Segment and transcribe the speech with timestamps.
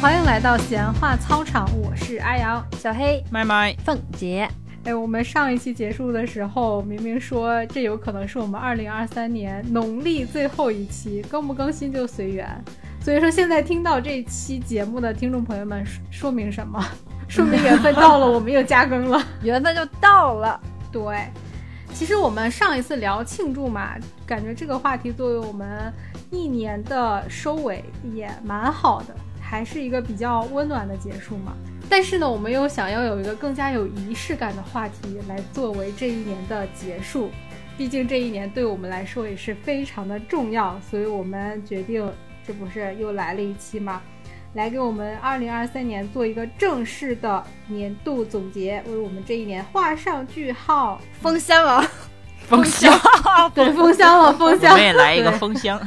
[0.00, 2.64] 欢迎来到闲话操场，我是阿阳。
[2.78, 4.48] 小黑、麦麦，凤姐，
[4.84, 12.48] 哎，我们上一期结束的时候，明明说这有可能是我们二零二三年农历最后一期，更不更新就随缘。
[13.00, 16.80] 所以说，现在听到这期节目的听众朋友们，说说明什么？
[17.26, 19.20] 说明缘分到了，我们又加更了。
[19.42, 20.60] 缘分就到了。
[20.92, 21.26] 对，
[21.92, 25.92] 其实我们上一次聊庆祝嘛，感觉这个话题作为我们
[26.30, 27.84] 一年的收尾
[28.14, 29.14] 也蛮好的，
[29.48, 31.54] 还是一个比较温暖的结束嘛。
[31.88, 37.30] 但是呢，我们又想要有一个更加有仪式感的话题来作为这一年的结束，
[37.78, 42.06] 毕竟这一年对我们来说也是非常的重要，所以我们决定，
[42.46, 44.02] 这不是又来了一期吗？
[44.54, 51.00] 来给我们二零二三年做一个正式的年度总结，为我们这一年画上句号。
[51.20, 51.82] 封箱了，
[52.48, 52.98] 封箱，
[53.54, 54.74] 对，封箱了，封我箱。
[54.74, 55.80] 们也来一个封箱。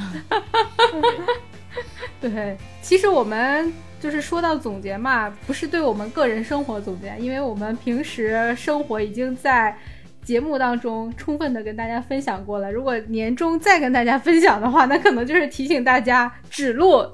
[2.22, 9.76] 对，其实我们就是说到总结嘛，不是对我们个人生活总结，因为我们平时生活已经在
[10.24, 12.72] 节目当中充分的跟大家分享过了。
[12.72, 17.06] 如果年终再跟大家分享的话，那可能就是提醒大家指路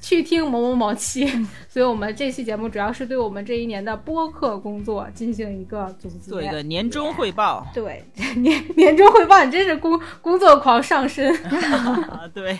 [0.00, 1.26] 去听某某某期。
[1.68, 7.66] 所以我们这期节目主要是对我们这一年的播客工作进行一个总结，做一个年终汇报。
[7.74, 8.04] 对
[8.36, 11.34] 年 年终汇报，你真是工工作狂上身。
[11.42, 12.58] 啊，对。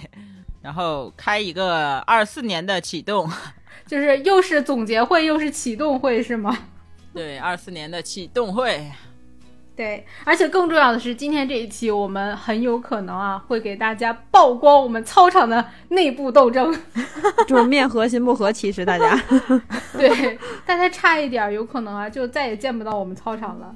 [0.64, 3.30] 然后开一个二四年的启动，
[3.86, 6.56] 就是又是总结会，又是启动会，是吗？
[7.12, 8.90] 对，二四年的启动会。
[9.76, 16.74] 对，而且更重要的是，今天这一期我们很有可能啊，会给大家曝光我们操场的内部斗争。
[17.46, 19.20] 就是面和心不和，其实大家
[19.92, 23.74] 对，大家差一点，有可能啊，就再也见不到我们操场了。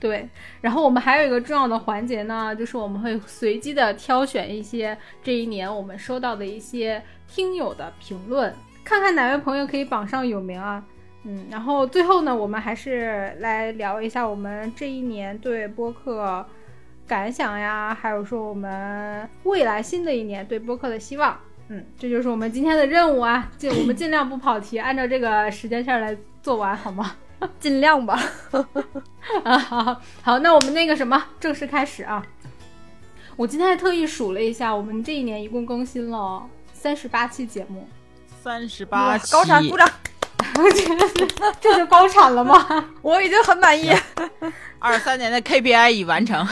[0.00, 0.28] 对，
[0.60, 8.54] 然后我们还有一个重要的环节呢，就是我们会随机的挑选一些这一年我们收到的一些听友的评论，
[8.84, 10.84] 看看哪位朋友可以榜上有名啊。
[11.22, 16.46] 嗯，然后最后呢，我们还是来聊一下我们这一年对播客
[17.06, 21.38] 感想呀，还有说我们未来新的一年对播客的希望。
[21.68, 27.16] 嗯，这就是我们今天的任务啊，尽我们尽量不跑题，按照这个时间线来做完，好吗？
[27.60, 28.20] 尽量吧。
[29.44, 32.24] 啊，好好，那我们那个什么，正式开始啊！
[33.36, 37.88] 我今天还特意数了一下，我们这一年一共更新了三十八期节目，
[38.42, 39.88] 三十八期，高产鼓掌，
[41.60, 42.90] 这就高产了吗？
[43.02, 43.90] 我已经很满意。
[44.78, 46.46] 二三年的 KPI 已完成。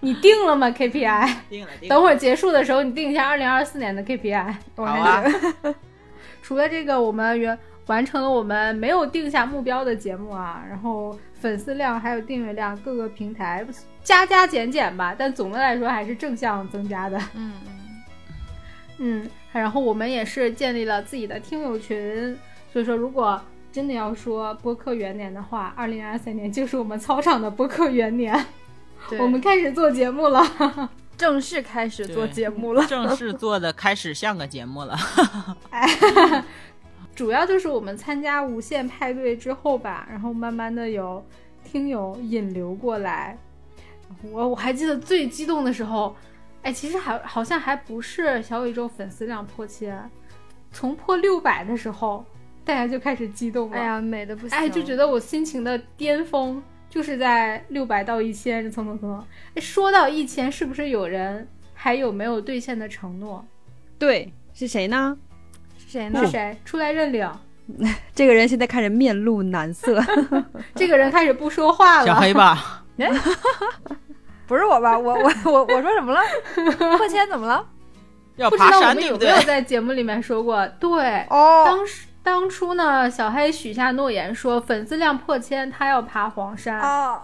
[0.00, 1.34] 你定了吗？KPI？
[1.50, 1.88] 定了，定了。
[1.88, 4.54] 等会儿结束的时候，你定一下二零二四年的 KPI。
[4.76, 5.24] 好啊，
[6.40, 13.64] 除了这个，我们原完成了我们没有定下目标的节目啊，然后粉丝量还有订阅量各个平台
[14.02, 17.20] 加加减减吧，但总的来说还是正向增加的。
[17.34, 17.52] 嗯，
[18.98, 22.36] 嗯，然后我们也是建立了自己的听友群，
[22.72, 23.40] 所以说如果
[23.72, 28.46] 真的要说播客元年的话，二零二三年就是我们操场的播客元年，
[29.18, 30.42] 我们开始做节目了。
[31.16, 32.84] 正式开始做节目了。
[32.84, 34.94] 正式做的开始像个节目了。
[37.16, 41.24] 主要就是我们参加无限派对之后吧，然后慢慢的有
[41.64, 43.36] 听友引流过来。
[44.30, 46.14] 我我还记得最激动的时候，
[46.62, 50.08] 哎，其实还好像还不是小宇宙粉丝量破千，
[50.70, 52.22] 从破六百的时候，
[52.64, 53.76] 大家就开始激动了。
[53.78, 54.56] 哎呀，美的不行。
[54.56, 59.26] 哎，就觉得我心情的巅峰就是在六百到一千，这蹭蹭蹭。
[59.54, 63.42] 哎，说到一千，是不是有人还有没有兑现的承诺？
[63.98, 65.16] 对，是谁呢？
[65.96, 66.30] 是谁呢是？
[66.30, 66.60] 谁？
[66.64, 67.28] 出来认领。
[68.14, 70.00] 这个人现在开始面露难色，
[70.76, 72.06] 这个人开始不说话了。
[72.06, 72.84] 小黑吧，
[74.46, 74.96] 不是我吧？
[74.96, 76.20] 我我我我说什么了？
[76.96, 77.66] 破千怎么了？
[78.36, 79.46] 要爬山，不知道我们对不对有没有？
[79.46, 80.64] 在节目里面说过？
[80.78, 86.78] 对，哦，当时当初呢，小黑许下诺言说，粉丝量破千，他要爬黄山。
[86.80, 87.20] 哦，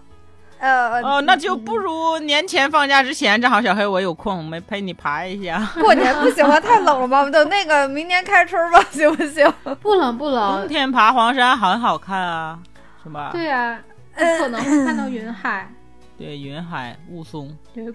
[0.62, 5.60] 呃，哦，那就不如年前放假之前，正好小黑我有空，我们陪你爬一下。
[5.80, 6.60] 过年不行吗？
[6.60, 7.28] 太冷了吧？
[7.30, 9.52] 等那个明年开春吧，行不行？
[9.80, 12.56] 不冷不冷冬，天爬黄山很好看啊，
[13.02, 13.30] 是吧？
[13.32, 13.76] 对啊，
[14.16, 15.68] 有可能会 看到云海。
[16.16, 17.50] 对，云海雾凇。
[17.74, 17.92] 对，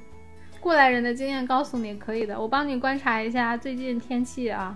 [0.60, 4.76] 过来人的经验告诉你可以的，我帮你观察一下最近天气啊。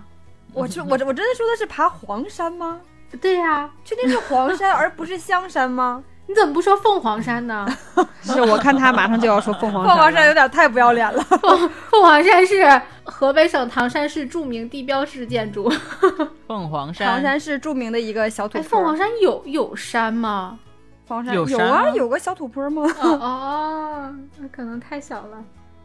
[0.54, 2.80] 我这我这我真的说的是爬黄山吗？
[3.20, 6.02] 对呀、确定是黄山而不是香山吗？
[6.32, 7.66] 你怎么不说凤凰山呢？
[8.24, 11.22] 是我看他马上就要说凤凰山凤凰山有点太不要脸了。
[11.90, 15.70] 凤凰山是河北省唐山市著名地标式建筑。
[16.48, 20.58] 凤凰山，唐山市著名的一个小土哎，凤凰山有有山吗？
[21.06, 22.82] 黄山有山啊，有个小土坡吗？
[23.02, 25.44] 哦哦，那可能太小了。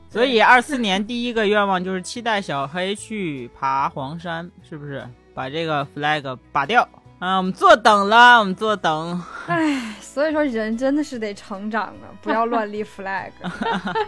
[0.10, 5.06] 所以二四年第一个愿望就是期待小黑去爬黄山，是不是？
[5.34, 6.88] 把这个 flag 拔掉
[7.20, 7.38] 啊！
[7.38, 9.24] 我们坐等了，我们坐等。
[9.48, 13.32] 唉，所以说人真的是得成长啊，不要乱立 flag。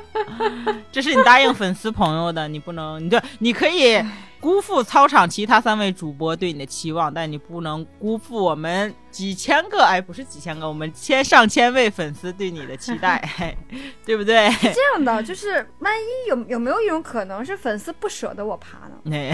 [0.92, 4.00] 这是你答应粉丝朋友的，你不能，你对，你可以
[4.42, 13.58] 辜负操场其他三位主播对你的期望，但你不能辜负我们几千个，哎，不是几千个，我们千上千位粉丝对你的期待， 嘿
[14.06, 14.50] 对不对？
[14.62, 18.96] 这样的就是，万一有有没有一种可能是粉丝不舍得我爬呢？
[19.04, 19.34] 那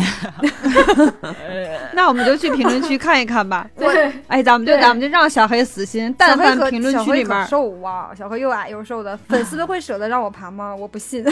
[1.94, 3.70] 那我们就去评论区看一看吧。
[3.78, 10.76] 对，哎，咱们就咱们就让小黑死心，但凡评论区里面，瘦啊，小黑又矮又瘦的，粉丝都会舍得让我爬吗？
[10.76, 11.24] 我不信。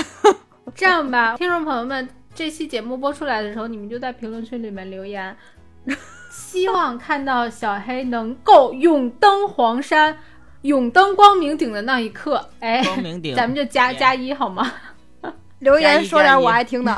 [0.75, 5.35] 这样吧，听众朋友们，这期节目播出来的时候，你们就在评论区里面留言，
[6.31, 10.17] 希望看到小黑能够永登黄山、
[10.63, 12.49] 永登光明顶的那一刻。
[12.59, 14.71] 哎，光明顶，咱们就加加一好吗？
[15.59, 16.91] 留言说点我爱听的，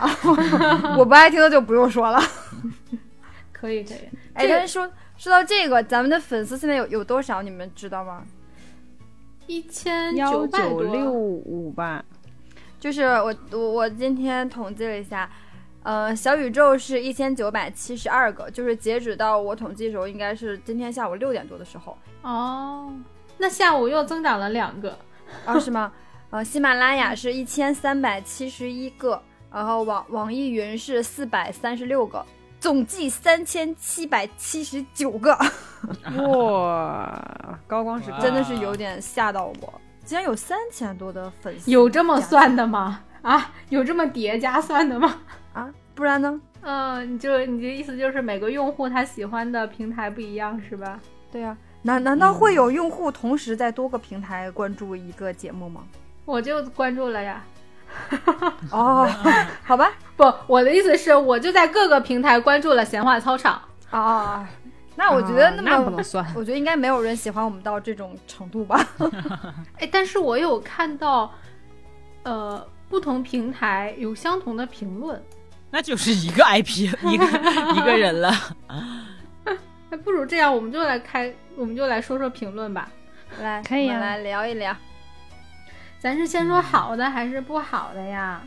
[0.97, 2.19] 我不爱听的就不用说了。
[3.51, 4.09] 可以可以。
[4.33, 7.41] 哎，但是说说到这个，咱们的粉丝现在有有多少？
[7.41, 8.23] 你们知道吗？
[9.47, 12.03] 一千幺九百六五吧。
[12.85, 15.27] 就是我我我今天统计了一下，
[15.81, 21.97] 呃，小宇宙是一千九百七十二个，就是截止到我统计的时候，应该是今天下午六点多的时候。
[22.21, 22.93] 哦，
[23.39, 24.95] 那下午又增长了两个。
[25.45, 25.91] 啊，是吗？
[26.29, 29.19] 呃，喜马拉雅是一千三百七十一个，
[29.51, 32.23] 然后网网易云是四百三十六个，
[32.59, 35.35] 总计三千七百七十九个，
[36.21, 39.81] 哇，高光时刻，真的是有点吓到我。
[40.05, 43.01] 竟然有三千多的粉丝，有这么算的吗？
[43.21, 45.21] 啊，有这么叠加算的吗？
[45.53, 45.69] 啊？
[45.95, 46.39] 不然呢？
[46.61, 50.99] 嗯，你就你的意思就是每个用户他喜欢的平台不一样是吧？
[51.31, 55.81] 对呀、难难道会有用户同时在多个平台关注一个节目吗？
[56.25, 57.43] 我就关注了呀。
[58.71, 59.07] 哦，
[59.63, 63.61] 好吧，不，我的意思是，我就在各个平台关注了闲话操场。
[63.91, 64.47] 啊，
[64.95, 66.25] 那我觉得啊那么，那不能算。
[66.35, 68.79] 我觉得应该没有人喜欢我们到这种程度吧？
[69.79, 71.31] 哎，但是我有看到，
[72.23, 75.21] 呃，不同平台有相同的评论。
[75.71, 77.25] 那就是一个 IP，一个
[77.75, 78.31] 一个人了。
[79.89, 82.89] 那不如这样，我们就来开，我们就来说说评论吧。
[83.41, 84.75] 来，可以来聊一聊。
[85.99, 88.41] 咱是先说好的还是不好的呀？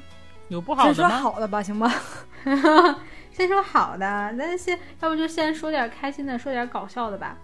[0.49, 1.17] 有不好先说的吗？
[1.21, 1.93] 好的吧，行吗？
[3.39, 7.39] 先说好的，咱先要不就先说点开心的，说点搞笑的吧。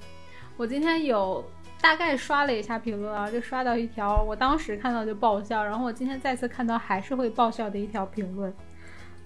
[0.57, 1.49] 我今天有
[1.81, 8.53] 大概刷了一下评论啊，就刷到一条，我当时看到就爆笑，然后我今天再次看到还是会爆笑的一条评论，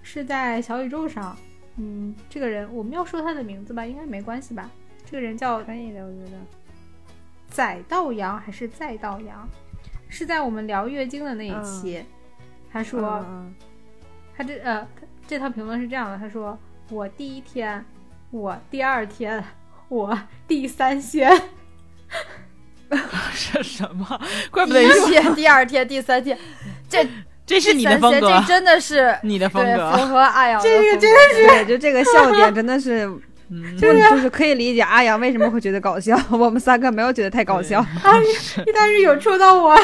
[0.03, 1.35] 是在小宇宙上。
[1.77, 4.69] 嗯，这个人我们要说他的名字吧，应该没关系吧？
[5.03, 6.37] 这个人叫可以的，我觉得。
[7.47, 9.49] 载道阳还是再道阳？
[10.07, 12.05] 是在我们聊月经的那一期，
[12.71, 13.25] 他说。
[13.27, 13.55] 嗯
[14.37, 16.57] 他这呃，他这条评论是这样的，他说
[16.89, 17.85] ：“我第一天，
[18.31, 19.43] 我第二天，
[19.87, 21.31] 我第三天。
[23.31, 24.19] 是什么？
[24.49, 26.35] 怪不得一天、第二天、第三天，
[26.89, 27.07] 这
[27.45, 29.91] 这是你的风格这，真的是你的风对格。
[29.97, 33.07] 符合爱阳的这个风真格对，就这个笑点真的是，
[33.51, 37.83] 嗯，就就是可以理解阿阳为什么会觉得搞笑， 我们三个没有觉得太搞笑。
[38.73, 39.75] 但是有戳到我，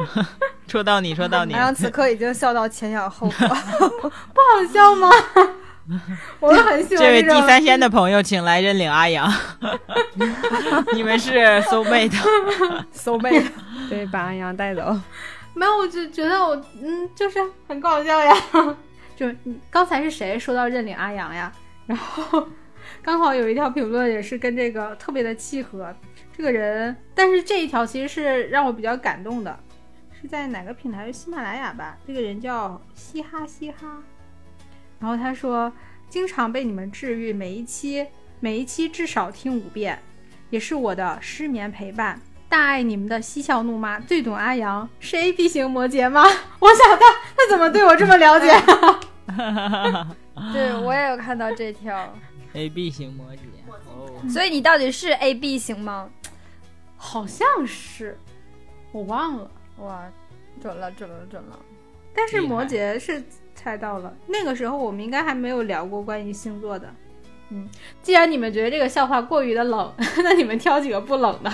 [0.68, 1.60] 戳到你，戳到你阿。
[1.60, 3.48] 阳此刻已经笑到前仰后合。
[3.48, 5.10] 不好笑吗？
[6.38, 9.32] 我很喜欢这位种第三仙的朋友，请来认领阿阳。
[10.92, 11.30] 你们是
[11.62, 12.14] soul mate，
[12.92, 13.42] 搜妹，
[13.88, 14.94] 对，把阿阳带走。
[15.54, 18.36] 没有，我就觉得我嗯，就是很搞笑呀。
[19.16, 21.50] 就你刚才是谁说到认领阿阳呀？
[21.86, 22.46] 然后
[23.02, 25.94] 刚好有一条评论也是跟这个特别的契合。
[26.36, 29.58] 这个人，但是这一条其实是让我比较感动的，
[30.20, 31.06] 是在哪个平台？
[31.06, 31.96] 是喜马拉雅吧？
[32.06, 34.02] 这个人叫嘻哈嘻哈。
[35.00, 35.72] 然后他说，
[36.08, 38.06] 经常被你们治愈，每一期
[38.40, 40.00] 每一期至少听五遍，
[40.50, 42.20] 也是我的失眠陪伴。
[42.48, 46.22] 大爱你们的嬉笑怒骂，最懂阿阳，是 A B 型摩羯吗？
[46.60, 47.04] 我想他，
[47.36, 48.48] 他怎么对我这么了解？
[50.54, 52.14] 对我也有看到这条。
[52.54, 53.38] A B 型摩羯。
[53.86, 56.10] 哦，所以你到底是 A B 型吗？
[56.96, 58.18] 好像是，
[58.92, 59.50] 我忘了。
[59.78, 60.10] 哇，
[60.60, 61.58] 准了，准了，准了。
[62.14, 63.22] 但是摩羯是
[63.54, 66.92] 猜到了，那个时候我们应该还没有聊过关于星座的。
[67.50, 67.68] 嗯，
[68.02, 71.52] 既然你们觉得这个笑话过于的冷， 那你们挑几个不冷的。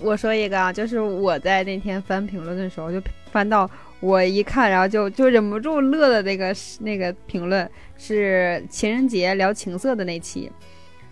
[0.00, 3.00] 我说一个啊，就是我在那天翻评论的时候，就
[3.30, 3.70] 翻到
[4.04, 10.52] 我一看，然后就就忍不住乐的那个那个评论是情人节聊情色的那期，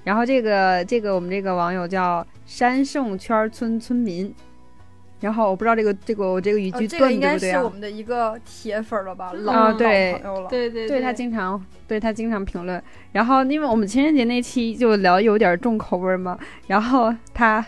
[0.04, 4.34] 然后这个这个我们这个网友叫山圣圈村村民，
[5.20, 7.58] 然后我不知道这个这个我这个语哦句断这个应该的对不对啊？
[7.60, 7.70] 是我？
[7.70, 10.12] 们的一个铁粉了吧，老啊老对。
[10.20, 10.48] 朋友了。
[10.50, 12.82] 对对对他经常对他经常评论，
[13.12, 17.64] 然后因为我们情人节那期就聊有点重口味嘛，然后他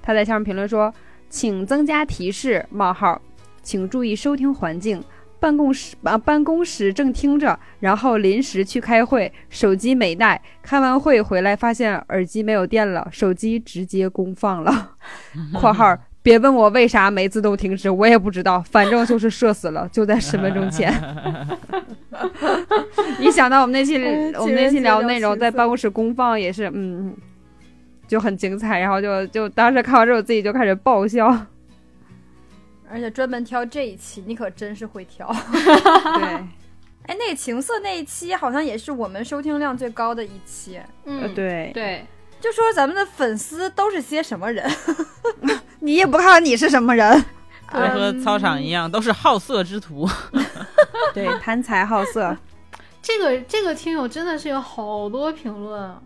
[0.00, 0.94] 他在下面评论说，
[1.28, 3.20] 请增加提示冒号，
[3.68, 5.04] 请注意收听环境。
[5.38, 14.92] 办公室啊，办公室正听着，然后临时去开会，手机没带，开完会回来发现耳机没有电了，手机直接公放了。
[15.52, 20.90] （括号别问我为啥没自动停止，我也不知道，反正就是社死了，就在十分钟前。
[23.20, 27.14] 一想到我们那期嗯我们那期聊内容在办公室公放也是，嗯，
[28.08, 28.80] 就很精彩。
[28.80, 31.46] 然后就就当时看完之后自己就开始爆笑。
[32.90, 35.26] 而且专门挑这一期，你可真是会挑。
[35.52, 36.24] 对，
[37.06, 40.76] 哎，那个情色那一期好像也是我们收听量最高的一期。
[40.76, 42.06] 呃嗯，对，对，
[42.40, 44.70] 就说咱们的粉丝都是些什么人？
[45.80, 47.24] 你也不看看你是什么人？
[47.70, 50.08] 对，和操场一样，都是好色之徒。
[51.14, 52.36] 对，贪财好色。
[53.00, 56.02] 这个这个听友真的是有好多评论啊，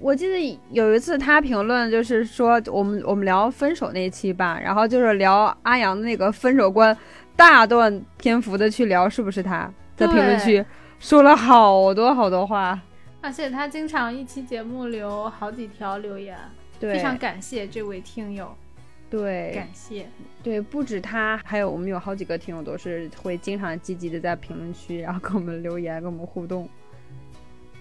[0.00, 6.96] 我记得有一次他评论，就是说我们我们聊分手那期吧，然后就是聊阿阳的那个分手观，
[7.34, 10.64] 大段篇幅的去聊，是不是他在评论区
[11.00, 12.80] 说了好多好多话？
[13.20, 16.38] 而且他经常一期节目留好几条留言，
[16.78, 18.56] 非常感谢这位听友，
[19.10, 20.06] 对感谢。
[20.40, 26.68] 对，不止他，还有我们有好几个听友都是会经常积极的在评论区，然后跟我们留言，跟我们互动。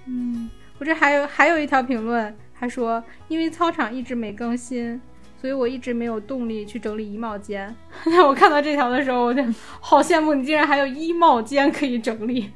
[0.07, 5.00] 嗯，我这还有还有一条评论，他说因为操场一直没更新，
[5.39, 7.74] 所以我一直没有动力去整理衣帽间。
[8.25, 9.43] 我看到这条的时候，我就
[9.79, 12.51] 好羡慕你，竟然还有衣帽间可以整理。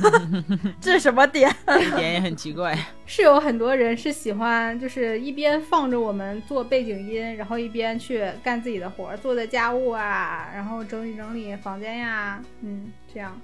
[0.80, 1.50] 这是什么点？
[1.66, 2.76] 这点也很奇怪。
[3.06, 13.40] 是有很多人是喜欢，就是一边放着我们做背景音，然后一边去干自己的活儿，做的家务啊，然后整理整理房间呀，嗯，这样，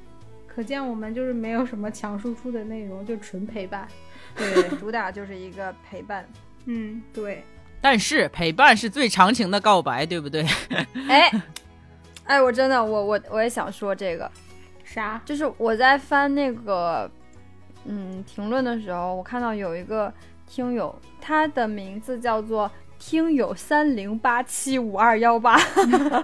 [0.55, 3.87] 可见我们就是没有什么强输出的内容，就纯陪伴。
[4.37, 6.27] 对， 主打就是一个陪伴。
[6.67, 7.43] 嗯，对，
[7.81, 10.47] 但是陪伴是最长情的告白，对不对？
[11.09, 11.31] 哎，
[12.25, 14.31] 哎，我真的，我我我也想说这个，
[14.85, 15.21] 啥？
[15.25, 17.11] 就是我在翻那个
[17.85, 20.13] 嗯评论的时候，我看到有一个
[20.47, 25.59] 听友，他的名字叫做听友三零八七五二幺八，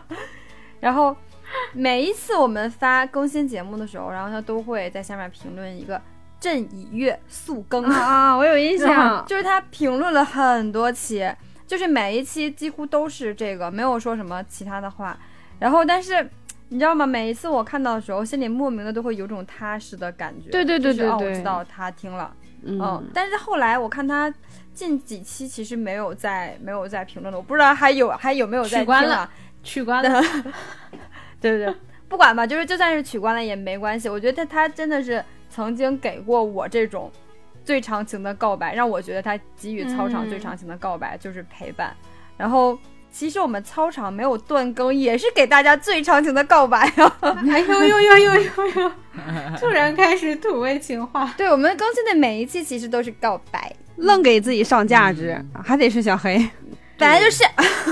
[0.81, 1.17] 然后
[1.73, 6.01] 每一次我们发更新节目的时候，然后他都会在下面评论一个
[6.41, 9.25] “朕已阅速更”啊，我有印象。
[9.27, 11.31] 就是他评论了很多期，
[11.67, 15.19] 就是每一期几乎都是这个，没有说什么其他的话。
[15.59, 16.29] 然后，但是
[16.69, 17.07] 你知道吗？
[17.07, 20.51] 每一次我看到的时候，心里莫名的都会有种踏实的感觉。
[20.51, 23.11] 对对对就是哦，我知道他听了，嗯嗯，。
[23.13, 24.33] 但是后来我看他
[24.75, 29.31] 近几期其实没有在没有在评论了，我不知道还有还有没有在取关了？
[29.65, 30.23] 取关了。
[31.41, 31.75] 对对对，
[32.09, 34.09] 不管吧，就是就算是取关了也没关系。
[34.09, 37.11] 我觉得他他真的是曾经给过我这种
[37.65, 41.95] 最长情的告白，让我觉得他给予操场嗯最长情的告白就是陪伴。
[42.37, 42.79] 然后
[43.11, 47.17] 其实我们操场没有断更，也是给大家最长情的告白啊。
[47.51, 48.43] 哎呦呦呦呦呦
[48.77, 48.93] 呦！
[49.59, 51.35] 突然开始土味情话。
[51.37, 56.39] 对我们更新的每一期其实都是告白，愣给自己上价值，还得是小黑。
[56.97, 57.45] 本来就是，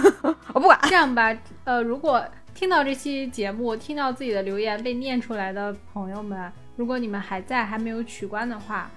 [0.55, 0.79] 我不管。
[0.85, 2.25] 这样吧，呃，如果
[2.57, 8.91] 听到这期节目，听到自己的留言被念出来的朋友们，如果你们还在，还没有取关的话，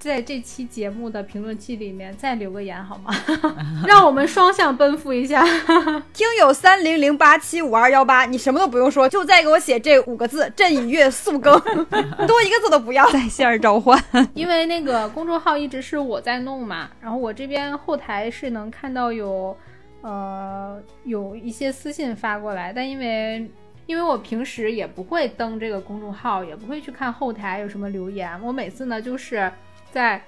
[0.00, 3.14] 在这期节目的评论区里面再留个言好吗？
[3.86, 5.44] 让我们双向奔赴一下。
[6.12, 11.56] 听友三零零八七五二幺八，你什么都不用说，就再给我写这五个字“朕已阅速更”，
[12.26, 13.08] 多一个字都不要。
[13.12, 13.96] 在线召唤，
[14.34, 19.56] 因为那个公众号一直是我在弄嘛，然后我这边后台是能看到有，
[20.02, 23.50] 呃，有一些私信发过来，但因为
[23.86, 29.50] 因为我平时也不会登这个公众号，也不会去看后台有什么留言，我每次呢就是
[29.90, 30.22] 在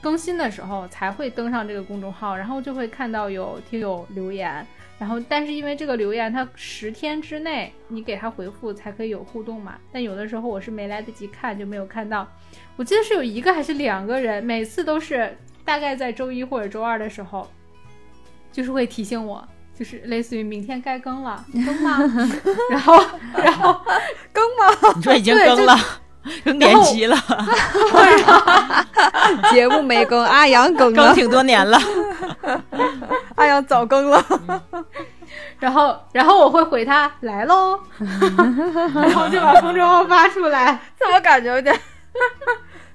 [0.00, 4.66] 更新的时候才会登上这个公众号，然后就会看到有听友留言，
[4.98, 12.26] 然后但是因为这个留言它十天之内你给他回复才可以有互动嘛，但有的时候我是没来得及看就没有看到。
[12.76, 17.48] 我记得是有一个还是两个人，每次都是大概在周一或者周二的时候，
[18.52, 19.42] 就是会提醒我，
[19.76, 21.98] 就是类似于明天该更了，更吗？
[22.70, 23.02] 然后，
[23.36, 23.80] 然后
[24.32, 24.92] 更吗？
[24.96, 25.76] 你说已经对更了，
[26.44, 27.16] 更年期了，
[29.50, 31.06] 节目没更，阿阳更了。
[31.06, 31.78] 更挺多年了。
[33.36, 34.24] 阿阳，早更了。
[35.58, 37.78] 然后，然后我会回他来喽，
[38.94, 40.78] 然后就把公众号发出来。
[40.98, 41.74] 怎么感觉有点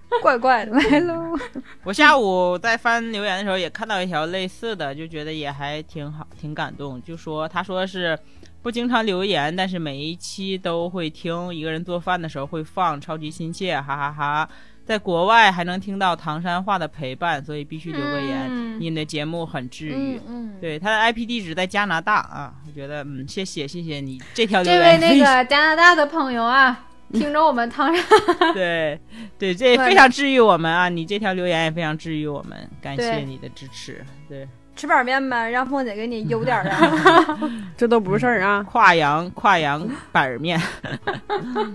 [0.22, 0.72] 怪怪的。
[0.74, 1.38] 来喽。
[1.84, 7.02] 我下午在翻留言的时候也看到一条类似的，就觉得也还挺好，挺感动。
[7.04, 8.18] 就说他说是
[8.62, 14.50] 不经常留言，但是每一期都会听，一个人做饭的时候会放，超级亲切，哈哈哈
[14.86, 18.48] 在国外还能听到唐山话的陪伴，所以必须留个言。
[18.50, 20.22] 嗯你的节目很治愈。
[20.28, 28.06] 嗯，对，他的 IP 地址在加拿大啊，我觉得嗯，谢谢谢谢你这条留言这位那个加拿大的朋友啊， 听着我们唐山，
[28.54, 29.00] 对
[29.40, 30.90] 对，这非常治愈我们啊！
[30.90, 34.04] 你这条留言也非常治愈我们，感谢你的支持。
[34.28, 34.46] 对，
[34.76, 37.40] 吃板面呗，让凤姐给你邮点儿啊。
[37.78, 38.62] 这都不是事儿啊！
[38.64, 40.62] 跨洋跨洋板儿面，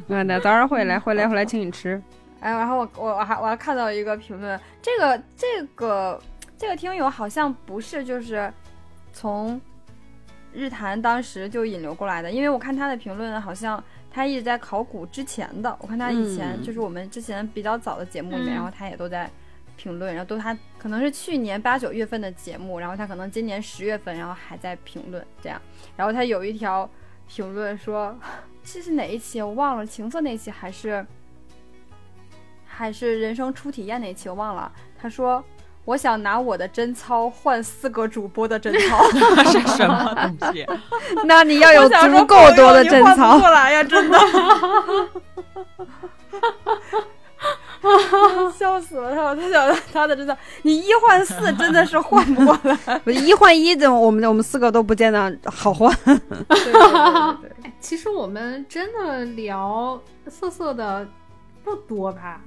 [0.07, 2.01] 那，那早上回来，回来回来请你吃。
[2.41, 6.21] 哎，然后我我我还我还看到一个评论，这个这个
[6.59, 8.53] 这个听友好像不是就是
[9.15, 9.59] 从
[10.53, 19.31] 日坛当时就引流过来的，因为我看他的评论好像他一直在考古之前的，我看他以前、嗯就是我们之前比较早的节目里面，嗯然后他也都在
[19.77, 25.61] 评论，然后都他可能是去年八九月份的节目，然后他可能今年十月份，然后还在评论这样，
[25.97, 26.89] 然后他有一条
[27.27, 28.17] 评论说，
[28.63, 31.05] 这是哪一期我忘了，情色那期还是。
[32.75, 34.73] 还是人生初体验那期，我忘了。
[34.99, 35.45] 他说
[35.85, 39.03] ：“我想拿我的贞操换四个主播的贞操。
[39.51, 40.65] 是什么东西？
[41.27, 43.39] 那你要有我想说足够多的贞朋友你换不操。
[43.41, 44.19] 过来呀，真的。
[48.57, 49.13] 笑死了！
[49.13, 52.79] 他他想他的贞操，你一换四真的是换不过来。
[53.13, 55.93] 一换一，怎么我们我们四个都不见得好换。
[56.05, 61.05] 对对对对对其实我们真的聊色色的
[61.65, 62.41] 不多吧？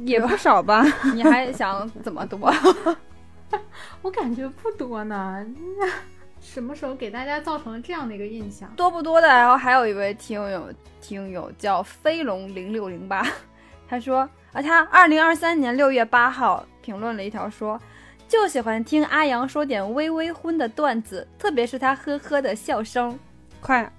[0.00, 0.84] 也不少吧？
[1.14, 2.52] 你还想怎么多？
[4.02, 5.44] 我感觉不多呢。
[5.78, 5.86] 那
[6.40, 8.68] 什么时候给大家造成了这样的一个印象？
[8.74, 9.28] 多不多的？
[9.28, 13.24] 然后还有一位听友，听友叫飞龙零六零八，
[13.88, 17.80] 他说啊，他二零二三年六月八号评论了一条说，
[18.26, 23.16] 就喜欢听阿阳说点微微荤的段子，特别是他呵呵的笑声。
[23.60, 23.92] 快，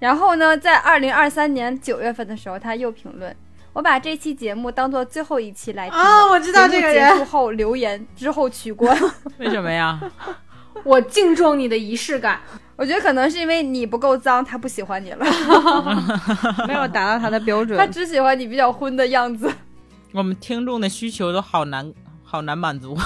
[0.00, 3.36] 然后呢，在二零二三年九月份的时候，他又评论。
[3.72, 8.96] 我把这期节目当做最后一期来听了啊我知道这个人节目结束后留言之后取关，
[9.38, 9.98] 为什么呀？
[10.84, 12.40] 我敬重你的仪式感。
[12.76, 15.24] 我觉得可能是因为你不够脏，他不喜欢你了，
[16.66, 17.86] 没有达到他的标准他。
[17.86, 19.50] 只喜欢你比较荤的样子。
[20.12, 21.92] 我们听众的需求都好难，
[22.24, 22.96] 好难满足。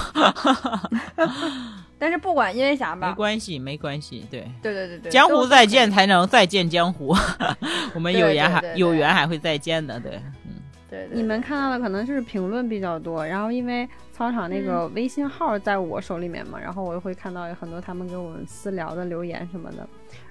[1.99, 4.49] 但是不管因为啥吧没，关系，没关系，对。
[4.61, 7.15] 对对对对，江湖再见，才能再见江湖。
[7.93, 10.19] 我们有缘还对对对有缘还会再见的，对，
[10.87, 19.87] 嗯，对对，你们看到的可能就是评论比较多，然后因为操场那个微信号在我手里面嘛，然后我就会看到有很多他们给我们私聊的留言什么的。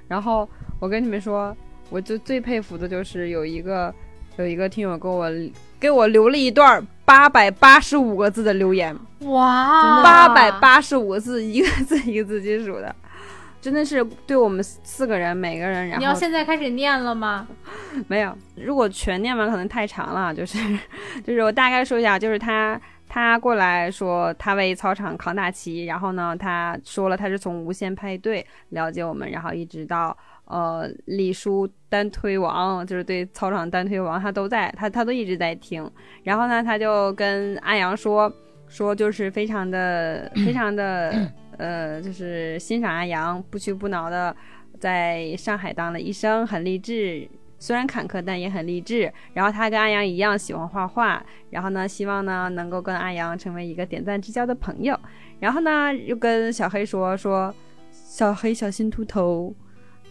[0.09, 0.49] 然后
[0.81, 1.57] 我跟你们说，
[1.90, 3.92] 我就最佩服的就是有一个
[4.37, 5.31] 有一个听友给我
[5.79, 10.03] 给我留了一段八百八十五个字的留言，哇。
[10.03, 12.95] 八百八十五个字，一个字一个字记数的，
[13.66, 17.48] 真的是对我们四个人每个人，然后你要现在开始念了吗？
[18.07, 20.57] 没有，如果全念完可能太长了，就是
[21.26, 35.90] 就是我大概说一下，就是他他过来说他为操场扛大旗，然后呢，他说了他是从无限派对了解我们，然后一直到呃李叔单推王，就是对操场单推王，他都在，他他都一直在听，
[36.22, 38.33] 然后呢，他就跟阿阳说
[38.68, 44.35] 说就是非常的非常的呃，就是欣赏阿阳不屈不挠的
[44.79, 47.29] 在上海当了医生，很励志。
[47.59, 49.11] 虽然坎坷，但也很励志。
[49.33, 54.99] 然后他跟阿阳一样喜欢画画，然后呢，希望呢能够跟阿阳成为一个点赞之交的朋友。
[55.40, 57.55] 然后呢，又跟小黑说说，
[57.90, 59.55] 小黑小心秃头。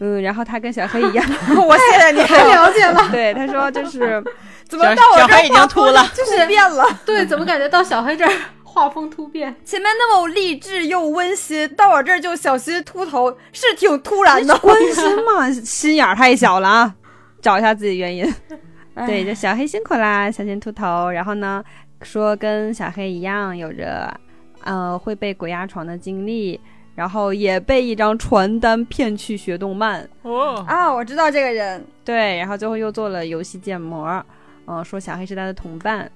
[0.00, 1.24] 嗯，然后他跟小黑一样，
[1.66, 3.08] 我谢谢你， 太了解了。
[3.10, 4.22] 对他说就是
[4.68, 6.84] 怎么到我这儿小黑已经秃了，就是变了？
[7.06, 8.32] 对，怎么感觉到小黑这儿
[8.76, 9.56] 画风突变？
[9.64, 14.54] 前面那么励志又温馨，到我这儿就小心秃头，是挺突然的。
[14.62, 16.94] 温馨嘛，心眼儿太小了啊，
[17.40, 18.30] 找一下自己原因。
[19.06, 21.10] 对，就小黑辛苦啦，小心秃头。
[21.10, 21.64] 然后呢，
[22.02, 24.14] 说跟小黑一样有着
[24.62, 26.60] 呃会被鬼压床的经历，
[26.94, 30.06] 然后也被一张传单骗去学动漫。
[30.20, 34.22] 哦，啊，我知道这个人，对，然后最后又做了游戏建模，
[34.66, 36.12] 嗯、说小黑是他的同伴。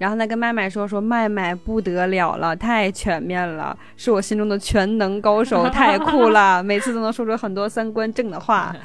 [0.00, 8.74] 然后呢，跟麦麦说说麦麦不得了了，太全面了，是我心中的全能高手，太酷了， 每次都能说出很多三观正的话。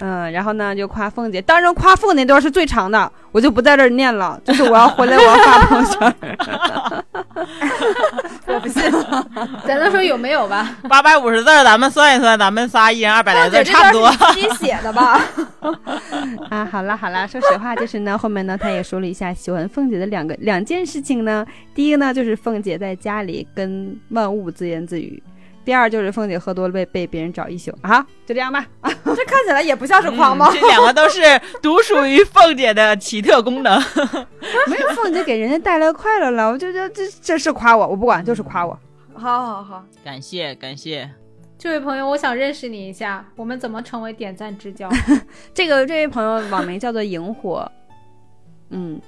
[0.00, 6.14] 嗯，然后呢就夸凤姐，当然夸凤那段是最长的，我就不在这儿念了，就是我要回来我要发朋友圈。
[8.46, 8.82] 我 不信。
[9.64, 10.68] 咱就说有没有吧？
[10.88, 15.20] 八百五十字儿，咱们算一算，咱们仨一人二百来字差不多自己写的吧？
[16.50, 21.46] 啊，好了好了，说实话，就是呢，后面呢，他也说了一下喜欢凤姐的两个两件事情呢。
[21.74, 25.20] 第一个呢，就是凤姐在家里跟万物自言自语；
[25.64, 27.76] 第二就是凤姐喝多了被被别人找一宿。
[27.82, 28.66] 啊，就这样吧。
[29.16, 30.48] 这看起来也不像是夸吗？
[30.50, 31.20] 嗯这两个都是
[31.62, 33.80] 独属于凤姐的奇特功能。
[34.68, 38.78] 没有凤姐给人家带来快乐了，我就觉得这这是夸我，我不管，就是夸我。
[39.14, 41.08] 好好好，感谢感谢，
[41.64, 44.86] 这位朋友，我想认识你一下，我们怎么成为点赞之交？
[45.54, 47.66] 这个这位朋友网名叫做萤火，
[48.68, 49.00] 嗯，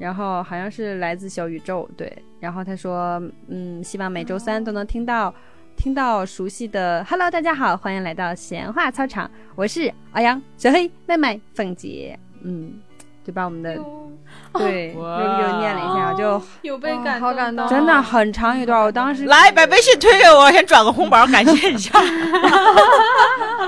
[0.00, 5.32] 然后好像是来自小宇宙，对，然后他说，嗯，希望每周三都能听到。
[5.76, 12.72] 听到熟悉的 “Hello，大家好，欢迎来到闲话操场”，我是阿阳、小黑、妹妹、凤姐，嗯，
[13.24, 13.74] 就把我们的
[14.54, 21.90] 对又哇又念了一下，就有被感好感动真的很长一段，我当时来把微信推给我，先转个红包，感谢一下。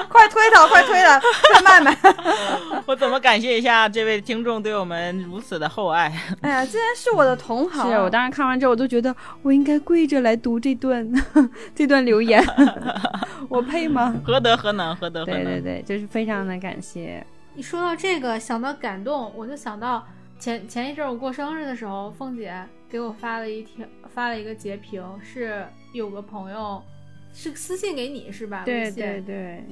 [0.08, 1.20] 快推他，快推他，
[1.52, 1.96] 快卖卖。
[2.86, 6.12] 我怎么感谢一下这位听众对我们如此的厚爱？
[6.40, 11.06] 哎呀，竟然是我的同行，是我当时看完之后，我都觉得我应该跪着来读这段
[11.74, 12.42] 这段留言，
[13.48, 14.14] 我配吗？
[14.24, 14.94] 何德何能？
[14.96, 15.44] 何德何能？
[15.44, 17.24] 对对对，就是非常的感谢。
[17.56, 20.06] 一说到这个，想到感动，我就想到
[20.38, 26.82] 前前一阵儿我过生日的时候，凤姐给我发了一条发了一个截屏，是有个朋友
[27.32, 28.62] 是私信给你是吧？
[28.66, 29.64] 对对对，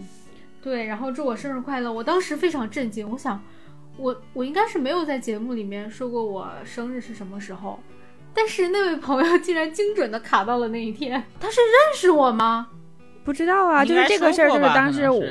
[0.63, 1.93] 对，然后祝我生日快乐。
[1.93, 3.39] 我当时非常震惊，我想
[3.99, 7.79] 我我应该是没有在节目里面说过我生日是什么时候，
[8.33, 12.69] 但是那位朋友竟然精准的卡到了那一天，他是认识我吗？
[13.25, 15.23] 不知道啊，就是这个事儿，就是当时我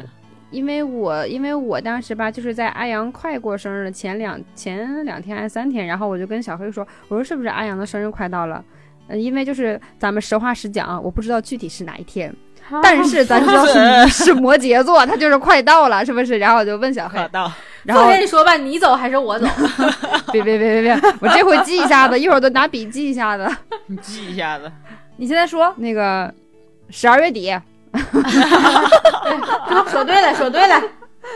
[0.54, 8.64] 因为我因为我当时吧，就是在阿阳快过生日的前两前两天还是三天，然后我就跟小黑说，我说是不是阿阳的生日快到了？
[9.08, 12.34] 嗯，因为就是咱们实话实讲啊，我不知道具体是哪一天，
[12.82, 16.38] 但是咱知道是 是摩羯座，他就是快到了，是不是？
[16.38, 17.52] 然后我就问小黑，到，
[17.84, 19.46] 然后我跟，你说吧，你走还是我走？
[20.32, 23.46] 别别别别别，我这回记一下子，一会儿都拿笔记一下子。
[23.88, 24.72] 你记一下子。
[25.18, 26.34] 你现在说，那个
[26.90, 27.54] 十二月底，
[29.90, 30.82] 说对了，说对了，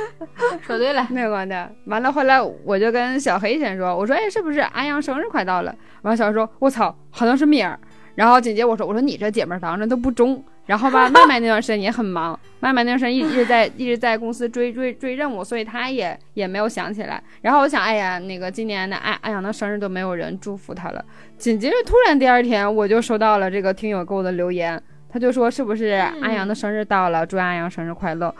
[0.65, 1.07] 说对了。
[1.09, 1.71] 没有关的。
[1.85, 5.73] 完了，后来我就跟小黑先说，我说，哎，是不是安阳生日快到了？
[6.01, 7.79] 完了，小黑说，我操，好像是米儿。
[8.15, 10.43] 然后紧接着我说，我说你这姐妹儿当着都不中。
[10.65, 17.23] 然后吧，麦麦那段时间也很忙，麦麦 那段时间一一直在一直在公司追追追任务，所以他也也没有想起来。
[17.41, 21.05] 然后我想，哎呀，那个今年的安安阳的生日都没有人祝福他了。
[21.37, 25.85] 紧接着突然第二天我就收到了这个听友给我的留言，他就说是不是
[26.21, 28.33] 安阳的生日到了，祝安阳生日快乐。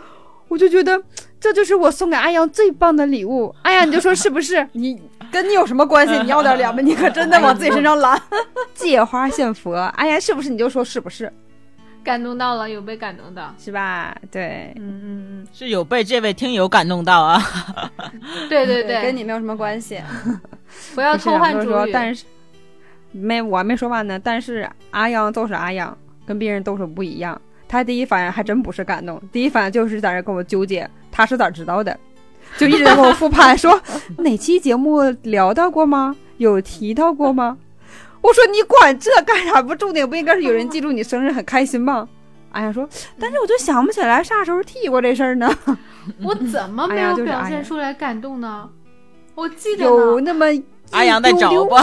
[0.48, 0.98] 我就觉得
[1.38, 3.54] 这就是我送给安阳最棒的礼物。
[3.62, 4.66] 哎呀，你就说是不是？
[4.72, 4.98] 你
[5.30, 6.18] 跟你有什么关系？
[6.22, 8.20] 你要点脸吧，你可真的往自己身上揽。
[8.74, 10.48] 借花献佛，哎呀，是不是？
[10.48, 11.30] 你就说是不是？
[12.02, 13.54] 感动到了，有被感动到。
[13.58, 14.16] 是吧？
[14.30, 17.42] 对，嗯嗯嗯是有被这位听友感动到啊！
[18.00, 20.00] 嗯，对对对，跟你没有什么关系。
[20.94, 21.90] 不要偷换主语。
[21.92, 22.24] 但是
[23.12, 24.18] 没我还没说完呢。
[24.18, 25.94] 但是阿阳就是阿阳，
[26.28, 27.40] 跟别人都是不一样。
[27.66, 31.98] 他第一反应还真不是感动，第一反应就是在这跟我纠结，他是咋知道的？
[32.56, 33.80] 就一直在跟我复盘，说
[34.18, 36.14] 哪期节目聊到过吗？
[36.36, 37.56] 有提到过吗？
[38.20, 39.62] 我说你管这干啥？
[39.62, 42.08] 不重点不应该是有人记住你生日很开心吗？
[42.50, 42.88] 哎呀说，
[43.20, 45.50] 但是我就想不起来啥时候提过这事儿呢。
[46.24, 48.68] 我怎么没有表现出来感动呢？
[49.34, 51.82] 我记得，有那么一阿阳在找吧？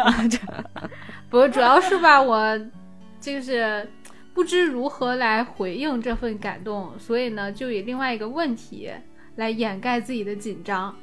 [1.28, 2.58] 不，主要是吧，我
[3.24, 3.88] 就是
[4.34, 8.90] 不知如何来回应这份感动，所以呢，就以另外一个问题
[9.36, 10.94] 来掩盖自己的紧张。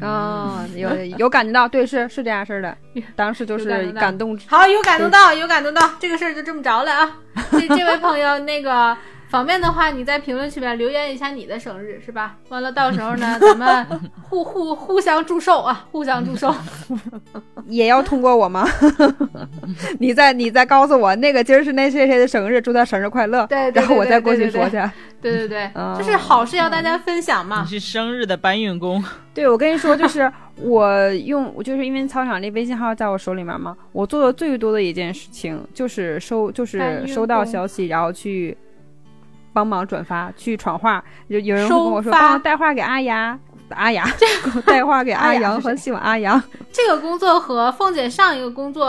[0.00, 2.76] 啊、有有感觉到，对，是是这样式儿的。
[3.14, 7.20] 当时就是感动，好，有感动到，有感动到，这个事儿就这么着了啊！
[7.52, 8.96] 这这位朋友，那个
[9.34, 12.36] 方便的话，你在评论区里面留言一下你的生日，是吧？
[12.50, 13.84] 完了，到时候呢，咱们
[14.22, 16.54] 互互互相祝寿啊，互相祝寿。
[17.66, 18.64] 也要通过我吗？
[19.98, 23.44] 你再你再告诉我，那个今儿是那谁谁的生日，祝他生日快乐。
[23.48, 24.80] 对对对然后我再过去说去。
[25.20, 27.68] 对对对，哦就是好事要大家分享嘛你。
[27.68, 29.02] 是生日的搬运工，
[29.34, 38.56] 对，我跟你说，就是我用，我就是因为操场那微信号在我手里面嘛，我做的最多的一件事情就是收，就是收到消息，然后去
[39.54, 41.02] 帮忙转发，去传话。
[41.28, 43.38] 有有人会跟我说，发帮我带话给阿牙。
[43.70, 46.40] 阿雅，给 我带话给阿阳和喜欢阿阳。
[46.70, 48.84] 这个工作和凤姐上一个工作，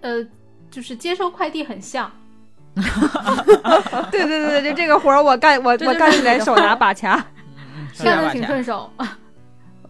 [0.00, 0.26] 呃，
[0.70, 2.10] 就是接收快递很像。
[2.74, 7.14] 对对对对，就这个活儿我干，我 我干起来手拿把掐。
[7.70, 8.90] 嗯干的挺顺手。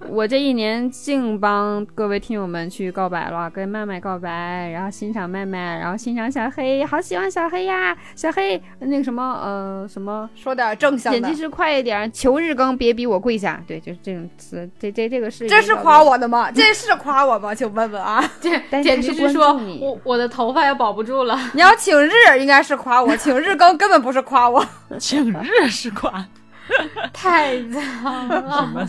[0.09, 7.97] 我这一年净帮各位听友们去告白了，跟麦麦告白，然后欣赏麦麦，然后欣赏小黑，好喜欢小黑呀！
[8.15, 13.63] 小黑那个什么呃什么，说点正向的剪辑，师快一点，求日更，别逼我跪下。
[13.67, 16.51] 对，就是这种词，这这这个是这是夸，我的吗？
[16.51, 17.55] 这是夸我吗？
[17.55, 21.39] 请问问啊，这 但是简直是说我我的头发要保不住了。
[21.55, 24.65] 你要请日应该是夸我，请日更根本不是夸我。
[24.99, 26.25] 请日是夸，
[27.12, 28.87] 太脏了，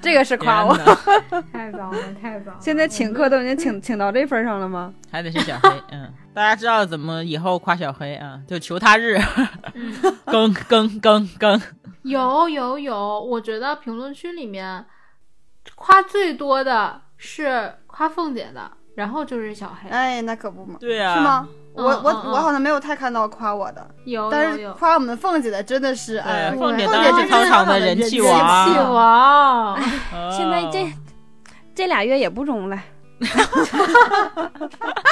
[0.00, 0.76] 这个是夸我。
[1.52, 2.60] 太脏了，太脏了！
[2.60, 4.92] 现在请客都已经请请到这份上了吗？
[5.10, 8.40] 还得是小黑，嗯，大家知道怎么以后夸小黑啊？
[8.46, 9.18] 就求他日，
[9.74, 9.94] 嗯
[10.26, 11.60] 更更更更，
[12.02, 14.84] 有有有，我觉得评论区里面
[15.74, 19.90] 夸最多的是夸凤姐的，然后就是小黑。
[19.90, 21.20] 哎，那可不嘛，对啊，是？
[21.20, 21.48] 吗？
[21.78, 28.20] 我我我好像没有太看到夸我的，有但是夸我们凤姐的真的是，哎，凤姐凤当然是姐操场的人气气。
[28.20, 30.30] 王，王，哦。
[30.36, 30.92] 现在这
[31.74, 32.78] 这俩月也不中了，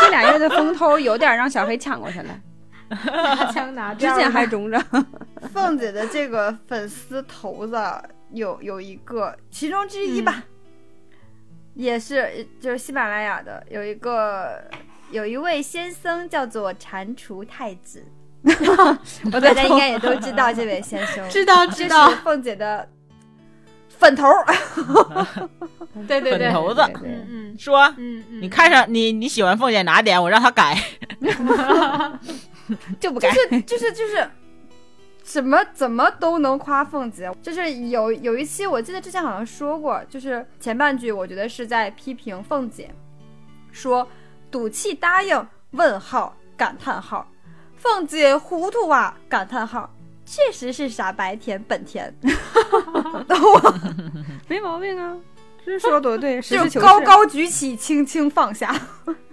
[0.00, 2.40] 这俩月的风头有点让小黑抢过去了，
[2.88, 4.82] 拿枪拿之前还中着。
[5.52, 7.80] 凤姐的这个粉丝头子
[8.32, 10.42] 有有一个，其中之一吧，
[11.74, 14.64] 也是就是喜马拉雅的有一个
[15.10, 18.04] 有一位先生叫做蟾蜍太子，
[19.32, 22.88] 大家应该也都知道这位先生， 知道知道，凤姐的
[23.88, 24.46] 粉头儿，
[26.06, 26.80] 对对对，粉头子。
[27.04, 30.20] 嗯嗯说，嗯嗯，你看上你你喜欢凤姐哪点？
[30.22, 30.76] 我让她改。
[33.00, 33.30] 就不改。
[33.66, 34.28] 就是就是。
[35.22, 42.88] 怎么怎么都能夸凤姐，就是有有一期我记得之前好像说过，就是前半句我觉得是在批评凤姐，
[43.72, 44.08] 说
[44.50, 47.26] 赌气答应问号感叹号，
[47.76, 49.92] 凤姐糊涂啊感叹号，
[50.24, 52.12] 确实是傻白甜本甜，
[54.48, 55.16] 没毛病啊，
[55.64, 58.74] 这说的多对， 实就事求是，高高举起，轻轻放下。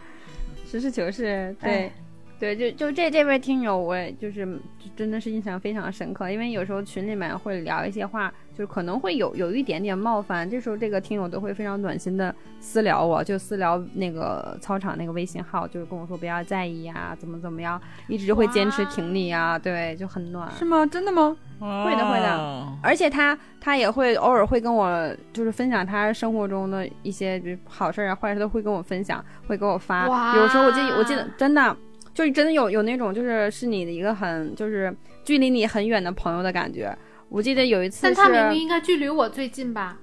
[0.70, 1.72] 实事求是，对。
[1.72, 1.94] 哎。
[2.40, 4.46] 对，就就这这位听友，我也就是
[4.78, 20.50] 就真的是印象非常深刻，因为有时候群里面会聊一些话，就是可能会有有一点点冒犯，这时候这个听友都会非常暖心的私聊我，就私聊那个操场那个微信号，就是跟我说不要在意呀、怎么怎么样，一直就会坚持挺你呀、对，就很暖。
[20.52, 20.86] 是吗？
[20.86, 21.36] 真的吗？
[21.60, 30.06] 会的会的而且他他也会偶尔会跟我就是分享他生活中的一些比如好事儿啊坏事都会跟我分享，会给我发。
[30.36, 31.76] 有时候我记得我记得真的
[32.14, 36.96] 就是真的有有那种就是是你的一个很就是距离你很远的朋友的感觉。
[37.34, 39.98] 我记得有一次，但他明明应该距离我最近吧？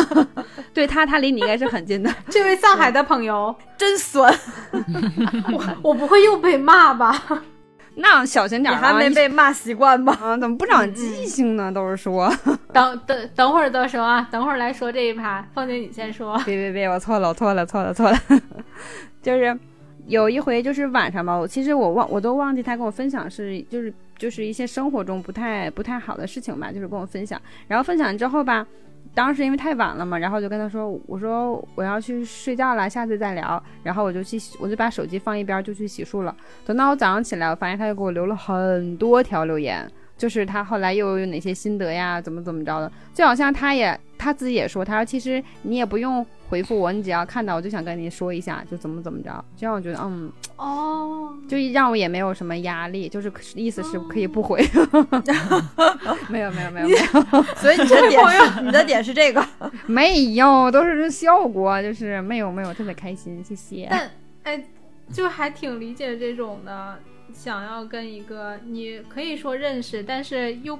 [0.72, 2.10] 对他他离你应该是很近的。
[2.30, 4.34] 这位上海的朋友，真酸，
[5.52, 7.42] 我我不会又被骂吧？
[7.96, 8.80] 那小心点儿啊！
[8.80, 10.16] 还没被骂习惯吗？
[10.22, 10.36] 啊？
[10.38, 11.70] 怎么不长记性呢？
[11.70, 12.32] 都是说，
[12.72, 16.38] 等等等会儿再说啊，等会儿来说这一趴，凤姐你先说。
[16.46, 18.18] 别别别，我错了，我错了，错了，错了，
[19.22, 19.58] 就是
[20.06, 28.66] 有一回就是晚上吧，我其实我忘我都忘记他跟我分享是就是就是一些生活中不太不太好的事情吧，就是跟我分享，然后分享之后吧。
[29.14, 36.36] 当时因为太晚了嘛，然后就跟他说：“我说我要去睡觉了，下次再聊。”然后我就去，我就把手机放一边，就去洗漱了。
[36.66, 54.64] 等到我早上起来，我发现他又给我留了很多条留言，就是他后来又有哪些心得呀，怎么怎么着的，就好像他也他自己也说，他说其实你也不用回复我，你只要看到我就想跟你说一下，就怎么怎么着，这样我觉得嗯，哦，就让我也没有什么压力，就是意思是可以不回，
[56.28, 59.44] 没有没有没有没有所以你的点是你的点是这个，
[59.86, 63.88] 没有，都是效果，就是没有没有特别开心，谢谢。
[63.90, 64.10] 但
[64.44, 64.64] 哎，
[65.12, 66.98] 就还挺理解这种的，
[67.32, 70.78] 想要跟一个你可以说认识，但是又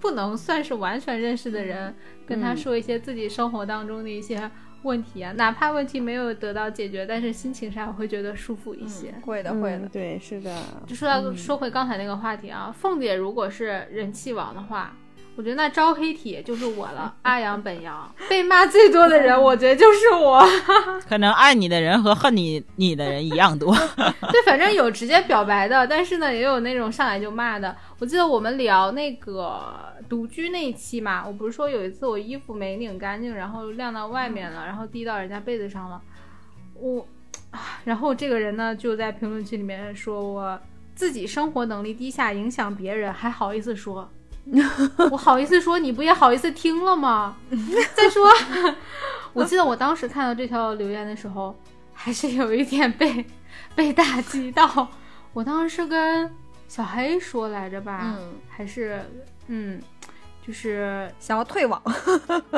[0.00, 1.94] 不能算是完全认识的人，
[2.26, 2.56] 跟他嗯。
[2.56, 4.50] 说一些自己生活当中的一些
[4.84, 9.12] 问题啊，哪怕问题没有得到解决，但是心情上会觉得舒服一些。
[9.22, 14.96] 会的会的嗯，，对，是的，就说到、说回刚才那个话题啊，凤姐如果是人气王的话，
[15.36, 20.40] 我觉得那招黑体就是我了，阿阳本阳，被骂最多的人，我觉得就是我。
[21.08, 23.74] 可能爱你的人和恨你你的人一样多。
[24.30, 27.76] 对，反正有直接表白的，但是呢，也有那种上来就骂的。
[27.98, 36.00] 我记得我们聊那个独居那一期嘛，我不是说有一次我衣服没拧干净，然后晾到外面了，然后滴到人家被子上了，
[36.74, 37.04] 我，
[37.50, 40.60] 啊然后这个人呢就在评论区里面说我
[40.94, 44.08] 自己生活能力低下，影响别人，还好意思说。
[45.10, 47.36] 我好意思说，你不也好意思听了吗？
[47.94, 48.28] 再说，
[49.32, 51.54] 我记得我当时看到这条留言的时候，
[51.92, 53.24] 还是有一点被
[53.74, 54.88] 被打击到。
[55.32, 56.30] 我当时是跟
[56.68, 59.02] 小黑说来着吧，嗯，还是
[59.48, 59.80] 嗯，
[60.46, 61.82] 就是想要退网，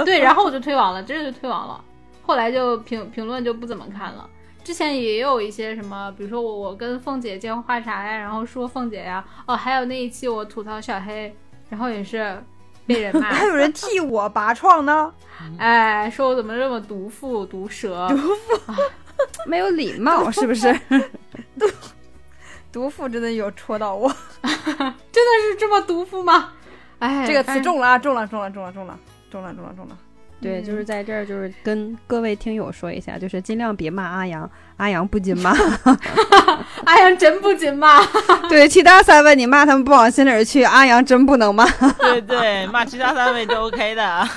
[0.05, 1.83] 对，然后我就退网了，真的就退网了。
[2.23, 4.29] 后来就评评论就不怎么看了。
[4.65, 11.35] 之前也有一些什么，比如说我我跟凤姐接话茬呀，然后说凤姐呀，哦，还有那一期我吐槽小黑，
[11.69, 12.43] 然后也是
[12.87, 15.13] 被人骂，还有人替我拔创呢。
[15.59, 18.73] 哎，说我怎么这么毒妇毒舌，毒妇
[19.47, 20.73] 没有礼貌，是不是？
[21.59, 21.67] 毒
[22.73, 24.09] 毒妇真的有戳到我，
[24.43, 24.53] 真
[24.89, 26.53] 的是这么毒妇吗？
[26.99, 28.99] 哎，这个词中了啊，中了，中了，中了，中了，
[29.31, 29.99] 中了，中了，中了。
[30.41, 35.55] 对，嗯就是在这儿，就是跟各位听友说一下，就是尽量别骂阿阳，阿阳不禁骂。
[36.85, 38.01] 阿阳真不仅骂，
[38.49, 41.65] 对，其他三位你骂他们不往心里去，阿阳真不能骂。
[41.99, 44.29] 对对，骂其他三位都 OK 的，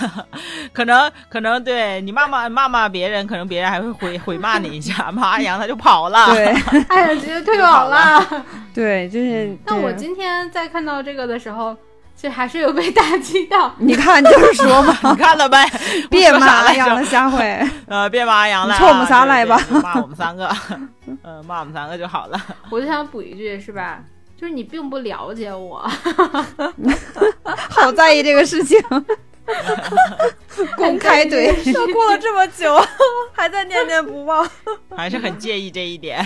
[0.73, 6.27] 可能可能对你骂骂骂骂别人，可能别人还会回回骂你一下，骂阿阳他就跑了。
[6.33, 6.45] 对
[6.89, 8.45] 阿阳直接退网了。
[8.73, 9.55] 对，就是。
[9.65, 11.79] 那我今天在看到这个的时候，其
[12.21, 13.73] 实还是有被打击到。
[13.79, 15.65] 你看，就是说嘛， 你看了呗，
[16.09, 17.67] 别骂阿阳了，下回。
[17.87, 20.47] 呃，别骂阿阳了冲我们仨来吧骂我们三个，
[21.23, 22.39] 呃，骂我们三个就好了。
[22.69, 23.99] 我就想补一句，是吧？
[24.39, 25.79] 就是你并不了解我，
[27.69, 28.81] 好在意这个事情，
[30.77, 31.73] 公开怼。
[31.73, 32.81] 都过了这么久，
[33.33, 34.49] 还在念念不忘。
[34.95, 36.25] 还是很介意这一点。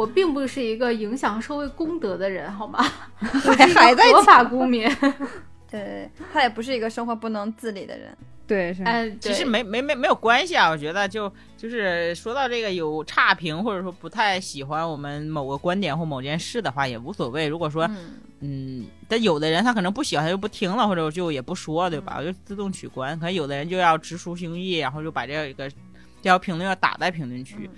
[0.00, 2.82] 我并不是一个影响社会公德的人，好吗？
[3.20, 4.90] 还还在合法公民。
[5.70, 8.16] 对，他也不是一个生活不能自理的人。
[8.46, 8.82] 对是。
[8.82, 17.46] 哎，其实没没没没有关系啊，我觉得就就是说到这个有差评或者说不太喜欢我们某个观点或某件事的话也无所谓。
[17.46, 22.16] 如果说嗯，嗯，但有的人他可能不喜欢，他就不听了，或者就也不说，对吧？
[22.18, 23.14] 我就自动取关。
[23.18, 25.76] 可能有的人就要直抒胸臆，然后就把这个这
[26.22, 27.68] 条评论要打在评论区。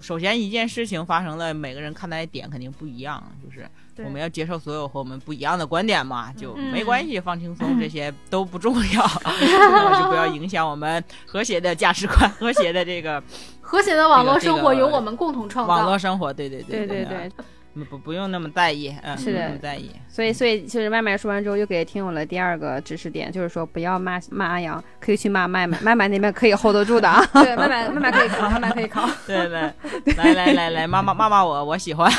[0.00, 3.68] 首先一件事情发生了，每个人看待的点肯定不一样，就是
[4.04, 13.22] 我们要接受所有和我们不一样的观点嘛，就嗯没关系，放轻松，这些都不重要， 嗯就不要影响我们和谐的价值观、和谐的这个
[13.60, 15.74] 和谐的网络生活由我们共同创造。
[15.74, 16.32] 网络生活。
[16.32, 17.42] 对对对对对对，不
[17.84, 19.90] 不不用那么在意，嗯，是的不用在意。
[20.08, 27.24] 所以所以就是麦麦说完之后，又给听友了第二个知识点，就是说不要骂骂阿阳，可以去骂麦麦，麦麦那边可以 hold 得住的啊。
[27.34, 29.08] 对，麦麦麦麦可以扛，麦麦可以扛。
[29.26, 32.10] 对对，来来来来，骂骂骂骂我，我喜欢。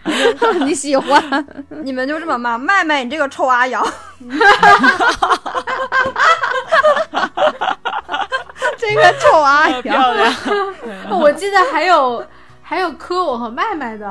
[0.66, 1.46] 你喜欢？
[1.82, 3.84] 你们就这么骂麦麦，你这个臭阿阳。
[8.78, 10.32] 这个臭阿阳，漂亮。
[11.10, 12.24] 我记得还有
[12.62, 14.10] 还有磕我和麦麦的，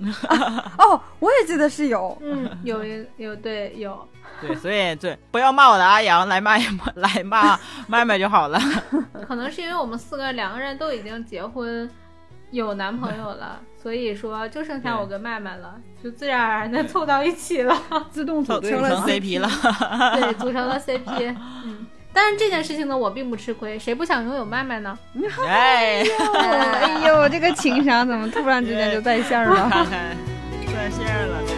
[0.78, 2.16] 哦，我也记得是有。
[2.22, 4.08] 嗯，有一有对有，
[4.40, 6.56] 对，所以对，不要骂我的阿阳，来骂
[6.94, 8.58] 来骂麦麦就好了。
[9.26, 11.88] 可能是因为我们四个两个人都已经结婚。
[12.52, 17.80] 有男朋友了，所以说就剩下我跟麦麦了，就自然而然的凑到一起了。
[18.10, 19.04] 自动组成了。
[19.06, 19.48] CP 了。
[20.16, 21.36] 对，组成了 CP。
[21.64, 24.98] 嗯，但是这件事情呢，我并不吃亏，谁不想拥有麦麦呢？
[25.46, 26.02] 哎，
[26.34, 29.68] 哎呦，这个情商怎么突然之间就在线了？
[29.70, 30.16] 看看
[30.66, 31.56] 在线了，对。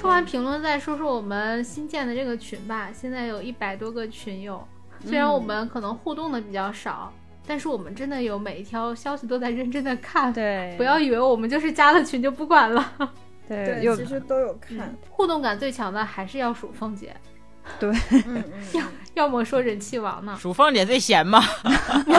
[0.00, 2.88] 说完评论，再说说我们新建的这个群吧。
[2.92, 4.66] 现在有一百多个群友，
[5.04, 7.12] 虽然我们可能互动的比较少，
[7.46, 10.32] 但是我们真的有每一条消息都在认真的看。
[10.32, 12.92] 对，不要以为我们就是加了群就不管了。
[13.48, 14.94] 对，其实都有看。
[15.10, 17.14] 互动感最强的还是要数凤姐，
[17.80, 17.94] 嗯
[18.26, 18.44] 嗯，
[19.14, 20.36] 要么说人气王呢。
[20.40, 21.42] 数凤姐最闲嘛，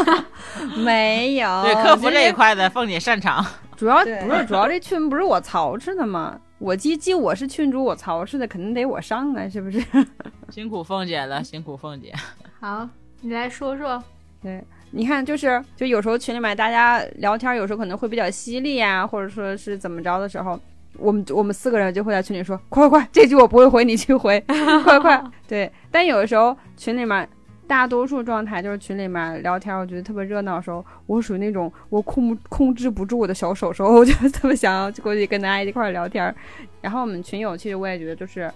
[0.83, 1.63] 没有。
[1.63, 3.45] 对客服这一块的凤姐擅长。
[3.75, 6.39] 主要不是主要这群不是我操持的吗？
[6.57, 9.83] 我既既我是群主，我操持的肯定得我上啊，是不是？
[10.49, 12.13] 辛苦凤姐了，辛苦凤姐。
[12.61, 12.87] 好，
[13.21, 14.01] 你来说说。
[14.41, 20.57] 对，你看，就是就有时候群里面大家聊天，有时候可能会比较犀利啊，或者说是怎么着的时候，
[20.97, 24.39] 我们我们四个人就会在群里说：“快快快，这句我不会回，你去回，
[24.83, 27.27] 快 快。”对，但有的时候群里面。
[27.67, 36.31] 大多数状态就是群里面聊天，我觉得特别热闹的时候，我属于那种我控控制不住我的小手手，我就特别想要过去跟大家一块儿聊天。
[36.79, 38.53] 然后我们群友其实我也觉得就是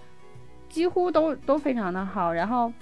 [0.68, 2.72] 几乎都都非常的好，然后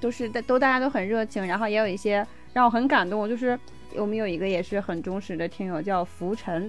[0.00, 3.56] 都是都大家都很热情，然后也有一些让我很感动，就是
[3.94, 6.68] 我们有一个也是很忠实的听友叫浮尘，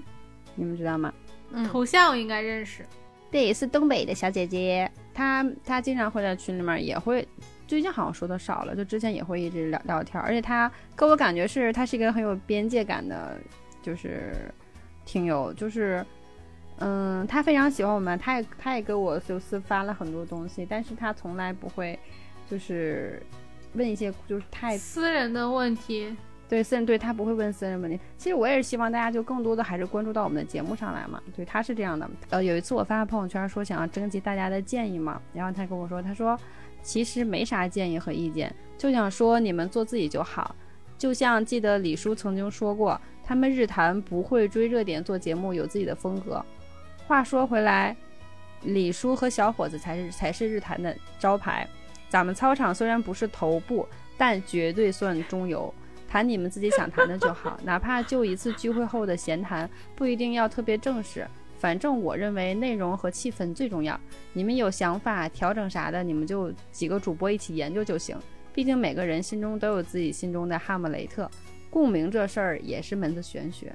[0.53, 1.11] 你们知道吗？
[1.53, 1.63] 嗯。
[1.67, 2.85] 头像我应该认识。
[3.29, 7.25] 对，是东北的小姐姐，她她经常会在群里面也会，
[7.65, 13.37] 最近好像说的少了，就之前也会一直聊聊天，而且她给我感觉是她是一个很有边界感的，
[13.81, 14.33] 就是
[15.05, 16.05] 听友，就是
[16.79, 21.97] 嗯，她非常喜欢我们，她也她也给我就私发了很多东西，但是她从来不会
[22.49, 23.23] 就是
[23.75, 26.13] 问一些就是太私人的问题，
[26.51, 27.97] 对私人对他不会问私人问题。
[28.17, 31.23] 其实我也是希望大家就更多的还是关注到我们的节目上来嘛。
[31.33, 32.09] 对，他是这样的。
[32.29, 36.37] 呃，有一次我发朋友圈说想要征集大家的建议嘛，然后他跟我说，他说
[36.83, 40.53] 其实没啥建议和意见，就想说你们做自己就好。
[40.97, 46.45] 就像记得李叔曾经说过，他们日坛不会追热点做节目，有自己的风格。
[47.07, 47.95] 话说回来，
[48.63, 51.65] 李叔和小伙子才是才是日坛的招牌。
[52.09, 53.87] 咱们操场虽然不是头部，
[54.17, 55.73] 但绝对算中游。
[56.11, 61.25] 谈你们自己想谈的就好，哪怕就一次聚会后的闲谈，不一定要特别正式。
[61.57, 63.97] 反正我认为内容和气氛最重要。
[64.33, 68.17] 你们有想法调整啥的，你们就几个主播一起研究就行。
[68.53, 71.31] 毕竟每个人心中都有自己心中的哈姆雷特，
[71.69, 73.73] 共鸣这事儿也是门子玄学。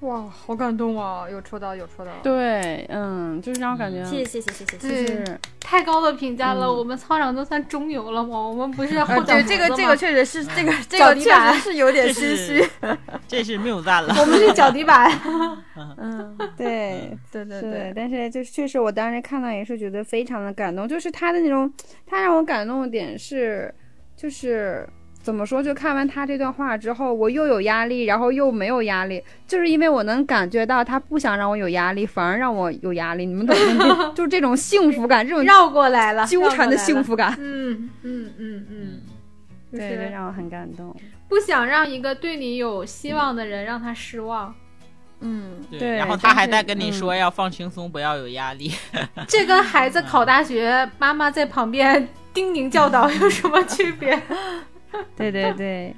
[0.00, 1.26] 哇，好感动啊！
[1.30, 2.10] 有抽到，有抽到。
[2.22, 4.76] 对，嗯，就是让我感觉，谢谢谢谢谢谢。
[4.76, 8.46] 就对是太高的评价了，嗯我们操场都算中游了吗？
[8.46, 12.62] 我们不是啊，后脚对，这个这个个，确实是这个这个确实是有点心虚。
[13.26, 14.14] 这是谬赞了。
[14.18, 15.10] 我们是脚底板。
[15.96, 21.72] 嗯，对，对对，对，但是就是确实，我当时看到也是觉得非常的感动，就是他的那种，
[22.06, 23.74] 他让我感动的点是，
[24.14, 24.86] 就是
[25.24, 34.12] 怎么说，就看完他这段话之后，我又有压力，然后又没有压力，就是因为我能感觉到他不想让我有压力，反而让我有压力，你们懂吗？
[34.14, 36.76] 就就是这种幸福感，这种绕过来了，纠缠的。
[36.76, 39.00] 幸福感，嗯嗯嗯嗯，
[39.72, 40.94] 就对，这让我很感动。
[41.26, 44.54] 不想让一个对你有希望的人让他失望。
[45.20, 48.70] 嗯，对然后他还在跟你嗯说要放轻松，不要有压力。
[49.26, 54.20] 这跟孩子考大学，妈妈在旁边叮咛教导 有什么区别？
[55.16, 55.94] 对对对，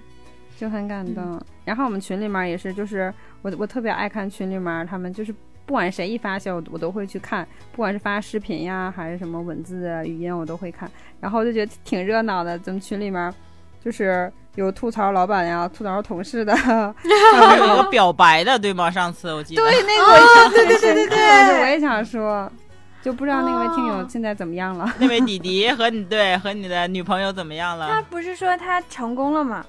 [0.58, 1.40] 就很感动。
[1.64, 5.32] 然后我们群里面也是，就是我我特别爱看群里面，他们就是
[5.64, 10.90] 不管谁一发消息，我我都会去看，不管是发视频呀，还是什么文字啊、语音，我都会看。
[11.20, 13.32] 然后我就觉得挺热闹的，咱们群里面
[13.84, 18.90] 就是有吐槽老板呀，吐槽同事的， 还有一 个表白的，对吗？
[18.90, 19.62] 上次我记得。
[19.62, 22.50] 对那个我印象对对对对对，我也想说，
[23.06, 24.92] 就不知道那位听友哦现在怎么样了。
[24.98, 28.02] 那位弟弟和你对和你的女朋友怎么样了他？
[28.02, 29.64] 不是说他成功了吗？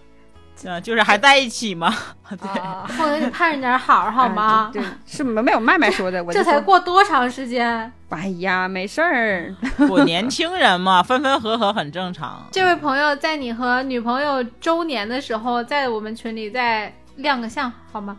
[0.63, 1.93] 嗯，就是还在一起吗？
[2.41, 4.71] 对，啊，后来你盼着点好好吗？
[4.73, 7.93] 对，对是没没有麦麦说的，我这才过多长时间？
[8.09, 9.53] 哎呀，没事儿，
[9.87, 12.43] 我年轻人嘛， 分分合合很正常。
[12.51, 18.17] 这位朋友在你和女朋友周年的时候，在我们群里再亮个相好吗？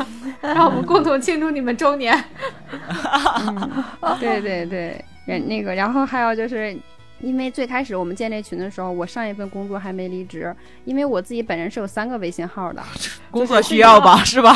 [0.42, 2.16] 让我们共同庆祝你们周年。
[4.20, 6.76] 对对对，然那个，然后还有就是，
[7.20, 12.82] 因为最开始我们建这群的时候，我上一份工作还没离职，因为我自己本人是有三个微信号的，
[13.30, 14.52] 工作需要吧，是吧？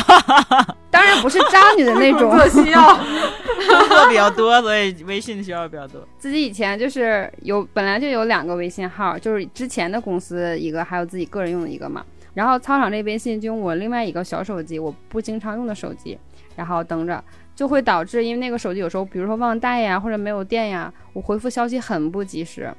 [0.91, 6.05] 当然不是渣女的那种工，作需要，工作比较多，所以微信需要比较多。
[6.17, 12.03] 自己以前就是有本来就有两个微信号，就是之前的公司一个，还有自己个人用的一个嘛。
[12.35, 16.15] 然后操场这微信就我另外一个小手机，我不经常用的手机，
[16.55, 17.23] 然后登着，
[17.55, 22.71] 就会导致因为那个手机有时候，比如说忘带呀，或者没有电呀，我回复消息很不及时。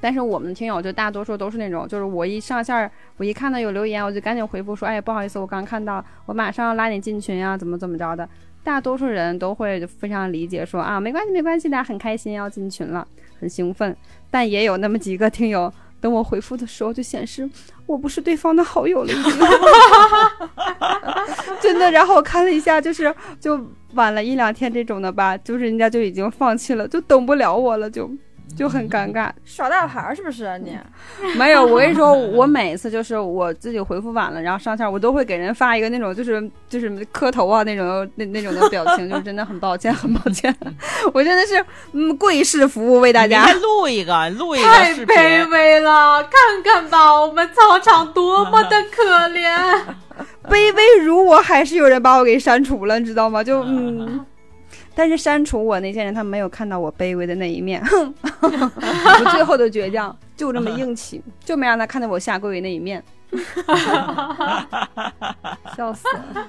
[0.00, 8.28] 但是我们的听友就大多数都是那种，就是我一上线，我一看到有留言，我就赶紧回复说，哎，不好意思，我刚看到，我马上要拉你进群呀，怎么怎么着的。
[8.64, 13.06] 大多数人都会非常理解说啊，没关系没关系的，很开心要进群了，
[13.38, 13.96] 很兴奋。
[14.28, 15.72] 但也有那么几个听友，
[16.02, 17.48] 等我回复的时候就显示
[17.86, 19.24] 我不是对方的好友了，已经。
[21.62, 23.58] 真的，然后我看了一下，就是就
[23.94, 28.10] 晚了一两天这种的吧，就是人家就已经放弃了，就等不了我了，就
[28.56, 29.30] 就很尴尬。
[29.44, 30.76] 耍大牌是不是啊你？
[31.36, 40.54] 没有，我跟你说，我每次就是我自己回复晚了，然后上线，我都会给人发一个那种就是就是磕头啊那种那那种的表情， 就是真的很抱歉，很抱歉，
[41.12, 43.46] 我真的是嗯跪式服务为大家。
[43.54, 44.92] 录一个，录一个太。
[45.06, 46.22] 卑微了！
[46.24, 49.52] 看看吧，我们操场多么的可怜。
[50.48, 53.42] 卑微如我，还是有人把我给删除了，你知道吗？
[53.42, 54.24] 就嗯，
[54.94, 63.02] 但是删除我那些人，他没有看到我卑微的那一面，哼， 我最后的倔强就这么硬气，就没让他看到我下跪的那一面，
[65.76, 66.48] 笑死了。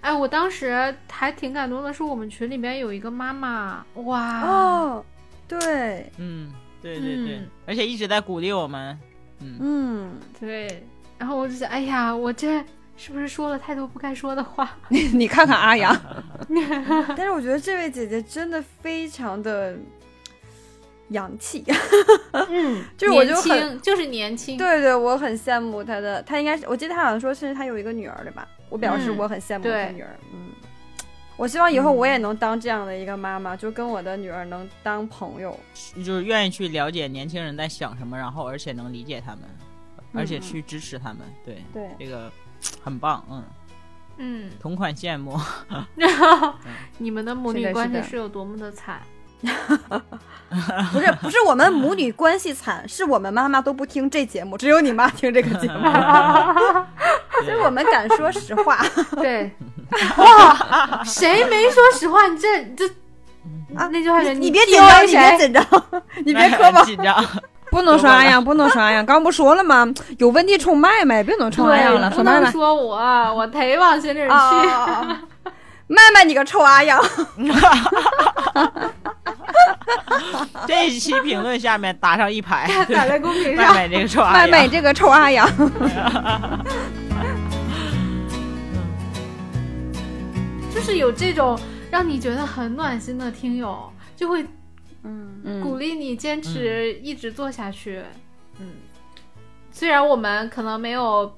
[0.00, 5.04] 哎，我当时还挺感动的，是我们群里面有一个妈妈，哇，哦，
[5.48, 7.48] 对，嗯，对对对，嗯。
[7.66, 8.98] 而且一直在鼓励我们。
[9.40, 10.10] 嗯，嗯，
[10.40, 10.86] 对，
[11.18, 12.64] 然后我就想，哎呀，我这
[12.98, 14.76] 是不是说了太多不该说的话？
[14.88, 15.96] 你 你看看阿阳，
[17.16, 19.76] 但是我觉得这位姐姐真的非常的
[21.10, 21.64] 洋气，
[22.32, 28.46] 嗯，就是我就年很，就是年轻，对对，我很羡慕她的，她应该是，我记得她好像说甚至她有一个女儿对吧？
[28.68, 30.50] 我表示嗯我很羡慕她对女儿，嗯。
[31.36, 35.56] 我希望以后我也能当这样的一个妈妈，就跟我的女儿能当朋友。
[36.04, 39.42] 就是愿意去了解年轻人在想什么，然后而且能理解他们，
[40.12, 41.18] 而且去支持他们。
[41.44, 42.28] 对，对，这个
[42.82, 43.44] 很棒，嗯，
[44.18, 45.38] 嗯，同款羡慕。
[46.98, 49.00] 你们的母女关系是有多么的惨？
[50.92, 55.80] 不是不是我们母女关系惨，是我们妈妈都不听这节目，只有你妈听这个节目，
[57.44, 58.84] 所以我们敢说实话。
[59.16, 59.54] 对，
[60.16, 62.26] 哇，谁没说实话？
[62.26, 62.88] 你这这
[63.76, 65.64] 啊那句话是你你别紧张，你别紧张，
[66.24, 67.24] 你别磕巴，紧张。
[67.70, 69.86] 不能刷阿阳，不能刷阿阳，刚不说了吗？
[70.18, 72.50] 有问题冲麦麦，别能冲阿阳了，不能说麦麦。
[72.50, 74.28] 说我，我忒往心里去。
[74.28, 75.20] 啊！
[75.86, 77.02] 麦麦，你个臭阿阳！
[80.66, 84.68] 这一期评论下面打上一排， 打在公屏上，麦麦这个臭阿麦麦。
[84.68, 85.48] 这个臭阿阳，
[90.74, 91.58] 就是有这种
[91.90, 94.44] 让你觉得很暖心的听友，就会
[95.44, 98.02] 嗯，鼓励你坚持一直做下去。
[98.58, 98.72] 嗯，
[99.70, 101.32] 虽然我们可能没有，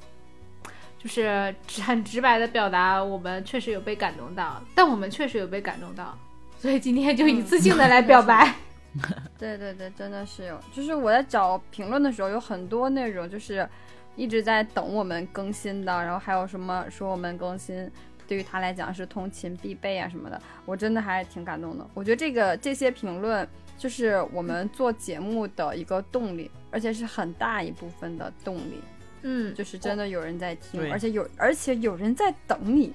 [0.99, 6.17] 就是很直白的表达我们确实有被感动到，但我们确实有被感动到，
[6.59, 8.55] 所以今天就一次性的来表白。
[9.39, 10.59] 对对对，真的是有。
[10.73, 13.69] 就是我在找评论的时候，有很多那种就是
[14.17, 17.89] 一直在等我们更新的，然后还有什么说我们更新
[18.27, 21.87] 对于他来讲是通勤必备啊什么的，我真的还挺感动的。
[21.95, 23.49] 我觉得这个这些评论
[23.81, 28.83] 就是我们做节目的一个动力，而且是很大一部分的动力。
[29.23, 32.93] 嗯，就是真的有人在听，而且有而且有人在等你。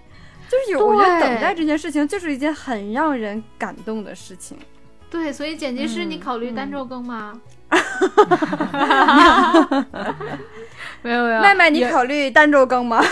[0.47, 4.55] 就是有，我觉得等待这件事情就是一件很让人感动的事情。
[5.09, 7.41] 对，所以剪辑师，嗯你考虑单嗯周更吗？
[11.01, 13.03] 没有没有，麦麦，你考虑单周更吗？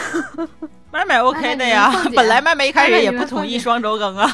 [0.92, 4.30] 麦麦 OK 的呀本来麦麦一开始也不同意双周更啊，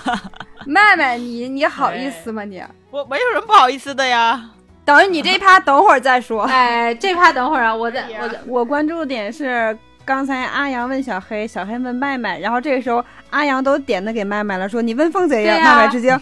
[0.65, 2.63] 麦麦，你你好意思吗你？
[2.91, 4.49] 我没有什么不好意思的呀。
[4.85, 6.43] 等于你这一趴等会儿再说。
[6.43, 16.21] 哎，这趴等会儿啊，我在我在我关注点是刚才阿阳问小黑，小黑问麦麦，然后这个时候阿阳都点的给麦麦了，说你问凤姐呀，麦麦直接啊，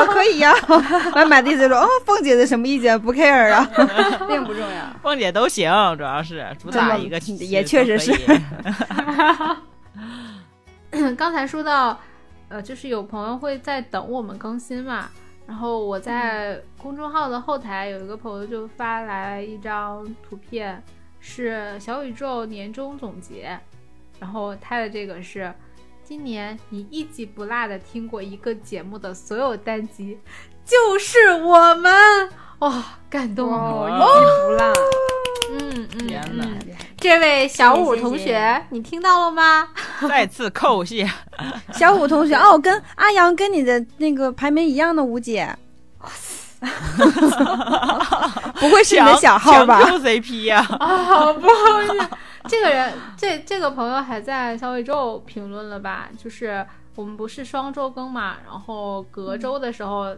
[0.00, 0.52] 我可以呀。
[1.14, 3.64] 麦麦的意思说，哦，凤姐的什么意见不 care 啊？
[4.28, 5.00] 并不重要。
[5.00, 8.12] 凤姐都行，主要是主打一个也确实是
[11.16, 11.98] 刚才说到，
[12.52, 15.08] 呃，就是有朋友会在等我们更新嘛，
[15.46, 20.82] 然后我在公众号的后台有一个朋友就发来一张图片，
[21.18, 23.58] 是小宇宙年终总结，
[24.20, 25.52] 然后他的这个是。
[26.04, 30.18] 今年你一集不落的听过一个节目的所有单集，
[30.62, 31.90] 就是我们
[32.62, 32.72] 哇、
[33.10, 34.12] 感动，哦，一哇集
[34.46, 34.72] 不落。
[35.50, 36.58] 嗯嗯天哪嗯，
[36.96, 39.68] 这位小五谢谢同学，你听到了吗？
[40.08, 41.04] 再次叩谢。
[41.74, 45.56] 小五同学，哦，跟阿阳跟你的那个排名一样的吴姐，
[48.60, 49.82] 不会是你的小号吧？
[49.82, 52.08] 强 Q CP 呀、啊，不好意思，
[52.46, 56.08] 这个人，这这个朋友还在小宇宙评论了吧？
[56.16, 60.14] 就是我们不是双周更嘛，然后隔周的时候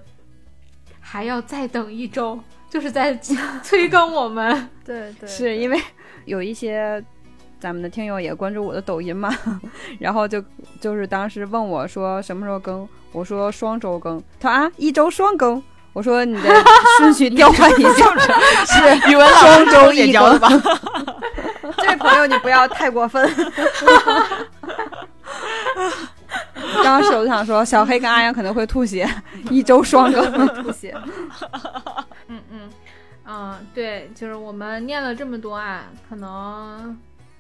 [1.07, 2.41] 还要再等一周，
[2.71, 3.15] 就是在
[3.63, 4.69] 催更我们。
[4.85, 5.81] 对对，是因为
[6.25, 7.03] 有一些
[7.61, 9.31] 咱们的听友也关注我的抖音嘛，
[10.01, 10.43] 然后就
[10.81, 16.51] 就是当时问我说什么时候更，我说双周更，他说啊一周双更，我说你的
[16.99, 18.07] 顺序调换一下，
[18.67, 20.49] 是语文老师双周也一教的吧？
[21.79, 23.31] 这位朋友你不要太过分。
[26.83, 29.09] 当时我就想说小黑跟阿阳可能会吐血，
[29.51, 30.95] 一周双更， 吐血。
[32.29, 32.71] 嗯嗯
[33.27, 36.99] 嗯，对，就是我们念了这么多啊，可能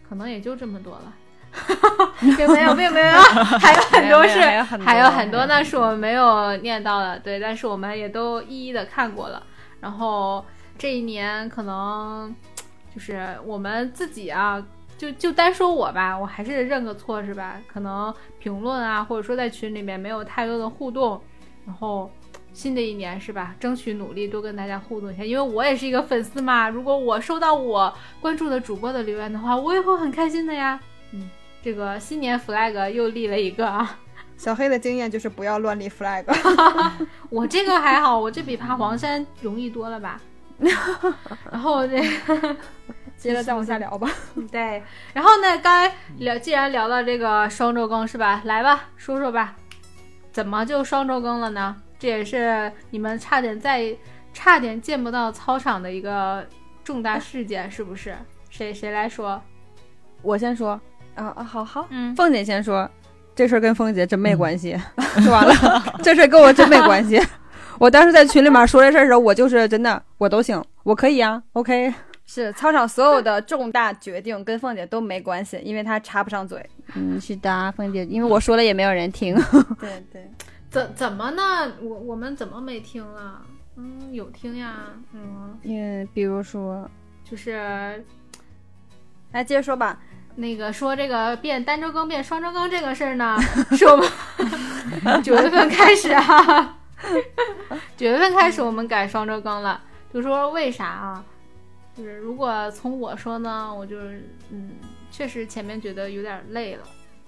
[0.08, 1.12] 可能也就这么多了。
[2.36, 3.20] 并没有，并没有，
[3.60, 9.40] 还有很多是，还有很多还有很多呢是我们没有念到的，对，但是我们也都一一的看过了。
[9.80, 10.44] 然后
[10.76, 12.34] 这一年可能
[12.92, 14.60] 就是我们自己啊，
[14.96, 17.60] 就就单说我吧，我还是认个错是吧？
[17.66, 21.20] 可能评论啊，或者说在群里面没有太多的互动，
[21.66, 22.10] 然后
[22.52, 23.54] 新的一年是吧？
[23.58, 26.68] 争取努力多跟大家互动一下，因为我也是一个粉丝嘛。
[26.68, 30.78] 如果我收到我关注的主播的留言的话，我也会很开心的呀。
[31.12, 31.28] 嗯，
[31.62, 33.98] 这个新年 flag 又立了一个啊。
[34.36, 36.24] 小黑的经验就是不要乱立 flag。
[37.30, 40.20] 我这个还好，我这比爬黄山容易多了吧？
[41.50, 42.00] 然后这
[43.24, 44.06] 接着再往下聊吧。
[44.52, 44.82] 对，
[45.14, 48.42] 然后呢，刚才聊，既然聊到这个双周更是吧？
[48.44, 49.56] 来吧，说说吧，
[50.30, 51.74] 怎么就双周更了呢？
[51.98, 53.96] 这也是你们差点在
[54.34, 56.46] 差点见不到操场的一个
[56.84, 58.14] 重大事件，是不是？
[58.50, 59.40] 谁谁来说？
[60.20, 60.78] 我先说，
[61.14, 62.86] 啊啊，好好，嗯，凤姐先说，
[63.34, 64.78] 这事儿跟凤姐真没关系。
[65.24, 65.54] 说完了，
[66.02, 67.18] 这事儿跟我真没关系。
[67.80, 71.94] 我当时在群里面说这事儿的时候，我就是真的，我都行，我可以啊，OK。
[72.26, 76.64] 是操场所有的重大决定跟凤姐都没关系，因为她插不上嘴。
[76.94, 79.34] 嗯，是的，凤姐，因为我说了也没有人听。
[79.80, 80.30] 对对，
[80.70, 81.72] 怎怎么呢？
[81.80, 83.42] 我我们怎么没听了？
[83.76, 86.88] 嗯，有听呀，嗯，嗯，比如说，
[87.28, 88.04] 就是
[89.32, 89.98] 来接着说吧。
[90.36, 93.36] 那个说这个变单周更变双周更这个事儿呢，
[93.76, 94.08] 是我们
[95.22, 96.76] 九月份开始啊，
[97.96, 99.80] 九月份开始我们改双周更了。
[100.12, 101.24] 就说为啥啊？
[101.96, 104.72] 就是如果从我说呢，我就是嗯，
[105.10, 106.84] 确实前面觉得有点累了，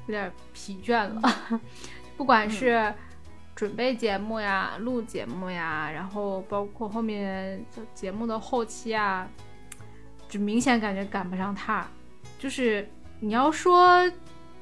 [0.07, 1.61] 有点疲倦了。
[2.17, 2.93] 不管是
[3.55, 7.65] 准备节目呀、录节目呀，然后包括后面
[7.95, 9.29] 节目的后期啊，
[10.29, 11.87] 就明显感觉赶不上趟。
[12.39, 12.89] 就是
[13.21, 14.03] 你要说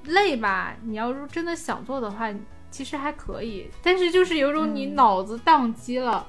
[0.04, 2.28] 累吧，你要是真的想做的话，
[2.70, 3.70] 其实还可以。
[3.82, 6.26] 但是就是有种你脑子宕机了，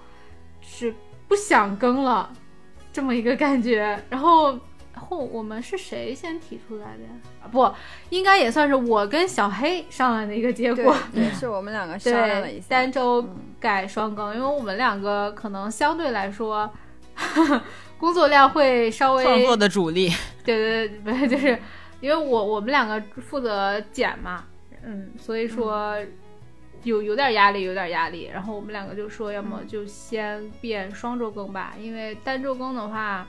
[0.61, 0.95] 是
[1.27, 2.31] 不想更了
[2.95, 4.01] 这么一个感觉。
[4.09, 4.57] 然后
[4.93, 7.09] 后我们是谁先提出来的呀？
[7.43, 7.69] 啊，不
[8.09, 10.95] 应该也算是我跟小黑商量的一个结果。
[11.13, 12.67] 对，是我们两个商量了一， 下。
[12.69, 13.27] 单周
[13.59, 16.71] 改双更，因为我们两个可能相对来说
[17.99, 20.09] 工作量会稍微创作的主力，
[20.45, 21.59] 对对对，不是，就是
[21.99, 24.45] 因为我我们两个负责剪嘛，
[24.83, 25.97] 嗯，所以说
[26.85, 28.29] 有有点压力，有点压力。
[28.31, 33.27] 然后我们两个就说，要么就先变双周更吧，因为单周更的话，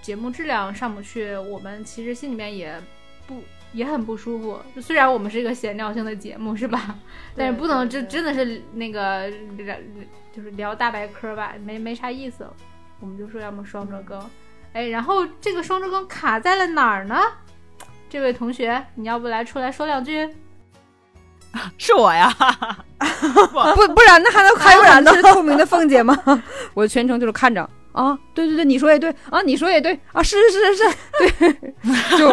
[0.00, 2.80] 节目质量上不去，我们其实心里面也
[3.26, 3.42] 不
[3.72, 4.58] 也很不舒服。
[4.74, 6.96] 就虽然我们是一个闲聊性的节目，是吧？
[7.36, 9.28] 但是不能就真的是那个
[9.58, 9.76] 聊
[10.32, 12.48] 就是聊大白嗑吧，没没啥意思。
[13.00, 14.18] 我们就说要么双周更，
[14.72, 17.20] 哎，然后这个双周更卡在了哪儿呢？
[18.08, 20.28] 这位同学，你要不来出来说两句？
[21.78, 22.32] 是我呀。
[23.74, 26.16] 不不然那还能还有人是透明的凤姐吗？
[26.74, 32.28] 我全程就是看着啊，对对对，你说也对啊，你说也对啊，是是是是，对，就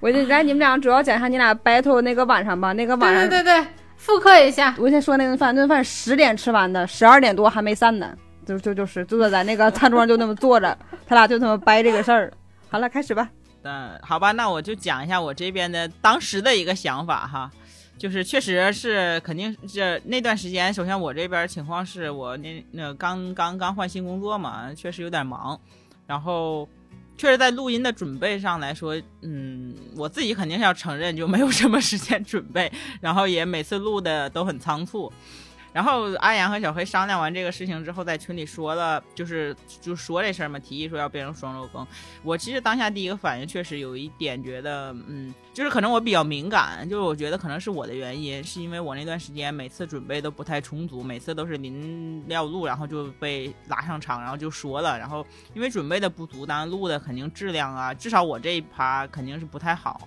[0.00, 3.66] 我就来你们俩主要讲一下你俩 battle 那个晚上吧，那个晚上对对对，
[3.96, 4.74] 复刻一下。
[4.78, 8.12] 我先说那顿饭，那顿饭十点吃完的，十二点多还没散呢，
[8.46, 12.32] 就就就是坐在那个餐桌上就那么坐着，他俩就他妈掰这个事儿。
[12.68, 13.28] 好了，开始吧。
[13.64, 17.50] 嗯，好吧，那我就讲一下我这边的当时的一个想法哈，
[18.02, 25.56] 就是确实是肯定是那段时间，首先我这边情况是我那那刚刚刚换新工作嘛，确实有点忙，
[26.04, 26.68] 然后
[27.16, 35.12] 确实在录音的准备上来说，嗯，我自己肯定是要承认就没有什么时间准备，然后也每次录的都很仓促。
[35.72, 41.86] 然后阿阳和小黑商量完这个事情之后，在群里说了，就是就说这事儿嘛，提议说要变成双周更。
[42.22, 60.06] 我其实当下第一个反应确实有一点觉得，嗯，就是可能我比较敏感，就是我觉得可能是我的原因，是因为我那段时间每次准备都不太充足，每次都是临要录，然后就被拉上场，然后就说了，然后因为准备的不足，当然录的肯定质量啊，至少我这一趴肯定是不太好。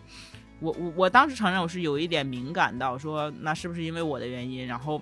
[0.60, 5.02] 我我我当时承认我是有一点敏感到说，那是不是因为我的原因，然后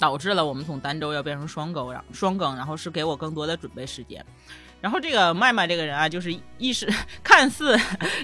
[0.00, 4.24] 导致了我们从单周要变成双更，然双更，然后是给我更多的准备时间。
[4.80, 6.92] 然后这个麦麦这个人啊，就是意识
[7.22, 7.78] 看似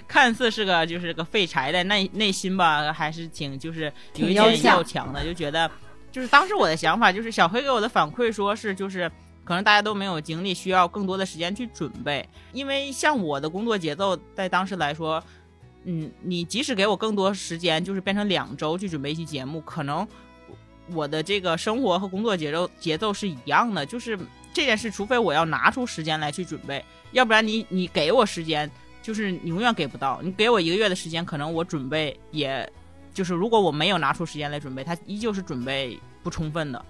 [0.08, 5.70] 看似是个就是个废柴的内内心吧，还是挺就是有一点挺要要强的，就觉得
[6.10, 9.08] 就是当时我的想法就是小黑给我的反馈说是就是。
[9.44, 12.28] 可能大家都没有精力，需要更多的时间去准备。
[12.52, 15.22] 因为像我的工作节奏，在当时来说，
[15.84, 20.04] 嗯，你即使给我更多时间，就是变成两周去准备一期节目，可能
[20.92, 23.84] 我的这个生活和工作节奏节奏是一样的。
[23.86, 24.18] 就是
[24.52, 28.70] 这件事，除非我要拿出时间来去准备，要不然你你给我时间，
[29.02, 30.20] 就是你永远给不到。
[30.22, 32.70] 你给我一个月的时间，可能我准备也，
[33.12, 36.84] 就是如果我没有拿出时间来准备，它依旧是准备不充分的。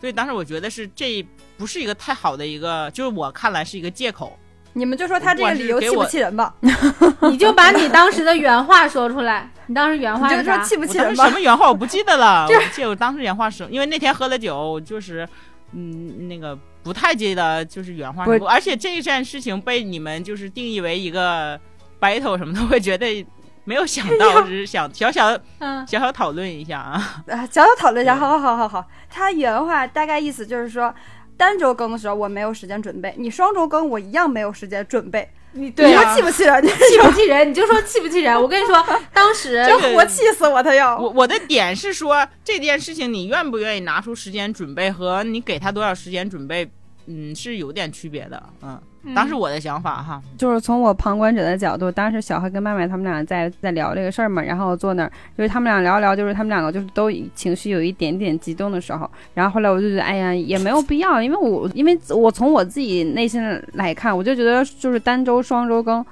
[0.00, 1.26] 所以当时我觉得是这
[1.56, 4.38] 不是一个太好的一个，就是我看来是一个借口。
[4.74, 6.54] 你们就说他这个理由气不气人吧？
[7.30, 9.50] 你就把你当时的原话说出来。
[9.66, 10.40] 你当时原话是啥？
[10.40, 11.26] 你就说气不气人吧？
[11.26, 15.28] 什么原话我不记得了， 我记得我当时原话是，因为那天喝了酒，就是
[15.72, 21.58] 嗯那个不太记得就是原话不，而且这件事情被你们就是定义为一个
[22.00, 23.26] battle 什么的，我觉得
[23.64, 27.22] 没有想到，只是想小小嗯，小小讨论一下啊。
[27.28, 28.86] 啊，小小讨论一下，好好好好好。
[29.10, 30.94] 他原话大概意思就是说，
[31.38, 35.26] 单周更的时候我没有时间准备，你双周更我一样没有时间准备。
[35.52, 36.60] 你对啊你说气不气人？
[36.66, 37.48] 气不气人？
[37.48, 38.38] 你就说气不气人？
[38.38, 38.84] 我跟你说，
[39.14, 40.62] 当时这个活气死我！
[40.62, 46.70] 他要我我的点是说这件事情，你愿不愿意拿出时间准备和你给他多少时间准备，
[47.08, 63.42] 嗯是有点区别的，嗯，嗯当时我的想法哈，就是从我旁观者的角度，当时小黑跟麦麦他们俩在在聊这个事儿嘛，然后坐那儿，就是他们俩聊一聊，就是他们两个就是都情绪有一点点激动的时候，然后后来我就觉得，哎呀，也没有必要，因为我因为我从我自己内心
[63.72, 66.04] 来看，我就觉得就是单周双周更。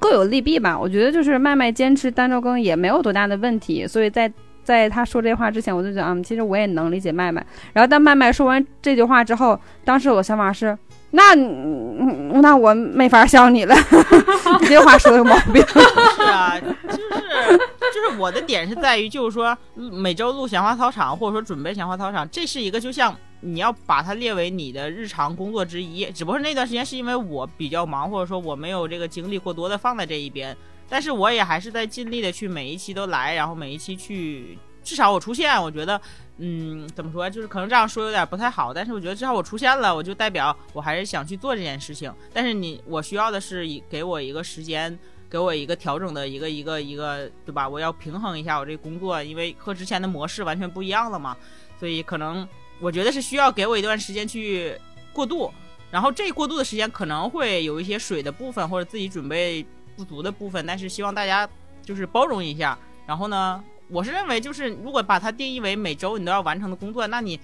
[0.00, 4.32] 各有利弊吧，我觉得就是麦麦坚持单周更也没有多大的问题，所以在
[4.68, 7.42] 在他说这话之前，我就觉得，嗯，其实我也能理解麦麦。
[7.72, 10.76] 然后但麦麦说完这句话之后，当时我的想法是，
[11.12, 13.74] 那嗯那我没法笑你了，
[14.60, 15.66] 你这话说的有毛病。
[15.66, 17.58] 是啊，就是
[17.94, 26.04] 就是我的点是在于，就是说嗯每周录闲话操场，或者说准备闲话操场，这是一个就像你要把它列为你的日常工作之一。
[26.10, 30.54] 只不过那段时间是因为我比较忙，或者说我没有这个精力过多的放在这一边，
[30.88, 34.58] 但是我也还是在尽力的去每一期都来，然后每一期去。
[34.84, 36.00] 至少我出现，我觉得，
[36.38, 42.10] 嗯，怎么说，就是可能这样说有点不太好，但是我觉得至少我出现了，我就代表我还是想去做这件事情。
[42.32, 47.68] 但是你，我需要的是以给我一个时间，给我一个调整的一个一个一个，对吧？
[47.68, 51.36] 我要平衡一下我这工作，因为和之前的模式完全不一样了嘛，
[51.78, 52.48] 所以可能
[52.80, 54.74] 我觉得是需要给我一段时间去
[55.12, 55.52] 过渡。
[55.90, 59.66] 然后这过渡的时间可能会有一些水的部分，或者自己准备
[59.98, 61.46] 不足的部分，但是希望大家
[61.82, 62.78] 就是包容一下。
[63.04, 67.38] 然后呢，我是认为就是如果把它定义为每周你都要完成的工作，那你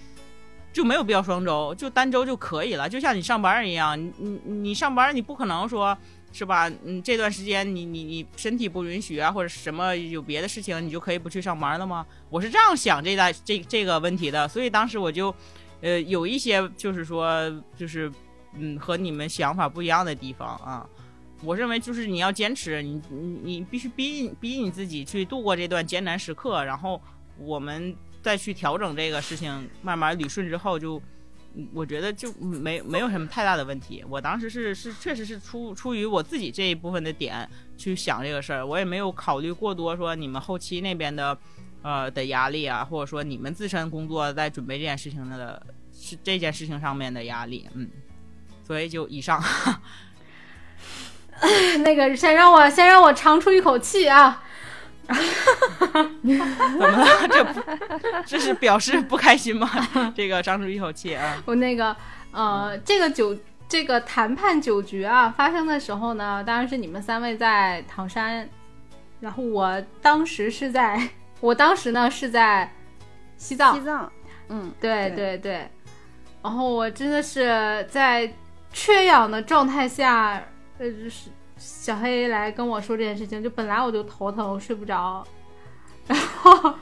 [0.73, 2.89] 就没有必要双周，就单周就可以了。
[2.89, 5.99] 就像你上班一样，你你你上班你不可能说。
[6.37, 6.69] 是吧？
[6.85, 12.05] 嗯，这段时间你你你身体不允许啊，或者什么有别的事情，你就可以不去上班了吗？
[12.29, 15.33] 我是这样想这代这这个问题的，所以当时我就，
[15.81, 18.11] 呃，有一些就是说就是
[18.59, 20.85] 嗯和你们想法不一样的地方啊。
[21.45, 27.01] 我认为就是你要坚持，你你你必须逼逼你自己去度过这段艰难时刻，然后
[27.39, 31.01] 我们再去调整这个事情，慢慢捋顺之后就。
[31.73, 34.05] 我觉得就没没有什么太大的问题。
[34.09, 41.39] 我当时是是确实是出出于我自己这一部分的点去想这个事儿，我也没有考虑过多说你们后期那边的
[41.83, 47.89] 呃的压力啊，或者说你们自身工作在准备这件事情的是这件事情上面的压力，嗯，
[48.67, 49.41] 所以就以上。
[51.85, 54.43] 那个先让我先让我长出一口气啊！
[55.07, 55.19] 怎
[56.79, 57.07] 么了？
[57.29, 57.61] 这不
[58.25, 59.69] 这是表示不开心吗？
[60.17, 61.37] 这个长出一口气啊！
[61.45, 61.95] 我那个
[62.33, 63.37] 呃，这个酒
[63.69, 68.49] 这个谈判酒局啊发生的时候呢，当然是你们三位在唐山，
[69.21, 71.11] 然后我当时是在，
[71.41, 72.73] 我当时呢是在
[73.37, 74.11] 西藏，西藏，
[74.49, 75.71] 嗯，对对对对，
[76.43, 78.33] 然后我真的是在
[78.73, 80.43] 缺氧的状态下，
[80.85, 85.25] 呃，就是小黑来跟我说这件事情，就本来我就头疼，我睡不着，
[86.07, 86.75] 然后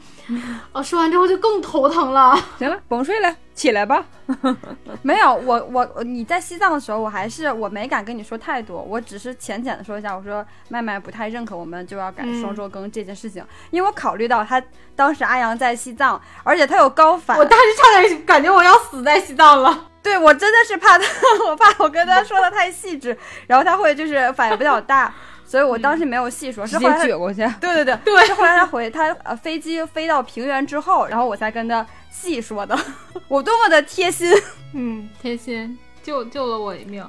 [0.72, 2.36] 我说完之后就更头疼了。
[2.58, 4.04] 行了，甭睡了，起来吧。
[5.02, 14.60] 没有，我我你在西藏的时候，我还是我没敢跟你说太多，我只是浅浅的说一下，我说麦麦不太认可我们就要改嗯双周更这件事情，因为我考虑到他
[14.96, 19.90] 当时阿阳在西藏，而且他有高反，我当时差点感觉我要死在西藏了。
[20.02, 21.04] 对我真的是怕他，
[21.46, 27.40] 我怕我跟他说的太细致，然后他会就是反应比较大，所以我当时没有细说，是后来他撅过去。
[27.60, 32.78] 对对对 对，是后来他回他呃飞机飞到平原之后，然后我才跟他细说的，
[33.28, 34.32] 我多么的贴心。
[34.74, 37.06] 嗯，贴心救救了我一命。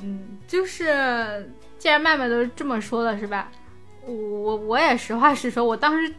[0.00, 3.48] 嗯，就是既然麦麦都这么说了，是吧？
[4.04, 6.12] 我我我也实话实说，我当时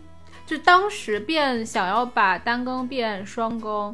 [0.46, 3.94] 就当时便想要把单更变双更，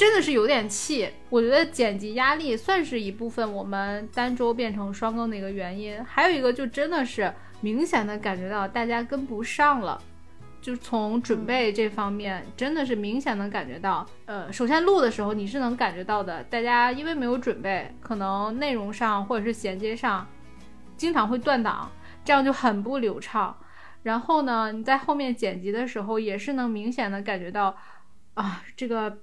[0.00, 1.06] 真的是有点气。
[1.28, 7.30] 我觉得剪辑压力算是一部分我们单周变成双更的一个原因，还有一个就真的是
[7.60, 10.00] 明显的感觉到大家跟不上了。
[10.62, 20.26] 就从准备这方面，真的是明显能感觉到，呃，首先录的时候你是能感觉到的，大家因为没有准备，可能内容上或者是衔接上，
[20.96, 21.92] 经常会断档，
[22.24, 23.54] 这样就很不流畅。
[24.02, 27.76] 然后呢，你在后面剪辑的时候，也是能明显的感觉到，
[28.32, 29.18] 啊，这个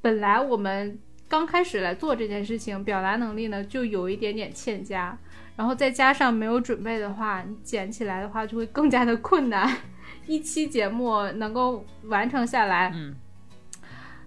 [0.00, 0.98] 本来我们
[1.28, 5.16] 刚开始来做这件事情，表达能力呢就有一点点欠佳，
[5.56, 9.76] 然后再加上没有准备的话，你剪起来的话就会更加的困难。
[10.26, 13.14] 一期节目能够完成下来，嗯，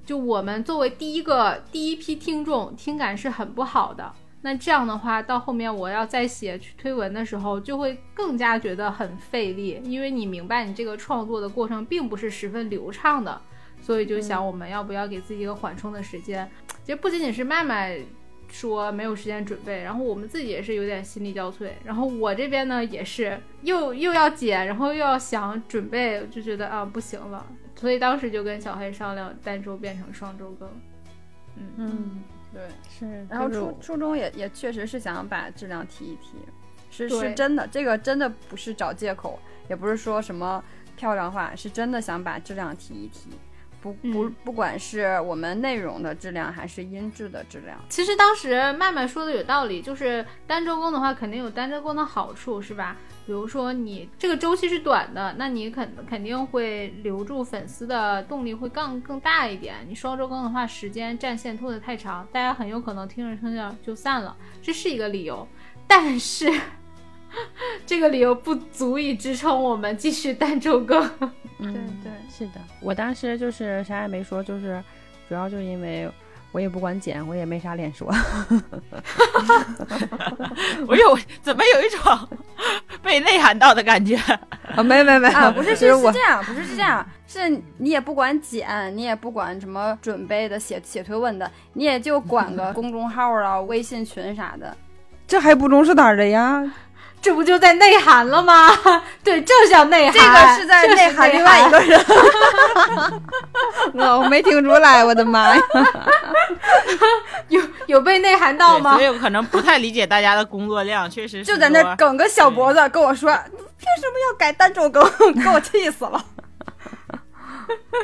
[0.06, 4.14] 就我们作为第一个第一批听众，听感是很不好的。
[4.42, 13.42] 那这样的话，到后面我要再写去推文的时候，就会更加觉得很费力，因为你明白你这个创作的过程并不是十分流畅的，
[13.84, 16.50] 所以就想我们要不要给自己一个缓冲的时间。
[16.84, 18.00] 其实不仅仅是麦麦
[18.50, 30.70] 说没有时间准备，然后我们自己也是有点心力交瘁，然后我这边呢也是又又要剪，然后又要想准备，就觉得啊不行了，所以当时就跟小黑商量单周变成双周更。
[31.56, 36.38] 嗯嗯，对，是，然后初初中也也确实是想把质量提一提，
[36.90, 40.64] 是是真的，这个真的不是找借口，也不是说什么
[40.96, 43.30] 漂亮话，是真的想把质量提一提。
[43.84, 52.96] 不不嗯不管是我们内容的质量，还是音质的质量，其实当时麦麦说的有道理，就是单周更的话，肯定有单周更的好处，是吧？
[53.26, 59.76] 比如说你这个周期是短的，那你肯肯定会留住粉丝的动力会更更大一点。
[59.88, 65.46] 你双周更的话，时间战线拖得太长，大家很有可能听着听着就散了，这是一个理由。
[65.86, 66.50] 但是
[67.86, 71.02] 这个理由不足以支撑我们继续单周更。
[71.60, 74.84] 对，对是的，我当时就是啥也没说，就是
[75.30, 76.10] 主要就是因为
[76.52, 78.12] 我也不管剪，我也没啥脸说。
[80.88, 82.28] 我有怎么有一种
[83.02, 84.18] 被内涵到的感觉？
[84.76, 94.76] 啊，没没没啊，不是是是是这样，不是是这样，是你也不管剪，你也不管什么准备的写写推文的，你也就管个公众号啊、微信群啥的。
[95.26, 96.62] 这还不中是哪儿的呀？
[97.24, 98.70] 这不就在内涵了吗？
[99.24, 100.14] 对，这叫内涵。
[100.14, 102.06] 这个是在内涵另外一个人。
[103.96, 105.64] 我我没听出来，我的妈呀！
[107.48, 109.14] 有有被内涵到吗对所？
[109.14, 115.02] 以我可能不太理解大家的工作量，确实是就在那说梗个小脖子跟我说，凭什么要改单周更？
[115.42, 116.26] 给我气死了。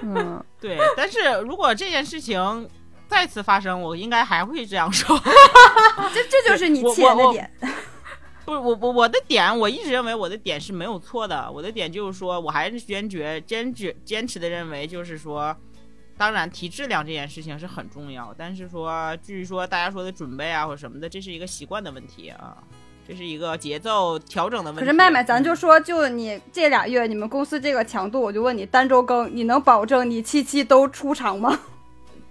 [0.03, 2.69] 嗯，对，但是如果这件事情
[3.09, 5.19] 再次发生，我应该还会这样说。
[6.13, 7.51] 这这就是你气人的点。
[8.49, 11.51] 不是我我我的点，我一直认为我的点是没有错的。
[11.51, 15.55] 我的点就是说，我还是坚决坚决坚持的认为，就是说，
[16.17, 22.57] 当然提质量这件事情是很重要，但是说至于说大家说的准备啊或者什么的，这是一个习惯的问题啊，
[23.07, 24.79] 这是一个节奏调整的问题。
[24.79, 31.59] 可是麦麦，咱就嗯说，就你这俩月你们公司这个强度，我就问你单周更，你能保证你七七都出场吗？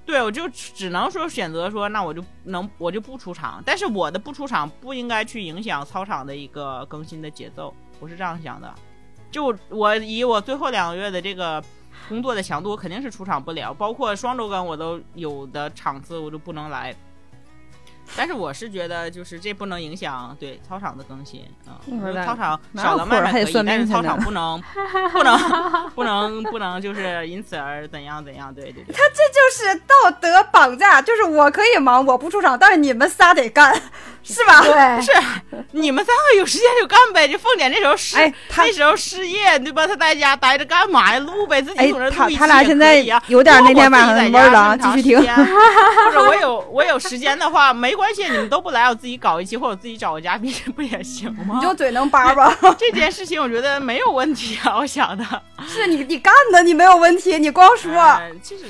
[0.09, 8.75] 对，我就只能说选择说，那我就能我就不出场，但是我的不出场不应该去影响操场的一个更新的节奏，我是这样想的。
[9.31, 11.63] 就我以我最后两个月的这个
[12.09, 16.97] 工作的强度，我肯定是出场不了，包括双周更我都有的场次我就不能来。
[18.17, 21.79] 但是我是觉得，就是这不能影响对操场的更新啊。
[22.25, 24.61] 操场少了空儿还得麦麦可以，但是操场不能
[25.13, 28.53] 不能不能不能就是因此而怎样怎样。
[28.55, 28.95] 对对对。
[28.95, 33.75] 这就是道德绑架，就是我可以忙，我不出场，但是你们仨得干，
[34.23, 34.61] 是吧？
[34.63, 35.13] 对， 是
[35.73, 38.17] 你们三个有时间就干呗，就凤姐那时候失、
[38.57, 39.87] 那时候失业，对吧？
[39.87, 41.19] 她在家待着干嘛呀？
[41.21, 45.45] 录呗，自己哎总是，他录一期他俩现在也可以啊有点那天晚上如的味儿了啊，果我自己在家那么继续听。
[45.45, 51.63] 长时间或者我有我有时间的话，没关系，你们都不来，我自己搞一期，或者我自己找个嘉宾， 不也行吗你？
[51.63, 55.25] 就嘴能叭叭，这件事情我觉得没有问题啊，我想的。
[55.67, 57.93] 是你你干的，你没有问题，你光说。
[57.93, 58.65] 呃就是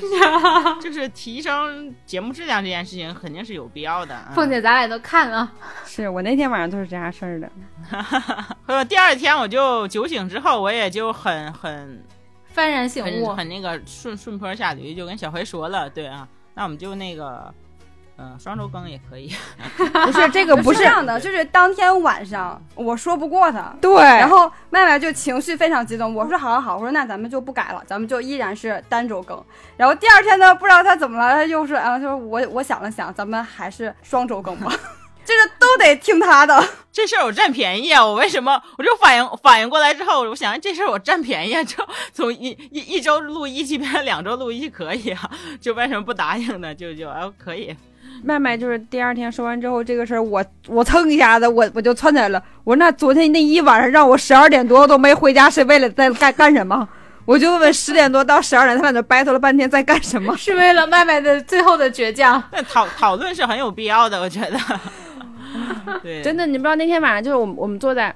[0.81, 4.15] 就是提升节目质量这件事情肯定是有必要的。
[4.29, 5.38] 嗯凤姐，咱俩都看了，
[5.85, 7.51] 是我那天晚上都是这样事儿的。
[8.67, 12.03] 呃，第二天我就酒醒之后，我也就很很
[12.55, 13.37] 幡然醒悟很。
[13.37, 17.53] 很那个顺顺坡下驴，就跟小黑说了，对啊，那我们就那个，
[18.17, 19.33] 嗯、双周更也可以。
[20.05, 29.41] 不是这个不是是这样的，就是当天晚上我说不过他，对，然后麦麦就情绪非常激动，我说好好好，我说那咱们就不改了，咱们就依然是单周更。
[29.77, 34.71] 然后第二天呢，不知道他怎么了，他又说啊，他说我我想了想，咱们还是双周更吧，
[35.29, 36.67] 就是都得听他的。
[36.91, 38.03] 这事儿我占便宜啊！
[38.03, 41.77] 我为什么我就反应反应过来之后，我想这事儿我占便宜啊，就
[42.11, 45.29] 从一一一周录一期变成两周录一期可以啊，
[45.61, 46.73] 就为什么不答应呢？
[46.73, 47.73] 就就哎可以，
[48.23, 52.41] 麦麦就是第二天说完之后，这个事儿我我蹭一下子我我就窜起来了。
[52.63, 56.89] 我说那昨天那一晚上让我十二点多都没回家，是为了在干干什么？
[57.25, 60.35] 我就问问十点多到十二点，他在那 battle 了半天在干什么？
[60.35, 62.43] 是为了麦麦的最后的倔强。
[62.51, 64.59] 那讨讨论是很有必要的，我觉得。
[66.03, 68.15] 对，真的，你不知道那天晚上就是我们我们坐在，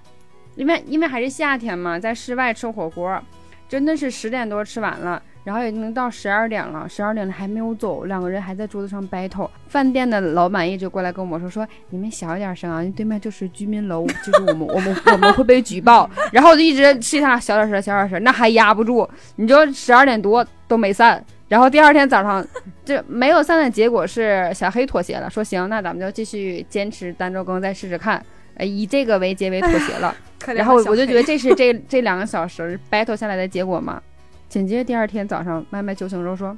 [0.55, 3.21] 因为因为还是夏天嘛，在室外吃火锅，
[3.67, 9.49] 真的是十点多吃完了，然后已经到十二点了，十二点了还没有走，两个人还在桌子上 battle。
[9.67, 16.09] 饭店的老板一直过来跟我们说说，你们小一点声啊，对面就是居民楼， 就是我们我们我们会被举报。
[16.31, 21.23] 然后我就一直气他小点声，小点声，那还压不住，你就十二点多都没散。
[21.53, 22.43] 然后第二天早上，
[22.83, 28.25] 这没有散的结果是小黑妥协了，说行，那咱们就继续坚持单周更，再试试看。
[28.55, 30.15] 呃，以这个为结尾妥协了。
[30.55, 34.01] 然后我就觉得这是这这两个小时 battle 下来的结果嘛。
[34.49, 36.57] 紧接着第二天早上，麦麦酒醒之后说，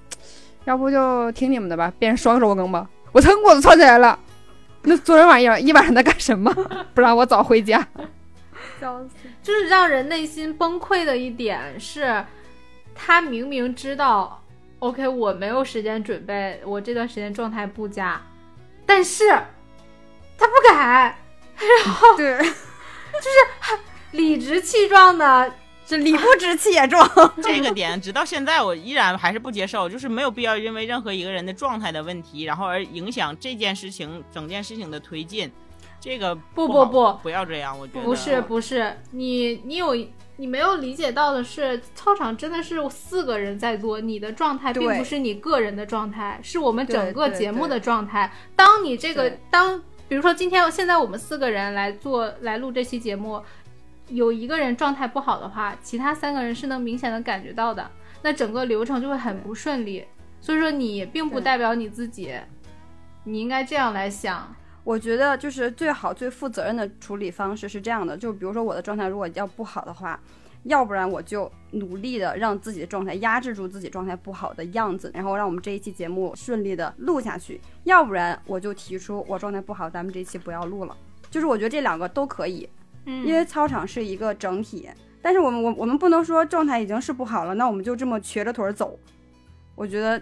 [0.63, 2.89] 要不就听你们的吧，变成双周更吧。
[3.11, 4.17] 我噌我都窜起来了。
[4.83, 6.49] 那昨天晚上一晚上在干什么？
[6.95, 7.85] 不让我早回家。
[9.43, 12.23] 就是让人内心崩溃的一点是，
[12.95, 14.41] 他明明知道
[14.79, 18.21] ，OK，我没有时间准备，我这段时间状态不佳，
[18.85, 19.29] 但是
[20.37, 21.17] 他不改，
[21.85, 23.79] 然后对， 就是
[24.11, 25.53] 理直气壮的，
[25.85, 27.09] 这理不直气也壮。
[27.41, 35.51] 这个点，直到现在我依然还是不接受，就是没有必要因为任何一个人的状态的问题，然后而影响这件事情整件事情的推进。
[36.05, 39.95] 这个不不不不不要这样，我觉得不是不是，你你有
[40.35, 48.31] 你没有理解到的是，操场真的是四个人在做，你的状态并不是你个人的状态，是我们整个节目的状态。
[48.55, 53.41] 当你这个当比如说今天现在我们四个人来做来录这期节目，
[54.09, 57.89] 有一个人状态不好的话，其他三个人是能明显的感觉到的，
[58.21, 60.05] 那整个流程就会很不顺利。
[60.39, 62.31] 所以说你并不代表你自己，
[63.23, 64.55] 你应该这样来想。
[64.85, 70.17] 我觉得就是最好最负责任的处理方式是这样的，就比如说我的状态如果要不好的话，
[70.63, 80.95] 要不然我就努力的让自己的状态压制住自己状态不好的样子，然后让我们这一期节目顺利的录下去；要不然我就提出我状态不好，咱们这一期不要录了。
[81.31, 82.69] 就是我觉得这两个都可以，
[83.05, 84.87] 嗯因为操场是一个整体，
[85.21, 88.97] 但是我们我我们不能说状态已经是不好了，那我们就这么瘸着腿儿走。
[89.75, 90.19] 我觉得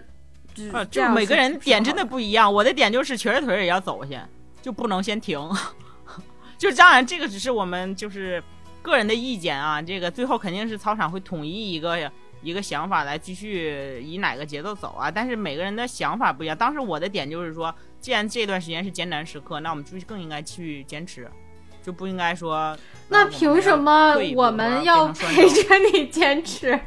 [0.52, 2.52] 就是啊，这样就每个人点真的不一样。
[2.52, 4.28] 我的点就是瘸着腿儿也要走下，
[4.64, 5.38] 就不能先停。
[6.56, 8.42] 就当然，这个只是我们就是
[8.80, 9.82] 个人的意见啊。
[9.82, 12.10] 这个最后肯定是操场会统一一个
[12.40, 15.10] 一个想法来继续以哪个节奏走啊。
[15.10, 16.56] 但是每个人的想法不一样。
[16.56, 21.30] 当时我的点就是说，既然这段时间是艰难时刻，那我们就更应该去坚持，
[21.82, 22.74] 就不应该说。
[23.08, 25.78] 那凭什么我们要陪着？
[25.92, 26.80] 你坚持？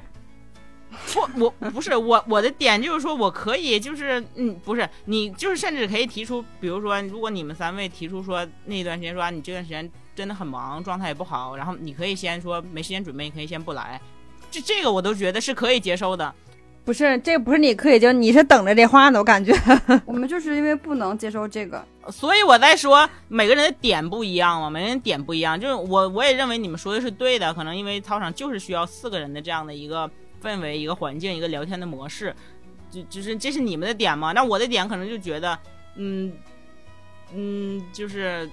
[1.14, 14.00] 不，我不是我我的点就是说我可以就是嗯不是你就是甚至可以提出，比如说如果你们三位提出说那段时间说、啊、你这段时间真的很忙，状态也不好，然后你可以先说没时间准备，你可以先不来，
[14.50, 16.34] 这这个我都觉得是可以接受的。
[16.84, 19.54] 不是，这不是你可以就你是等着这话呢，我感觉。
[20.06, 30.10] 我们就是因为不能接受这个，所以我在说每个人的点不一样嘛，每个人点不一样，就是我我也认为你们说的是对的，可能因为操场就是需要四个人的这样的一个
[30.48, 32.34] 氛围、一个环境、一个聊天的模式，
[32.90, 35.60] 就就是这是你们的点嘛，那我的点可能就觉得，
[35.96, 36.32] 嗯
[37.34, 38.50] 嗯，就是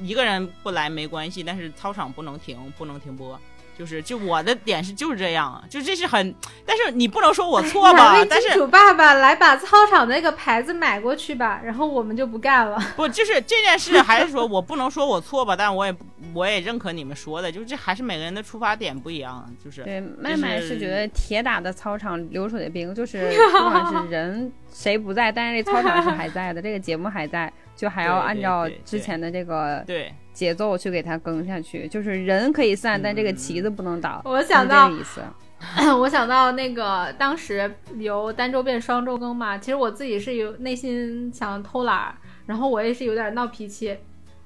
[0.00, 3.38] 一个人不来没关系，但是操场不能停，不能停播。
[3.78, 8.24] 就是，就我的点是就是这样，就这是很，但是你不能说我 错吧？
[8.28, 12.80] 但是金主爸爸来把操场那个牌子买过去吧，然后我们就不干了。
[12.96, 15.94] 不，就是这件事，还是说我不能说我错吧，但我也
[16.32, 31.88] 我也认可你们说的，就是这还是每个人的出发点不一样，就是对，麦麦是觉得铁打的操场流水的兵，就是 不管是人谁不在，但是这操场是还在的，这个节目还在，就还要按照之前的这个对节奏去给它更下去。
[31.88, 34.20] 就是人可以散，但这个嗯旗子不能倒。
[34.26, 35.22] 我想到这个意思。
[35.98, 42.14] 我想到那个当时由单周变双周更嘛，其实我自己是有内心想偷懒儿，
[42.44, 43.96] 然后我也是有点闹脾气。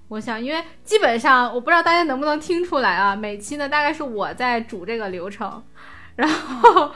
[0.06, 5.60] 我想，因为基本上我不知道大家能不能听出来啊，每期呢大概是我在主这个流程，
[6.14, 6.92] 然后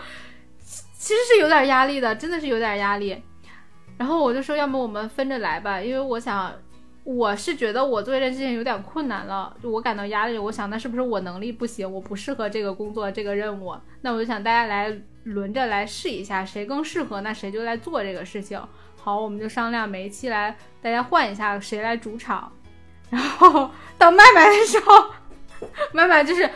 [0.97, 3.21] 其实是有点压力的，真的是有点压力。
[3.99, 6.53] 然后我就说，要么我们分着来吧，因为我想，
[7.05, 10.39] 我是觉得我做这件事情有点困难了，就我感到压力。
[10.39, 13.77] 我想，那是不是我能力不行，我不适合这个工作这个任务？
[14.01, 14.91] 那我就想大家来
[15.25, 18.59] 轮着来试一下，谁更适合，那谁就来做这个事情。
[18.97, 22.51] 好，我们就商量每一期来大家换一下谁来主场。
[23.11, 25.11] 然后到麦麦的时候，
[25.93, 26.49] 麦麦就是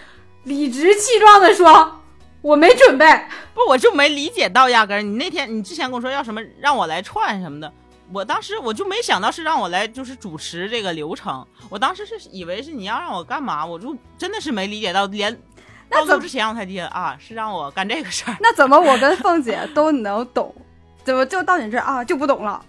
[0.44, 2.00] 理直气壮的说
[2.40, 3.04] ：“我没准备。”
[3.52, 7.70] 不，我就没理解到，压根儿你那天你之前跟我说要什么让我来串什么的，
[8.12, 15.34] 我当时我就没想到是让我来就是主持这个流程，我当时是以为是你要让我干嘛，我就真的是没理解到，连
[15.90, 18.36] 到怎录之前我才理解啊，是让我干这个事儿。
[18.40, 20.54] 那怎么我跟凤姐都能懂？
[21.04, 22.64] 怎么就到你这儿啊就不懂了？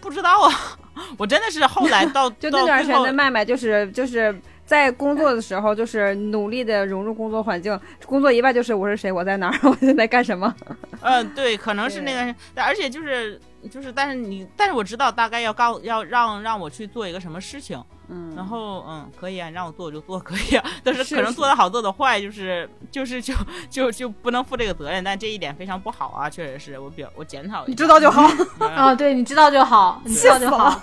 [0.00, 0.78] 不知道啊，
[1.18, 7.78] 我真的是后来到 就那段时间的麦麦，就是就是在工作的时候，就是努力的融入工作环境。
[8.06, 10.54] 工作以外就是我是谁，我在哪儿， 我现在干什么。
[11.02, 13.38] 嗯，对，可能是那个，但而且就是
[13.68, 23.34] 就是，但是你，但是我知道大概要告要让让我去做一个什么事情，嗯然后嗯，可以啊，你让我做我就做，可以啊， 但是是可能做的好做的坏，就是就是就
[23.68, 28.26] 就就不能负这个责任，但这一点非常不好啊，确实是我表我检讨一下，你知道就好。
[28.60, 30.80] 嗯 啊，对，你知道就好，你知道就好。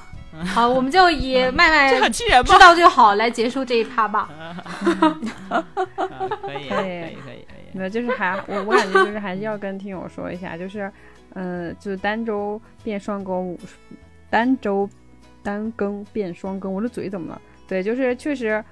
[0.54, 2.60] 好，我们就以麦这麦很气人吧知？
[2.60, 4.30] 道就好来结束这一趴吧。
[5.50, 5.66] 啊
[6.42, 10.92] 可以可以可以可以，没有，就是还我我感觉就是还是要跟听友说一下，就是
[11.34, 13.58] 嗯、呃就是单周变双更，
[14.30, 14.90] 单周
[15.44, 17.42] 单更变双更，我这嘴怎么了？
[17.68, 18.64] 对，就是确实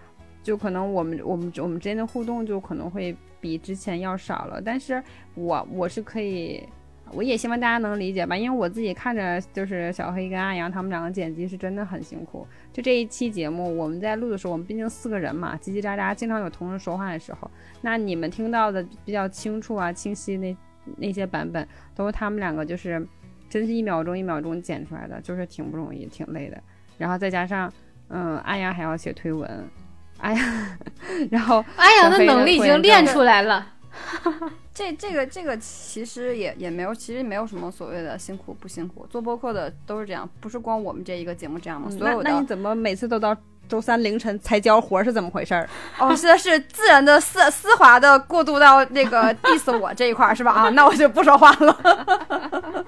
[0.41, 5.01] 就可能我们我们我们之间的互动就可能会比之前要少了，但是
[5.34, 6.64] 我我是可以
[7.12, 12.47] 我也希望大家能理解吧，因为我自己看着就是小黑跟阿阳他们两个剪辑是真的很辛苦。
[12.74, 17.49] 就这一期节目，我们在录的时候，我们毕竟四个人嘛，叽叽喳喳，经常有同事说话的时候。
[17.82, 20.56] 那你们听到的比较清楚啊、清晰那
[20.98, 23.06] 那些版本，都是他们两个就是
[23.50, 26.62] 真是一秒钟一秒钟剪出来的，就是挺不容易、挺累的。
[26.98, 27.72] 然后再加上，
[28.10, 29.50] 嗯，安阳还要写推文，
[30.18, 30.78] 哎呀，
[31.30, 33.74] 然后安阳的能力已经练出来了。
[34.74, 41.90] 这这个这个其实也也没有，其实没有什么所谓的辛苦不辛苦，做播客的都是这样，不是光我们这一个节目这样吗？
[41.90, 43.36] 所有的那你怎么每次都到
[43.68, 45.70] 周三凌晨才交活是怎么回事儿？
[45.99, 50.51] 哦，是是自然的丝丝滑的过渡到那个 diss 我这一块儿是吧？
[50.51, 51.78] 啊，那我就不说话了。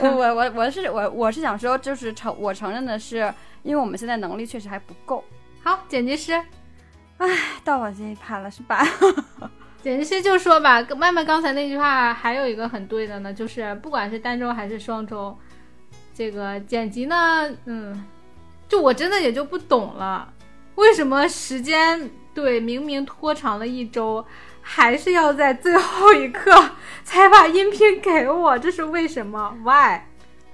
[0.00, 3.32] 我我我我是我我是想说，就是承我承认的是，
[3.62, 5.24] 因为我们现在能力确实还不够。
[5.62, 6.40] 好，剪辑师，
[7.18, 7.28] 唉，
[7.64, 8.86] 到我这一趴了是吧？
[9.82, 15.36] 剪辑师就说吧，麦麦刚才那句话还有一个很对的呢，就是不管是单周还是双周，
[16.14, 18.04] 这个剪辑呢，嗯，
[18.70, 20.32] 就我真的也就不懂了，
[20.76, 24.24] 为什么时间对明明拖长了一周，
[24.62, 26.52] 还是要在最后一刻
[27.04, 28.56] 才把音频给我？
[28.56, 30.02] 这是为什么？Why？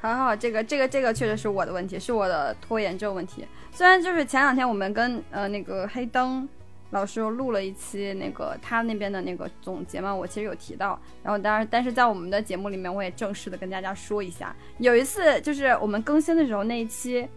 [0.00, 3.46] 很好，这个这个这个确实是我的问题，是我的拖延症问题。
[3.70, 6.48] 虽然就是前两天我们跟呃那个黑灯。
[6.90, 17.28] 老师又录了一期那个他那边的那个总结嘛，我其实有提到，然后当然，但是在我们的节目里面，我也正式的跟大家说一下，有一次就是我们更新的时候那一期，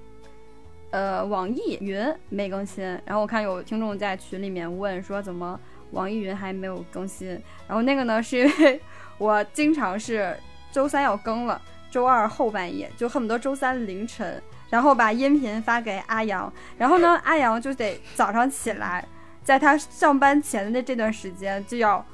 [0.91, 5.59] 呃，网易云没更新，然后我看有听众在群里面问说怎么
[5.91, 7.29] 网易云还没有更新，
[7.67, 8.81] 然后那个呢是因为
[9.17, 10.35] 我经常是
[10.71, 11.61] 周三要更了，
[11.91, 19.05] 周二后半夜就恨不得周三凌晨，然后把音频发给阿阳，然后呢 阿阳就得早上起来。
[19.43, 22.05] 在他上班前的这段时间，就要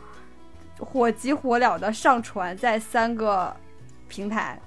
[0.79, 3.53] 火急火燎的上传在三个
[4.07, 4.57] 平台，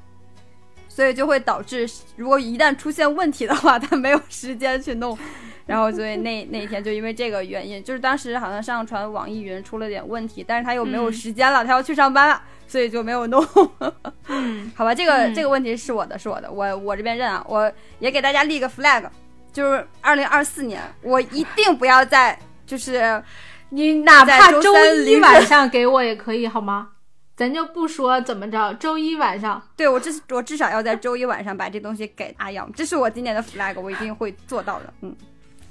[0.99, 5.17] 所以就会导致，如果一旦出现问题的话， 他没有时间去弄。
[5.65, 13.47] 然后，所以那那一天就因为这个原因，就是当时好像上传网易云出了点问题，但是他又没有时间了，他要去上班了，所以就没有弄。
[14.27, 19.05] 嗯， 好吧，这个这个问题是我的，是我的，我我这边认啊，我也给大家立个 flag，
[19.53, 22.37] 就是二零二四年，我一定不要再。
[22.67, 23.23] 就是
[23.71, 24.75] 你哪怕周
[25.07, 26.89] 一晚上给我也可以，好吗？
[27.39, 34.93] 咱就不说怎么着，周一晚上，对我至我至少要在周一晚上把这东西给阿阳，这是我今年的 flag，我一定会做到的。
[35.03, 35.17] 嗯。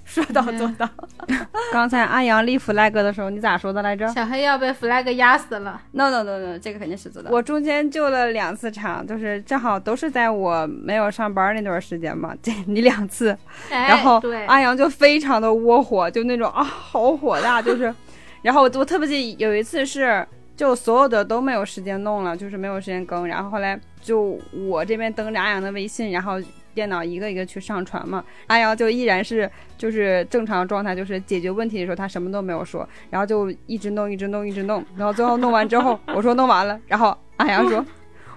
[0.05, 0.89] 说到做到。
[1.73, 4.07] 刚才阿阳立 flag 的时候，你咋说的来着？
[4.07, 5.81] 小黑要被 flag 压死了。
[5.91, 7.29] No no no no，这个肯定是做到。
[7.29, 13.37] 我中间救了两次场，就是正好都是在我没有上班那段时间嘛，这你两次。
[13.69, 17.93] 然后阿阳就非常的窝火，就那种啊，好火大，就是。
[18.41, 20.25] 然后我我特别记有一次是，
[20.57, 23.25] 就所有的都没有时间弄了，就是没有时间更。
[23.27, 26.41] 然后后来就我这边登着阿阳的微信，然后。
[26.77, 29.49] 电脑一个一个去上传嘛，阿阳就依然是
[29.79, 37.83] 就是正常状态，就是解决问题的时候他什么都没有说，然后就一直弄一直弄一直弄，然后最后弄完之后我说弄完了，然后阿阳说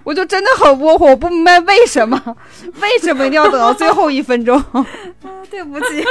[0.03, 2.19] 我就真的很窝火，我不明白为什么
[2.81, 4.83] 为什么一定要等到最后一分钟，啊
[5.51, 6.03] 对不起。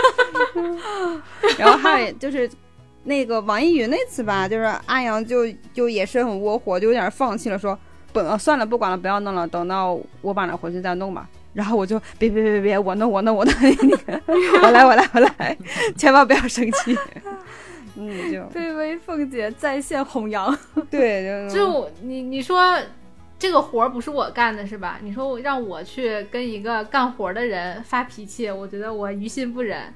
[1.59, 2.49] 然后还有就是
[3.05, 7.79] 那个网易云那次吧，就是阿阳就就也是很窝火，就有点放弃了，说
[8.13, 11.29] 不算了不管了不要弄了，等到我晚上回去再弄吧。
[11.53, 13.55] 然后我就别别别别，我弄我弄我弄，
[14.63, 15.57] 我来 我来我来，
[15.97, 16.97] 千万不要生气。
[17.97, 20.57] 嗯，就卑微凤姐在线弘扬。
[20.89, 22.79] 对，就你你说
[23.37, 25.01] 这个活儿不是我干的是吧？
[25.03, 29.93] 你说让我去跟一个干活的人发脾气，我觉得我于心不忍。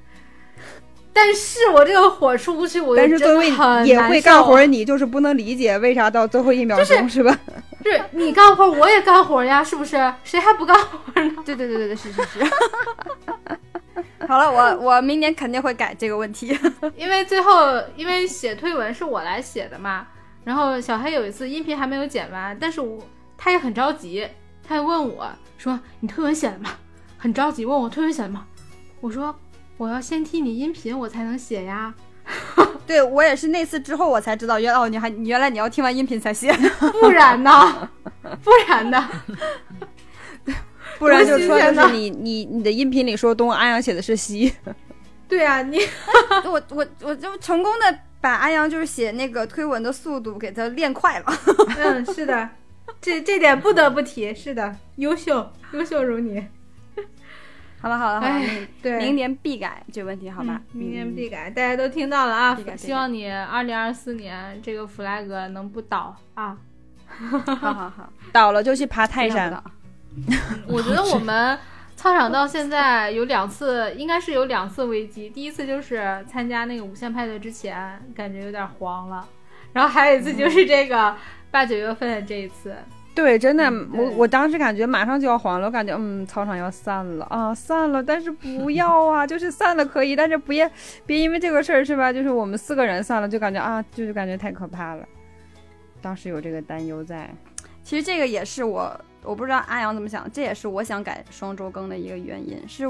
[1.15, 3.49] 但是我这个火出不去，我但是作为
[3.87, 7.39] 也会干活，你就是不能理解为啥到最后一秒钟是吧？
[7.85, 10.13] 是你干活，我也干活呀，是不是？
[10.25, 11.31] 谁还不干活呢？
[11.45, 12.41] 对对对对对，是是是。
[14.27, 16.59] 好了，我我明年肯定会改这个问题，
[16.97, 20.09] 因为最后因为写推文是我来写的嘛。
[20.43, 22.99] 然后小黑有一次音频还没有剪完，但是我
[23.39, 24.27] 他也很着急，
[24.67, 26.71] 他就问我说：“你推文写了吗？”
[27.17, 28.45] 很着急问我推文写了吗？
[29.01, 29.35] 我说。
[29.77, 31.93] 我要先听你音频，我才能写呀。
[32.87, 36.53] 对我也是那次之后，我才知道，原哦，你还你原来你要听完音频才写，
[37.01, 37.89] 不然呢？
[38.43, 39.11] 不然呢？
[40.99, 44.55] 不然就说的是你你你的音频里说东安阳写的是西。
[45.27, 45.79] 对啊，你
[46.45, 51.27] 我我我就成功的把安阳就是写那个推文的速度给他练快了。
[51.79, 52.49] 嗯，是的，
[53.01, 56.47] 这这点不得不提，是的，优秀优秀如你。
[57.85, 58.41] 好了好了好了，
[58.81, 60.59] 对，明年必改这个问题，好吧？
[60.73, 62.59] 明年必改，大家都听到了啊！
[62.79, 66.57] 希望你二零二四年这个 flag 能不倒啊！
[67.07, 67.39] 好
[67.75, 69.51] 好好，倒了就去爬泰山。
[69.51, 69.63] 了
[70.67, 71.59] 我觉得我们
[71.95, 75.29] 操场到现在有两次，应该是有两次危机。
[75.29, 79.29] 第一次就是参加那个无限派对之前，感觉有点黄了，
[79.75, 81.15] 然后还有一次就是这个
[81.51, 82.75] 八九月份的这一次。
[83.15, 90.69] 对，真的，嗯我我当时感觉马上就要黄了，我感觉嗯，操场要散了啊，散了，但是不要啊， 就是散了可以，但是不要
[91.07, 92.13] 别因为这个事儿是吧？
[92.13, 95.07] 就是我们四个人散了，就感觉啊，就是感觉太可怕了。
[96.03, 97.31] 当时有这个担忧在，
[97.83, 98.93] 其实这个也是我，
[99.23, 102.85] 我不知道阿阳怎么想，这也是我想改双周更的一个原因，是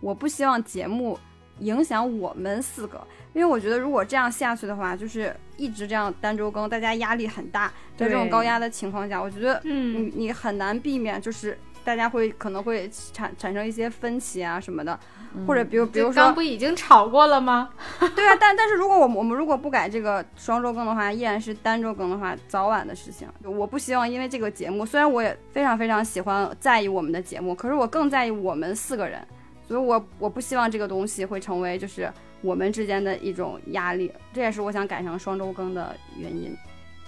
[0.00, 1.18] 我不希望节目
[1.58, 3.06] 影响我们四个，
[3.36, 14.98] 因为我觉得如果这样下去的话，就是一直这样单周更，大家压力很大，在这种高压的情况下，我觉得嗯你你很难避免，就是大家会可能会产产生一些分歧啊什么的，
[15.46, 17.68] 或者比如比如说刚不已经吵过了吗？
[18.16, 23.28] 对啊，但但是如果我们我们如果不改这个双周更的话，依然是单周更的话，早晚的事情。
[23.44, 29.20] 我不希望因为这个节目，虽然我也非常非常喜欢在意我们的节目，可是我更在意我们四个人，
[29.68, 32.10] 所以我我不希望这个东西会成为就是
[32.46, 36.56] 我们之间的一种压力，这也是我想改成双周更的原因。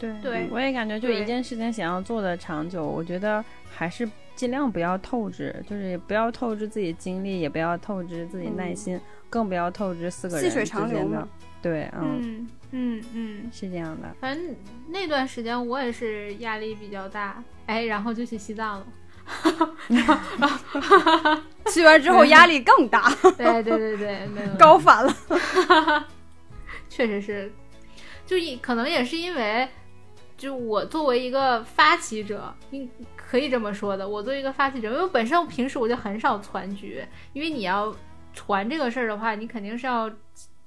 [0.01, 11.28] 对对我也感觉就一件事情想要做的长久，我觉得还是尽量不要透支，就是也不要透支自己精力，也不要透支自己耐心，更不要透支四个人细水长流嘛
[11.62, 11.90] 之间的。
[11.90, 14.09] 对，嗯，嗯嗯嗯，是这样的。
[14.20, 14.55] 反正
[14.89, 18.86] 那段时间我也是压力比较大，哎，然后就去西藏了。
[21.71, 25.15] 去 完之后压力更大，对对对对，没有高反了。
[26.89, 27.53] 确实是，
[28.27, 29.69] 就一可能也是因为，
[30.37, 34.09] 就我作为一个发起者，你可以这么说的。
[34.09, 37.95] 我作为一个发起者，因为我本身我平时我就很少攒局，因为你要
[38.33, 40.11] 传这个事儿的话，你肯定是要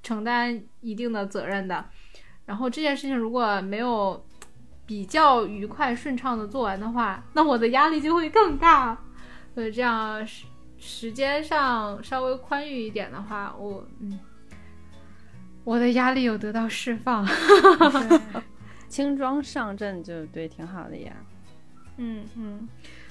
[0.04, 1.84] 承担一定的责任的。
[2.46, 4.24] 然后这件事情如果没有
[4.92, 8.98] 比较愉快顺畅的做完的话，那我的压力就会更大。
[9.56, 10.46] 所以这样时
[10.78, 14.20] 时间上稍微宽裕一点的话，我嗯。
[15.64, 17.26] 我的压力有得到释放。
[18.90, 21.14] 轻装上阵就对，挺好的呀。
[21.96, 22.68] 嗯嗯，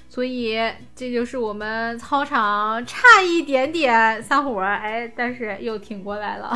[0.07, 0.59] 所以
[0.95, 6.55] 这就是我们操场差一点点散伙儿，哎，但是又挺过来了。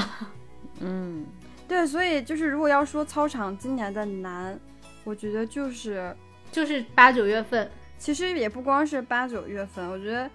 [0.80, 1.24] 嗯，
[1.66, 4.60] 对，所以就是如果要说操场今年的难，
[5.04, 6.14] 我觉得就是
[6.50, 10.28] 就是八九月份，其实也不光是八九月份，我觉得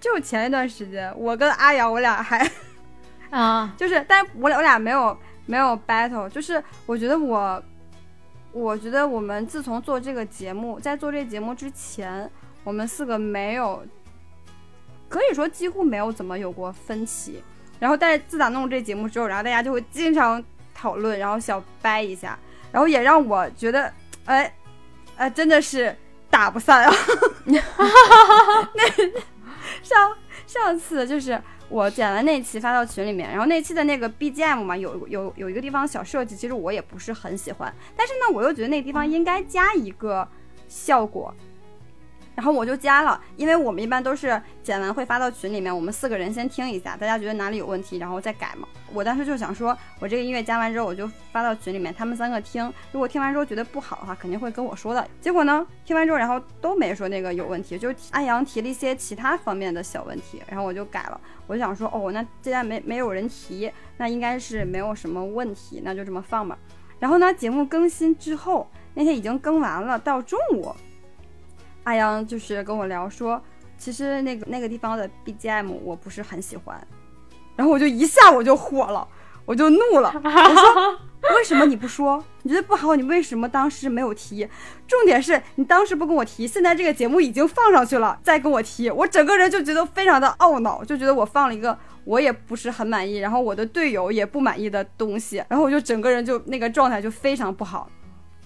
[0.00, 2.48] 就前一段时间，我跟阿瑶我俩还
[3.30, 5.16] 啊，就是，但是我俩我俩没有
[5.46, 7.62] 没有 battle，就是我觉得我，
[8.52, 12.30] 我觉得我们自从做这个节目，在做这个节目之前，
[12.64, 13.84] 我们四个没有，
[15.08, 17.42] 可以说几乎没有怎么有过分歧。
[17.78, 20.42] 然后，但是自打弄这节目之后，然后大家就会经常
[20.74, 22.38] 讨论，然后小掰一下，
[22.72, 23.92] 然后也让我觉得，
[24.26, 24.54] 哎，
[25.16, 25.96] 哎，真的是
[26.30, 26.92] 打不散啊。
[27.46, 28.88] 那
[29.82, 30.16] 上
[30.46, 40.28] 上次就是我剪了那期发到群里面，然后那期的那个 BGM 嘛，有有有一个地方小设计，其实我也不是很喜欢，但是呢，我又觉得那个地方应该加一个
[40.68, 41.34] 效果。
[42.36, 48.68] 然后我就加了，因为我们一般都是剪完会发到群里面，我们四个人先听一下，大家觉得哪里有问题，然后再改嘛。
[48.92, 55.08] 我当时就想说，我这个音乐加完之后，我就发到群里面，他们三个听，如果听完之后觉得不好的话，肯定会跟我说的。
[55.18, 61.18] 结果呢，听完之后，然后都没说那个有问题，就是安阳提了一些其他方面的小问题，然后我就改了。
[61.46, 66.58] 我就想说，哦，那既然没没有人提，那应该是没有什么问题，那就这么放吧。
[66.98, 70.74] 然后呢，节目更新之后，那天已经更完了，到中午。
[71.86, 73.40] 阿阳就是跟我聊说，
[73.78, 76.84] 其实那个那个地方的 BGM 我不是很喜欢，
[77.54, 79.06] 然后我就一下我就火了，
[79.44, 82.24] 我就怒了， 我说为什么你不说？
[82.42, 84.48] 你觉得不好，你为什么当时没有提？
[84.88, 97.88] 重点是你当时不跟我提，现在这个节目已经放上去了，再跟我提，我整个人就觉得非常的懊恼，就觉得我放了一个我也不是很满意，然后我的队友也不满意的东西，然后我就整个人就那个状态就非常不好，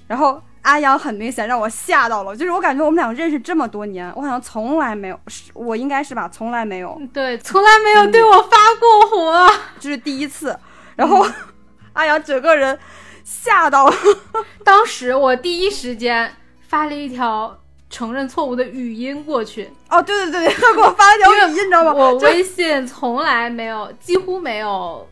[0.06, 0.42] 然后。
[0.62, 10.58] 阿阳很明显让我吓到了，就是我感觉我们俩认识这么多年，我好像从来没有，是我应该是吧，从来没有， 对，从来没有对我发过火，这是第一次。
[10.96, 11.26] 然后、
[11.94, 12.78] 阿阳整个人
[13.24, 13.94] 吓到了，
[14.62, 16.30] 当时我第一时间
[16.68, 17.58] 发了一条
[17.88, 19.70] 承认错误的语音过去。
[19.88, 21.92] 哦，对对对对，他给我发了条语音，你知道吗？
[21.92, 25.08] 我微信从来没有，几乎没有。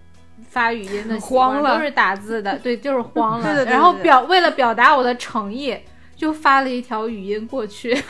[0.49, 3.45] 发语音的习惯慌了都是打字的，对，就是慌了。
[3.47, 5.77] 对对对对然后表为了表达我的诚意，
[6.17, 7.97] 就发了一条语音过去。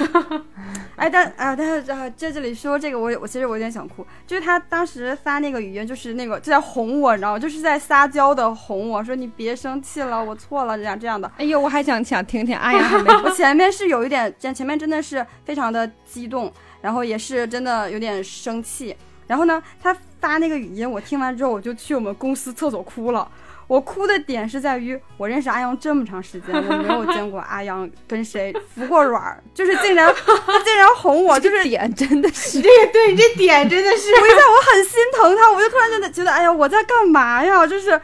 [0.97, 7.39] 哎，但啊，但是啊，在这里说这个，我我其实我有点想哭，就是他当时发那个语音，就是那个就在哄我，你知道吗？
[7.39, 11.31] 就是在撒娇的哄我说你别生气了，我错了，这样这样的。
[11.37, 18.97] 哎呦，我还想想听听哎呀 还没我前面是有一点，前前面真的是非常的激动，然后也是真的有点生气。
[19.29, 23.31] 然后呢，他发那个语音，我听完之后，我就去我们公司厕所哭了。
[23.67, 37.67] 我哭的点是在于，我认识阿阳这么长时间，我没有见过阿阳跟谁服过软儿，就是竟然他竟然哄我，就是点真的是这个对你这点真的是， 我一下我很心疼他，我就突然间觉得，哎呀，我在干嘛呀？
[37.67, 38.01] 就是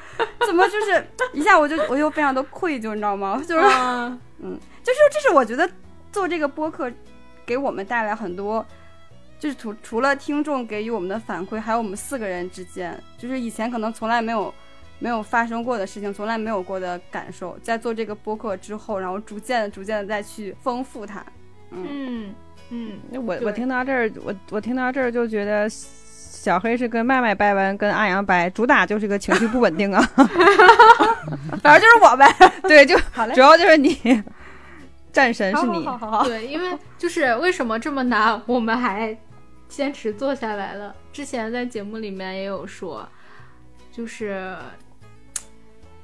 [0.46, 3.40] 怎么就是一下我就我又非常的愧疚，你知道吗？
[3.48, 5.66] 就是啊嗯，就是这是我觉得
[6.12, 6.92] 做这个播客
[7.46, 8.62] 给我们带来很多，
[9.44, 14.54] 就是除除了听众给予我们的反馈，还有我们四个人之间，就是以前可能从来没有
[14.98, 21.22] 没有发生过的事情，从来没有过的感受，在做这个播客之后，然后逐渐的、逐渐的再去丰富它。
[21.72, 22.34] 嗯，
[22.70, 30.00] 嗯嗯，我我听到这儿，我我听到这儿就觉得小黑是跟麦麦掰完，跟阿阳掰，主打就是个情绪不稳定啊。
[31.62, 32.34] 反正就是我呗。
[32.66, 34.22] 对，就好嘞主，要就是你，
[35.12, 35.84] 战神是你。
[35.84, 39.16] 好好好好，对，因为就是为什么这么难，我们还
[39.76, 40.94] 坚持做下来了。
[41.12, 43.08] 之前在节目里面也有说，
[43.90, 44.56] 就是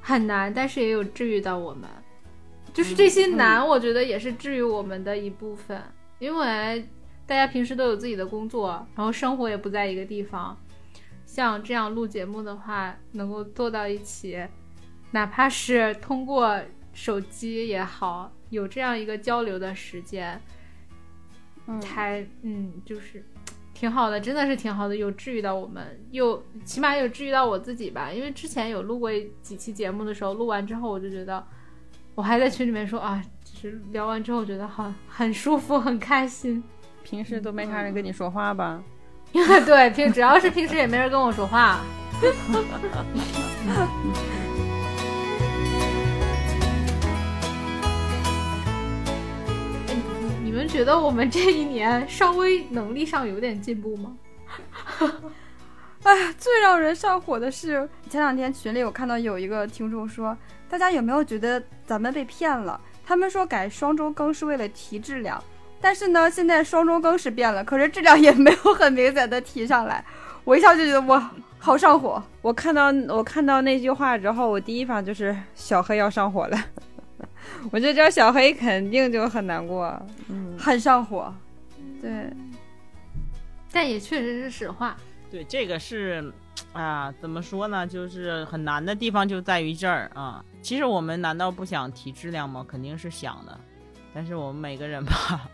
[0.01, 1.89] 很难，但是也有治愈到我们。
[2.73, 5.81] 就是这些难，我觉得也是治愈我们的一部分，
[6.19, 6.87] 因为
[7.25, 10.57] 大家平时都有自己的工作，然后生活也不在一个地方。
[11.25, 14.45] 像这样录节目的话，能够坐到一起，
[15.11, 16.61] 哪怕是通过
[16.93, 20.41] 手机也好，有这样一个交流的时间，
[21.67, 23.25] 嗯才嗯，就是
[23.81, 28.11] 挺好的，真的是挺好的，有治愈到我们，又起码有治愈到我自己吧。
[28.11, 29.09] 因为之前有录过
[29.41, 31.43] 几期节目的时候，录完之后我就觉得，
[32.13, 36.63] 我还在群里面说啊，就是聊完之后觉得好很舒服，很开心。
[37.03, 38.83] 平时都没啥人跟你说话吧？
[39.33, 41.79] 对，平只要是平时也没人跟我说话。
[50.61, 54.15] 们觉得我们这一年稍微能力上有点进步吗？
[56.03, 60.37] 哎最让人上火的是，前两天群里我看到有一个听众说，
[60.69, 62.79] 大家有没有觉得咱们被骗了？
[63.03, 65.43] 他们说改双周更是为了提质量，
[65.81, 70.05] 但是呢，现在双周更是变了，可是质量也没有很明显的提上来。
[70.43, 76.57] 我一下就觉得哇，好上火，我看到我看到那句话之后，我第一反应就是小黑要上火了。
[77.71, 79.87] 我就知道小黑肯定就很难过。
[80.29, 81.33] 嗯，很上火。
[81.99, 82.31] 对，
[83.71, 84.95] 但也确实是实话。
[85.29, 86.31] 对，这个是
[86.73, 87.87] 啊，怎么说呢？
[87.87, 90.43] 就是很难的地方就在于这儿啊。
[90.61, 92.65] 其实我们难道不想提质量吗？
[92.67, 93.59] 肯定是想的，
[94.13, 95.49] 但是我们每个人吧，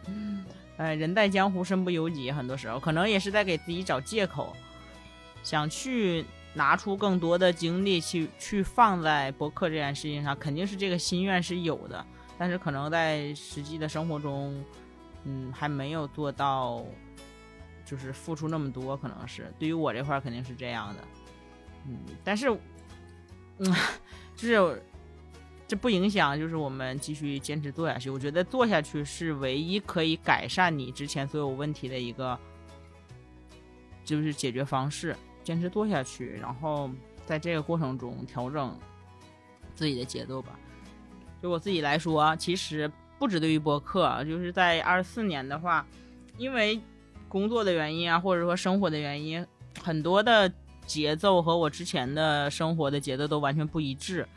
[0.77, 4.55] 呃，人在江湖身不由己，很多时候可能也是在给自己找借口，
[5.43, 12.03] 想去拿出更多的精力去去放在博客这件事情上，肯定是这个心愿是有的，
[12.37, 14.63] 但是可能在实际的生活中，
[15.23, 16.85] 嗯，还没有做到。
[17.85, 21.07] 就是付出那么多，可能是对于我这块肯定是这样的，
[21.87, 22.49] 嗯，但是，
[23.59, 23.73] 嗯，
[24.35, 24.83] 就是
[25.65, 28.09] 这不影响，就是我们继续坚持做下去。
[28.09, 32.37] 我觉得做下去是唯一可以改善你之前所有问题的一个，
[34.03, 35.15] 就是解决方式。
[35.41, 36.89] 坚持做下去，然后
[37.25, 38.77] 在这个过程中调整
[39.75, 40.59] 自己的节奏吧。
[41.41, 45.85] 就我自己来说，其实不止对于播客，就是在二四年的话，
[46.37, 46.79] 因为
[47.27, 49.45] 工作的原因啊，或者说生活的原因，
[49.81, 50.51] 很多的
[50.85, 54.27] 节奏和我之前的生活的节奏都完全不一致，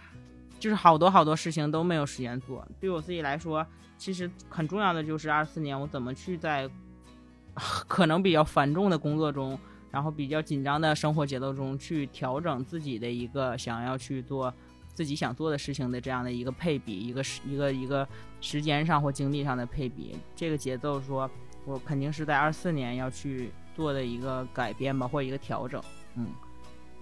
[0.59, 2.67] 就是好多好多事情都没有时间做。
[2.81, 3.65] 对我自己来说，
[3.97, 6.69] 其实很重要的就是二四年我怎么去在
[7.87, 9.59] 可能比较繁重的工作中，
[9.91, 14.53] 然后比较紧张的生活节奏中去调整自己的一个想要去做
[15.01, 18.07] 自己想做的事情的这样的一个配比，一个时一个一个
[18.43, 21.31] 时间上或精力上的配比，这个节奏说。
[21.67, 25.81] 我肯定是在二四年要去做的一个改变吧，或一个调整。
[26.17, 26.29] 嗯，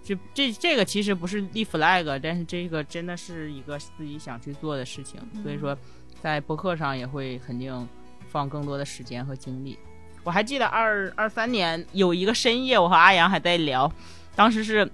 [0.02, 5.20] 就这这个其实不是立 flag，但是这个真的是一个自己想去做的事情。
[5.42, 5.78] 所以说，
[6.20, 7.88] 在播客上也会肯定
[8.28, 9.78] 放更多的时间和精力。
[10.24, 13.90] 我还记得二二三年有一个深夜，我和阿阳还在聊，
[14.34, 14.90] 当时是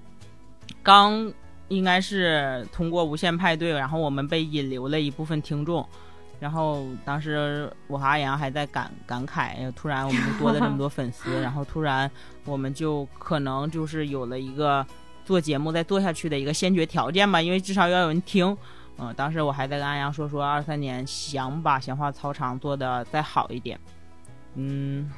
[0.82, 1.32] 刚
[1.68, 5.86] 应该是通过无线派对，然后我们被引流了一部分听众。
[6.40, 12.10] 然后当时我和阿阳还在感感慨，突然我们多了这么多粉丝，然后突然
[12.44, 14.84] 我们就可能就是有了一个
[15.24, 18.54] 做节目再做下去的一个先决条件吧，因为至少要有人听。
[18.98, 23.78] 嗯，当时我还在跟阿阳说说，二三年想把闲话操场做的再好一点。
[24.54, 25.10] 嗯，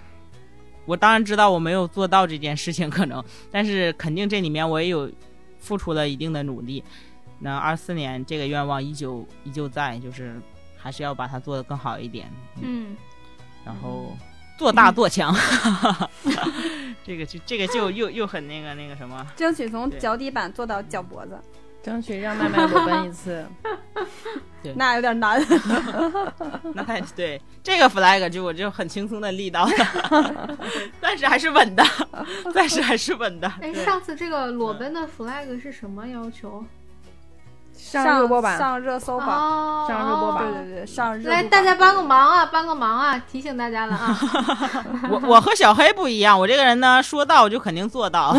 [0.84, 5.10] 我当然知道我没有做到这件事情，可能，但是肯定这里面我也有
[5.66, 6.82] 付出了一定的努力。
[7.40, 10.40] 那二四年这个愿望依旧依旧在，就是
[10.76, 12.30] 还是要把它做得更好一点。
[12.62, 12.96] 嗯，
[13.64, 14.16] 然后
[14.56, 15.34] 做大做强，
[17.04, 19.26] 这个就这个就又又很那个那个什么。
[19.36, 21.38] 争取从脚底板做到脚脖子，
[21.86, 23.46] 争取让麦麦裸奔一次。
[24.74, 25.40] 那有点难。
[26.74, 30.58] 那太对这个 flag 就我就很轻松的立到了，
[31.00, 31.84] 暂时还是稳的，
[32.52, 33.46] 暂时还是稳的。
[33.62, 36.64] 哎，上次这个裸奔的 flag 是什么要求？
[37.76, 39.28] 上热播榜，上热搜榜。
[39.28, 43.22] 哦，上热播榜对对对，上热来，大家帮个忙啊，帮个忙啊！
[43.30, 44.18] 提醒大家了啊！
[45.10, 48.32] 我我和小黑不一样，我这个人呢，说到我就肯定做到，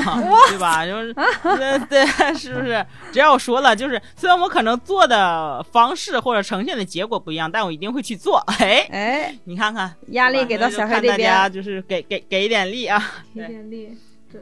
[0.50, 0.86] 对吧？
[0.86, 2.86] 就是对对，是不是？
[3.12, 8.38] 只要我说了，就是虽然我可能做的方式或者呈现的结果不一样，但我一定会去做。
[8.60, 13.02] 哎，哎，你看看，压力给到小黑这那就看大家边，就是给给给一点力啊。
[13.34, 13.98] 给点力，
[14.32, 14.42] 对。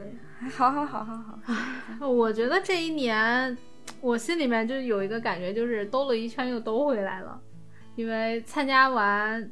[0.56, 1.14] 好好好好
[1.98, 3.56] 好，我觉得这一年，
[4.00, 7.40] 我心里面就有一个感觉，就是兜了一圈又兜回来了。
[7.94, 9.50] 因为参加完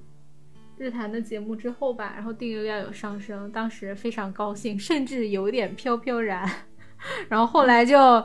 [0.77, 6.49] 日坛的节目之后吧，然后订阅量有上升，当时非常高兴，甚至有点飘飘然。
[7.29, 8.23] 然后后来就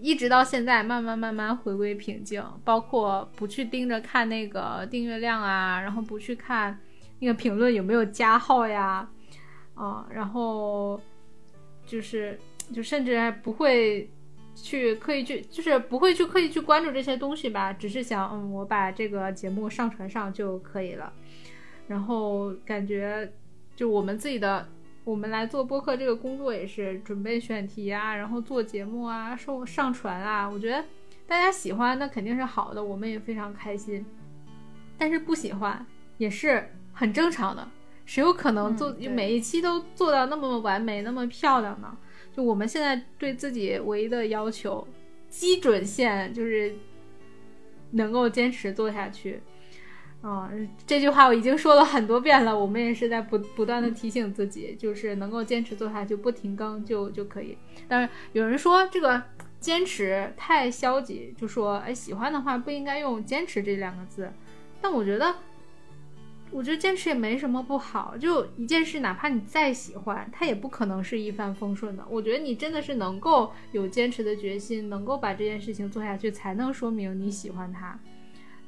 [0.00, 6.78] 一直到现在，慢慢慢慢回归平静，包括不去盯着看那个订阅量啊，然后不去看
[7.18, 9.08] 那个评论有没有加号呀，
[9.74, 11.00] 啊，然后
[11.84, 12.38] 就是
[12.72, 14.08] 就甚至还不会
[14.62, 21.12] 去刻意去，就是不会去刻意去关注这些东西吧，只是想，嗯，我把这个节目上传上就可以了。
[21.88, 23.30] 然后感觉
[23.74, 24.68] 就我们自己的，
[25.02, 30.84] 我们来做播客这个工作也是准备选题啊，然后做节目啊，上上传啊，我觉得
[31.26, 34.06] 大家喜欢那肯定是好的，我们也非常开心。
[34.96, 35.84] 但是不喜欢
[36.18, 37.68] 也是很正常的，
[38.06, 41.96] 谁有可能做、嗯每一期都做到那么完美、那么漂亮呢？
[42.34, 44.86] 就我们现在对自己唯一的要求，
[45.28, 46.74] 基准线就是
[47.90, 49.40] 能够坚持做下去。
[50.22, 57.58] 嗯，这句话我已经说了很多遍了，我们也是在不不断的提醒自己，就是能够坚持做下去，不停更就就可以。
[57.86, 59.22] 但是有人说这个
[59.60, 64.32] 坚持太消极，就说哎喜欢的话不应该用坚持这两个字，
[64.80, 65.34] 但我觉得。
[66.52, 72.04] 我觉得坚持也没什么不好，就一件事，哪怕你再喜欢，它也不可能是一帆风顺的。
[72.10, 77.98] 我觉得你真的是能够有坚持的决心，能够把这件事情做下去，才能说明你喜欢它。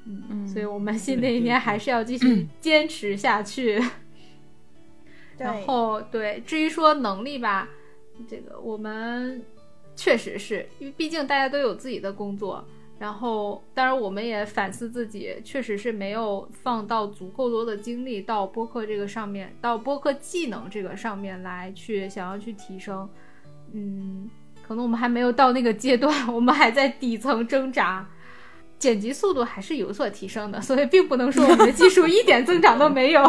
[0.06, 3.78] 嗯，嗯所以我们新的一年还是要继续 坚持下去。
[5.36, 7.68] 然后对，至于说能力吧，
[8.28, 9.42] 这个我们
[9.96, 12.64] 确实是因为毕竟大家都有自己的工作，
[13.04, 23.06] 然后当然我们也反思自己，确实是没有放到足够多的精力到播客这个上面，到播客技能这个上面来去想要去提升。
[23.74, 24.30] 嗯，
[24.66, 28.08] 可能我们还没有到那个阶段，我们还在底层挣扎。
[28.78, 33.22] 剪辑速度还是有所提升的，所以并不能说我们的技术一点增长都没有。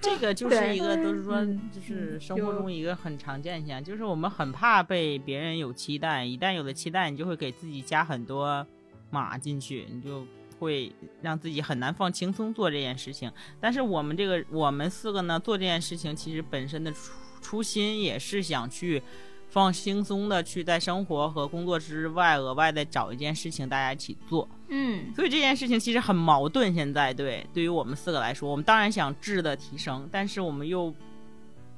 [0.00, 8.66] 这个就是一个，都是说嗯，就是嗯生活中一个很常见现象，就是我们很怕被别人有期待，一旦有了期待，你就会给自己加很多
[9.10, 10.26] 码进去，你就
[10.58, 10.92] 会
[11.22, 13.30] 让自己很难放轻松做这件事情。
[13.60, 19.02] 但是我们这个我们四个呢，做这件事情其实本身的初初心也是想去。
[19.48, 26.74] 放轻松的去在生活和工作之外额外的找一件事情大家一起做，嗯所以这件事情其实很矛盾。
[26.74, 30.94] 现在对对于我们四个来说，我们当然想质的提升，但是我们又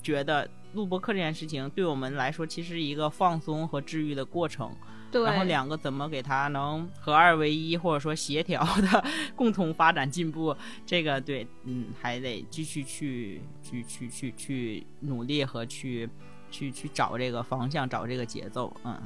[0.02, 4.70] 觉得录播课这件事情对我们来说其实是一个放松和治愈的过程。
[5.10, 9.04] 对，然后两个怎么给它能合二为一，或者说协调的
[9.34, 10.54] 共同发展进步，
[10.84, 16.06] 这个对，嗯，还得继续去去去去去努力和去
[16.50, 19.00] 去去找这个方向，找这个节奏，嗯。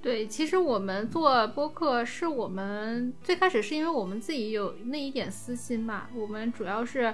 [0.00, 7.12] 对，其实我们做播客是我们最开始是因为我们自己有那一点私心吧，我们主要是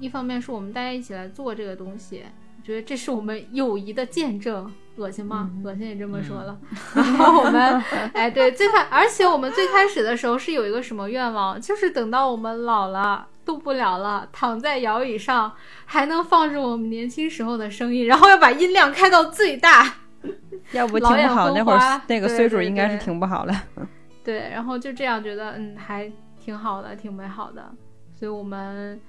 [0.00, 2.24] 一方面是我们大家一起来做这个东西，
[2.64, 4.70] 觉得这是我们友谊的见证。
[4.96, 5.50] 恶心吗？
[5.64, 6.60] 恶心也这么说了。
[6.94, 7.80] 然后我们，
[8.12, 13.26] 哎，对，最开，而且我们最开始的时候是有一个什么愿望，就是等到我们老了。
[13.44, 15.52] 动不了了，躺在摇椅上
[15.84, 19.94] 还能放着我们年轻时候的声音，然后要把音量开到最大。
[20.72, 23.62] 要不听老眼不好，昏那会那个岁数应该是对听不好了。
[24.22, 27.72] 对，然后就这样觉得，嗯，还挺好的，挺美好的。
[28.12, 29.00] 所以我们，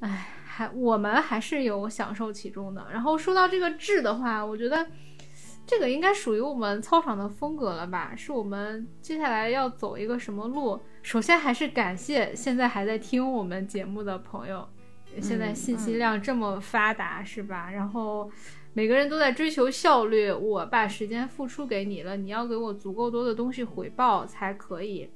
[0.00, 2.84] 哎，还我们还是有享受其中的。
[2.92, 4.84] 然后说到这个质的话，我觉得
[5.64, 8.12] 这个应该属于我们操场的风格了吧？
[8.16, 10.80] 是我们接下来要走一个什么路？
[11.02, 14.68] 首先还是感谢现在还在听我们节目的朋友，
[15.20, 17.70] 现在信息量这么发达，是吧？
[17.70, 18.30] 然后
[18.74, 25.10] 每个人都在追求效率，我把时间付出给你了，你要给我足够多的东西回报才可以。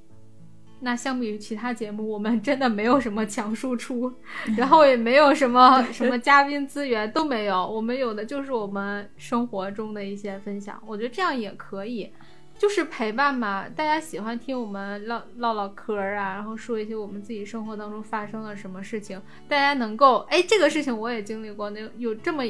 [0.81, 4.11] 那相比于其他节目，我们真的没有什么强输出，
[4.57, 10.79] 然后也没有什么 什么嘉宾资源都没有，我们有的就是我们生活中的一些分享。
[10.85, 12.11] 我觉得这样也可以，
[12.57, 13.67] 就是陪伴嘛。
[13.69, 22.43] 大家喜欢听我们唠唠唠嗑啊，然后说一些我们自己生活当中发生了什么事情，大家能够哎，这个事情我也经历过，那有这么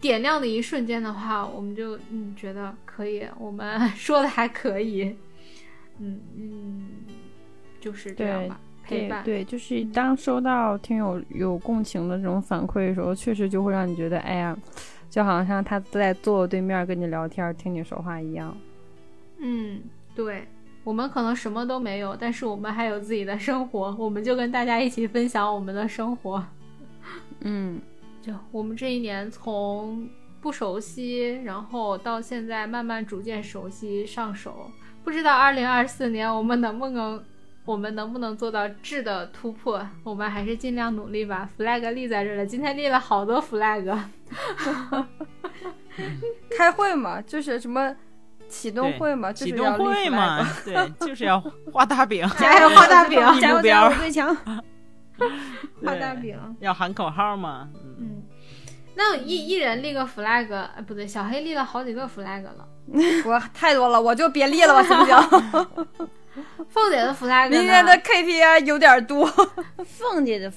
[0.00, 5.16] 点亮的一瞬间的话，我们就嗯觉得可以，我们 说的还可以。
[5.98, 6.86] 嗯嗯，
[7.80, 8.60] 就是这样吧。
[8.84, 14.56] 陪伴对，就是当收到听友有共情的这种反馈的时候，确实就会让你觉得，哎呀，
[15.10, 18.56] 就好像他在坐我对面跟你聊天，听你说话一样。
[19.38, 19.82] 嗯，
[20.14, 20.48] 对，
[20.82, 26.42] 我们可能什么都没有，但是我们还有自己的生活，我们就跟大家一起分享我们的生活。
[27.40, 27.80] 嗯，
[28.22, 30.08] 就我们这一年从
[30.40, 34.70] 不熟悉，然后到现在慢慢逐渐熟悉上手。
[35.04, 37.22] 不知道二零二四年我们能不能，
[37.64, 39.86] 我们能不能做到质的突破？
[40.02, 41.48] 我们还是尽量努力吧。
[41.56, 43.86] flag 立在这了，今天立了好多 flag。
[46.56, 47.94] 开会嘛，就是什么
[48.48, 50.74] 启动会嘛，启动会嘛，对，
[51.06, 51.40] 就是要
[51.72, 54.34] 画大饼， 加油画大饼， 加油加油最强，
[55.84, 57.68] 画大饼，要喊口号嘛，
[57.98, 58.22] 嗯。
[58.98, 62.66] 那一一人立个 flag，哎，不对，小黑立了好几个 flag 了。
[63.26, 65.86] 我太多了，我就别立了吧，行不行？
[66.70, 69.26] 凤姐的 flag，明天的 KPI 有点多。
[69.84, 70.50] 凤姐的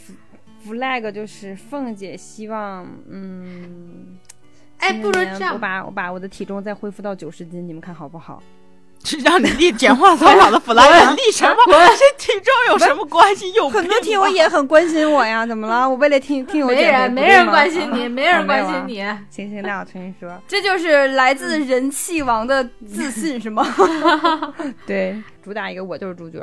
[0.65, 4.17] flag 就是凤姐希望，嗯，
[4.79, 8.41] 哎，不如这样，我把我把我的体重再恢复到九十斤，你们看好不好？
[9.01, 11.55] 是让你立简化操 场的 flag，立什么？
[11.65, 13.49] 这体重有什么关系？
[13.53, 15.89] 有很多听友也很关心我呀，怎么了？
[15.89, 18.95] 我为了听听友没人没人关心你，没人关心你。
[19.31, 23.65] 行行，那我重新说，这就是来自人气王的自信，是吗？
[24.85, 26.39] 对，主打一个我就是主角。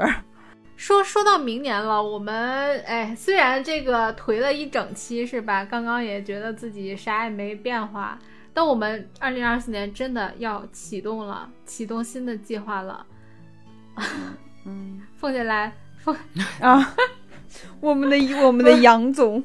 [0.76, 5.64] 说说到明年了，我们哎，虽然这个颓了一整期，是吧？
[5.64, 8.18] 刚刚也觉得自己啥也没变化。
[8.52, 13.04] 但我们二零二四年真的要启动了，启动新的计划了。
[14.64, 16.16] 嗯， 凤姐来，凤
[16.60, 16.94] 啊，
[17.80, 18.16] 我们的
[18.46, 19.42] 我们的杨总，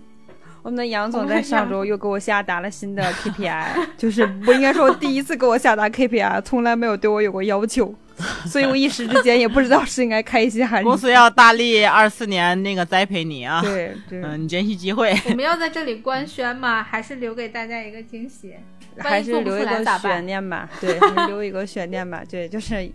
[0.63, 7.93] 我们的杨总在上周又给我下达了新的 KPI，就是不应该说第一次给我下达 KPI，从来没有对我有过要求，
[8.45, 10.83] 所以我一时之间也不知道是应该开心还是。
[10.83, 15.15] 公司要大力二四年那个栽培你啊，对对，嗯，你珍惜机会。
[15.25, 16.83] 我们要在这里官宣吗？
[16.83, 18.55] 还是留给大家一个惊喜？
[18.97, 22.91] 还是留一个悬念吧，对， 留一个悬念吧，对，就是，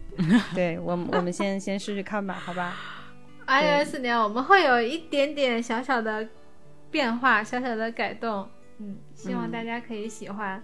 [0.55, 2.77] 对我们我们先先试试看吧，好吧。
[3.47, 6.29] 二零二四年我们会有一点点小小的
[6.91, 8.47] 变化，小小的改动，
[8.79, 10.63] 嗯，希望大家可以喜欢，嗯，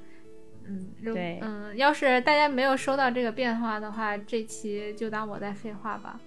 [1.04, 6.18] 对，嗯，要是大家没有收到这个变化的话，这期就当我在废话吧。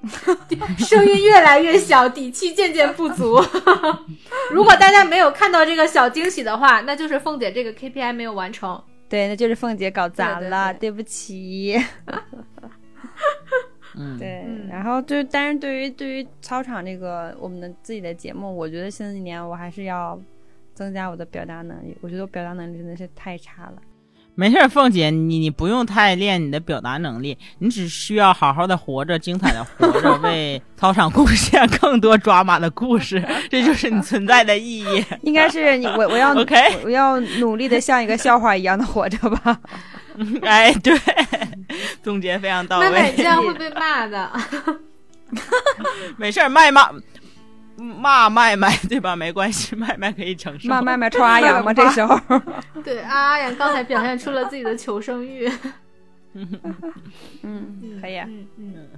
[0.78, 3.42] 声音越来越小，底气渐渐不足。
[4.52, 8.80] 如果大家没有看到这个小惊喜的话，那就是凤姐这个 KPI 没有完成。
[9.08, 11.76] 对，那就是凤姐搞砸了，对不起。
[13.98, 14.44] 嗯，对。
[14.70, 20.16] 然后就，但是对于对于操场这个我们的自己的节目，我觉得新的一年我还是要
[20.78, 21.96] 增加我的表达能力。
[22.00, 23.74] 我觉得我表达能力真的是太差了。
[24.36, 35.04] 没事，凤姐，你你不用太练你的表达能力，你只需要好好的活着，精彩的活着， 为操场贡献更多抓马的故事，这就是你存在的意义。
[35.22, 39.58] 应该是你我我要 OK，我要努力的像一个笑话一样的活着吧。
[40.42, 40.96] 哎，对，
[42.00, 42.90] 总结非常到位。
[42.90, 44.30] 妹妹这样会被骂的。
[46.16, 46.92] 没事，卖骂。
[47.78, 49.14] 骂麦麦对吧？
[49.14, 50.68] 没关系，麦麦可以承受。
[50.68, 51.72] 骂麦麦抽阿阳吗？
[51.72, 52.18] 这时候，
[52.84, 55.50] 对阿阳刚才表现出了自己的求生欲。
[57.42, 58.88] 嗯，可以，嗯嗯，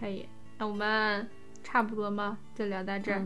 [0.00, 0.28] 可以。
[0.58, 1.28] 那我们
[1.62, 2.38] 差不多吗？
[2.54, 3.22] 就聊到这儿。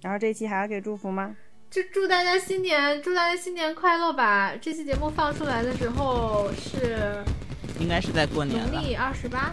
[0.00, 1.36] 然后这期还要给祝福吗？
[1.70, 4.52] 就祝大家新年，祝大家新年快乐吧！
[4.60, 7.24] 这期节目放出来的时候是，
[7.80, 9.50] 应该是在过年农历二十八。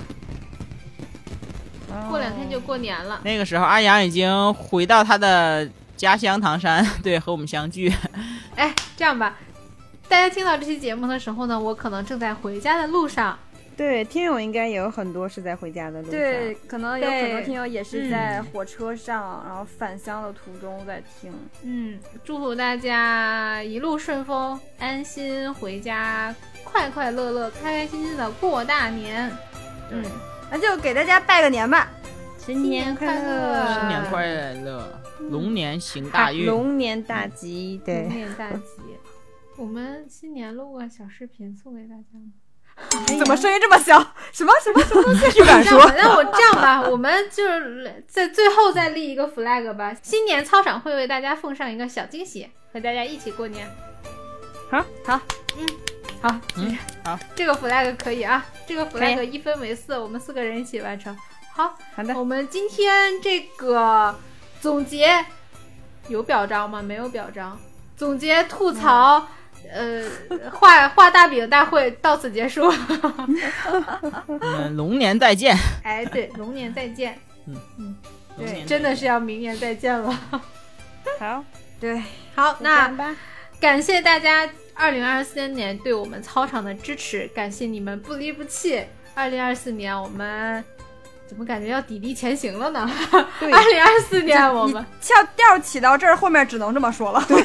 [2.10, 7.94] 过两天就过年了，那个时候阿阳已经回到他的家乡唐山， 对，和我们相聚。
[8.56, 9.36] 哎，这样吧，
[10.07, 13.38] 大家听到这期节目的时候呢，我可能正在回家的路上，
[13.78, 16.11] 对，听友应该也有很多是在回家的路上。
[16.11, 21.32] 对，可能有很多听友也是在火车上，然后返乡的途中在听。
[21.64, 26.36] 嗯，祝福大家一路顺风，安心回家，
[26.66, 29.32] 快快乐乐、开开心心的过大年。
[29.91, 30.03] 嗯，
[30.51, 31.89] 那就给大家拜个年吧。
[32.38, 34.26] 新年快新年快乐乐，新年快
[34.63, 36.45] 乐，龙年行大运。
[36.45, 37.80] 龙年大吉。
[37.85, 38.81] 对龙，年大吉。
[39.57, 42.31] 我们新年录个小视频送给大家吗？
[43.19, 43.99] 怎么声音这么小？
[44.31, 45.26] 什么什么什么东西？
[45.39, 46.01] 不敢说这样吧，。
[46.01, 49.93] 那我这样吧， 我们就是在最后再立一个 flag 吧。
[50.01, 53.67] 新年操场会为大家奉上一个小惊喜，和大家一起过年。
[54.71, 55.19] 好，好，
[55.57, 55.67] 嗯，
[56.21, 61.15] 好，嗯，好，这个 flag 可以啊，这个 flag 一分为四，我们四个人一起完成。
[61.53, 62.13] 好，好的。
[62.17, 64.13] 我们今天这个
[64.59, 65.25] 总结
[66.09, 66.81] 有表彰吗？
[66.81, 67.57] 没有表彰。
[67.95, 69.27] 总结吐槽，
[69.71, 70.03] 呃，
[70.51, 72.65] 画 画大饼大会到此结束。
[74.27, 75.55] 我们龙年再见。
[75.83, 77.17] 哎，对，龙年再见。
[77.45, 77.55] 龙
[78.37, 80.17] 年再见真的是要明年再见了。
[81.17, 81.43] 好，
[81.79, 82.01] 对，
[82.35, 83.15] 好，这那。
[83.59, 84.47] 感谢大家
[84.80, 88.81] 二零二三年对我们操场的支持，感谢你们不离不弃。
[89.14, 90.64] 二零二四年我们
[91.27, 92.89] 怎么感觉要砥砺前行了呢？
[93.41, 97.22] 对二零二四年我们翘调起到这儿，后面只能这么说了。
[97.27, 97.43] 对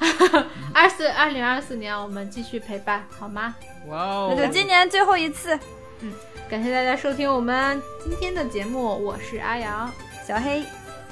[0.74, 3.54] 二四二零二四年我们继续陪伴，好吗？
[3.88, 4.46] 哇哦那！
[4.46, 5.58] 就今年最后一次，
[6.00, 6.12] 嗯
[6.50, 9.90] 感谢大家收听我们今天的节目，我是阿阳。
[10.26, 10.62] 小黑，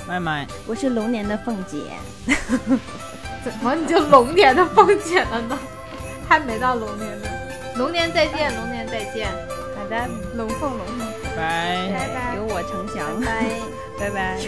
[0.07, 1.79] 麦麦，我是龙年的凤姐。
[3.45, 5.59] 怎么你就龙年的凤姐了呢？
[6.29, 7.29] 还没到龙年呢。
[7.77, 9.29] 龙年再见，龙年再见，
[9.77, 11.91] 拜拜，龙凤龙凤，拜拜。
[11.93, 12.37] 拜拜。
[12.37, 13.21] 由我成祥。
[13.21, 13.51] 拜。
[14.01, 14.39] 拜拜。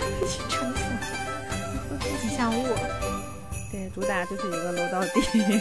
[0.49, 0.73] 成
[2.21, 2.65] 吉祥物。
[3.71, 5.61] 对，主打就是一个楼到底。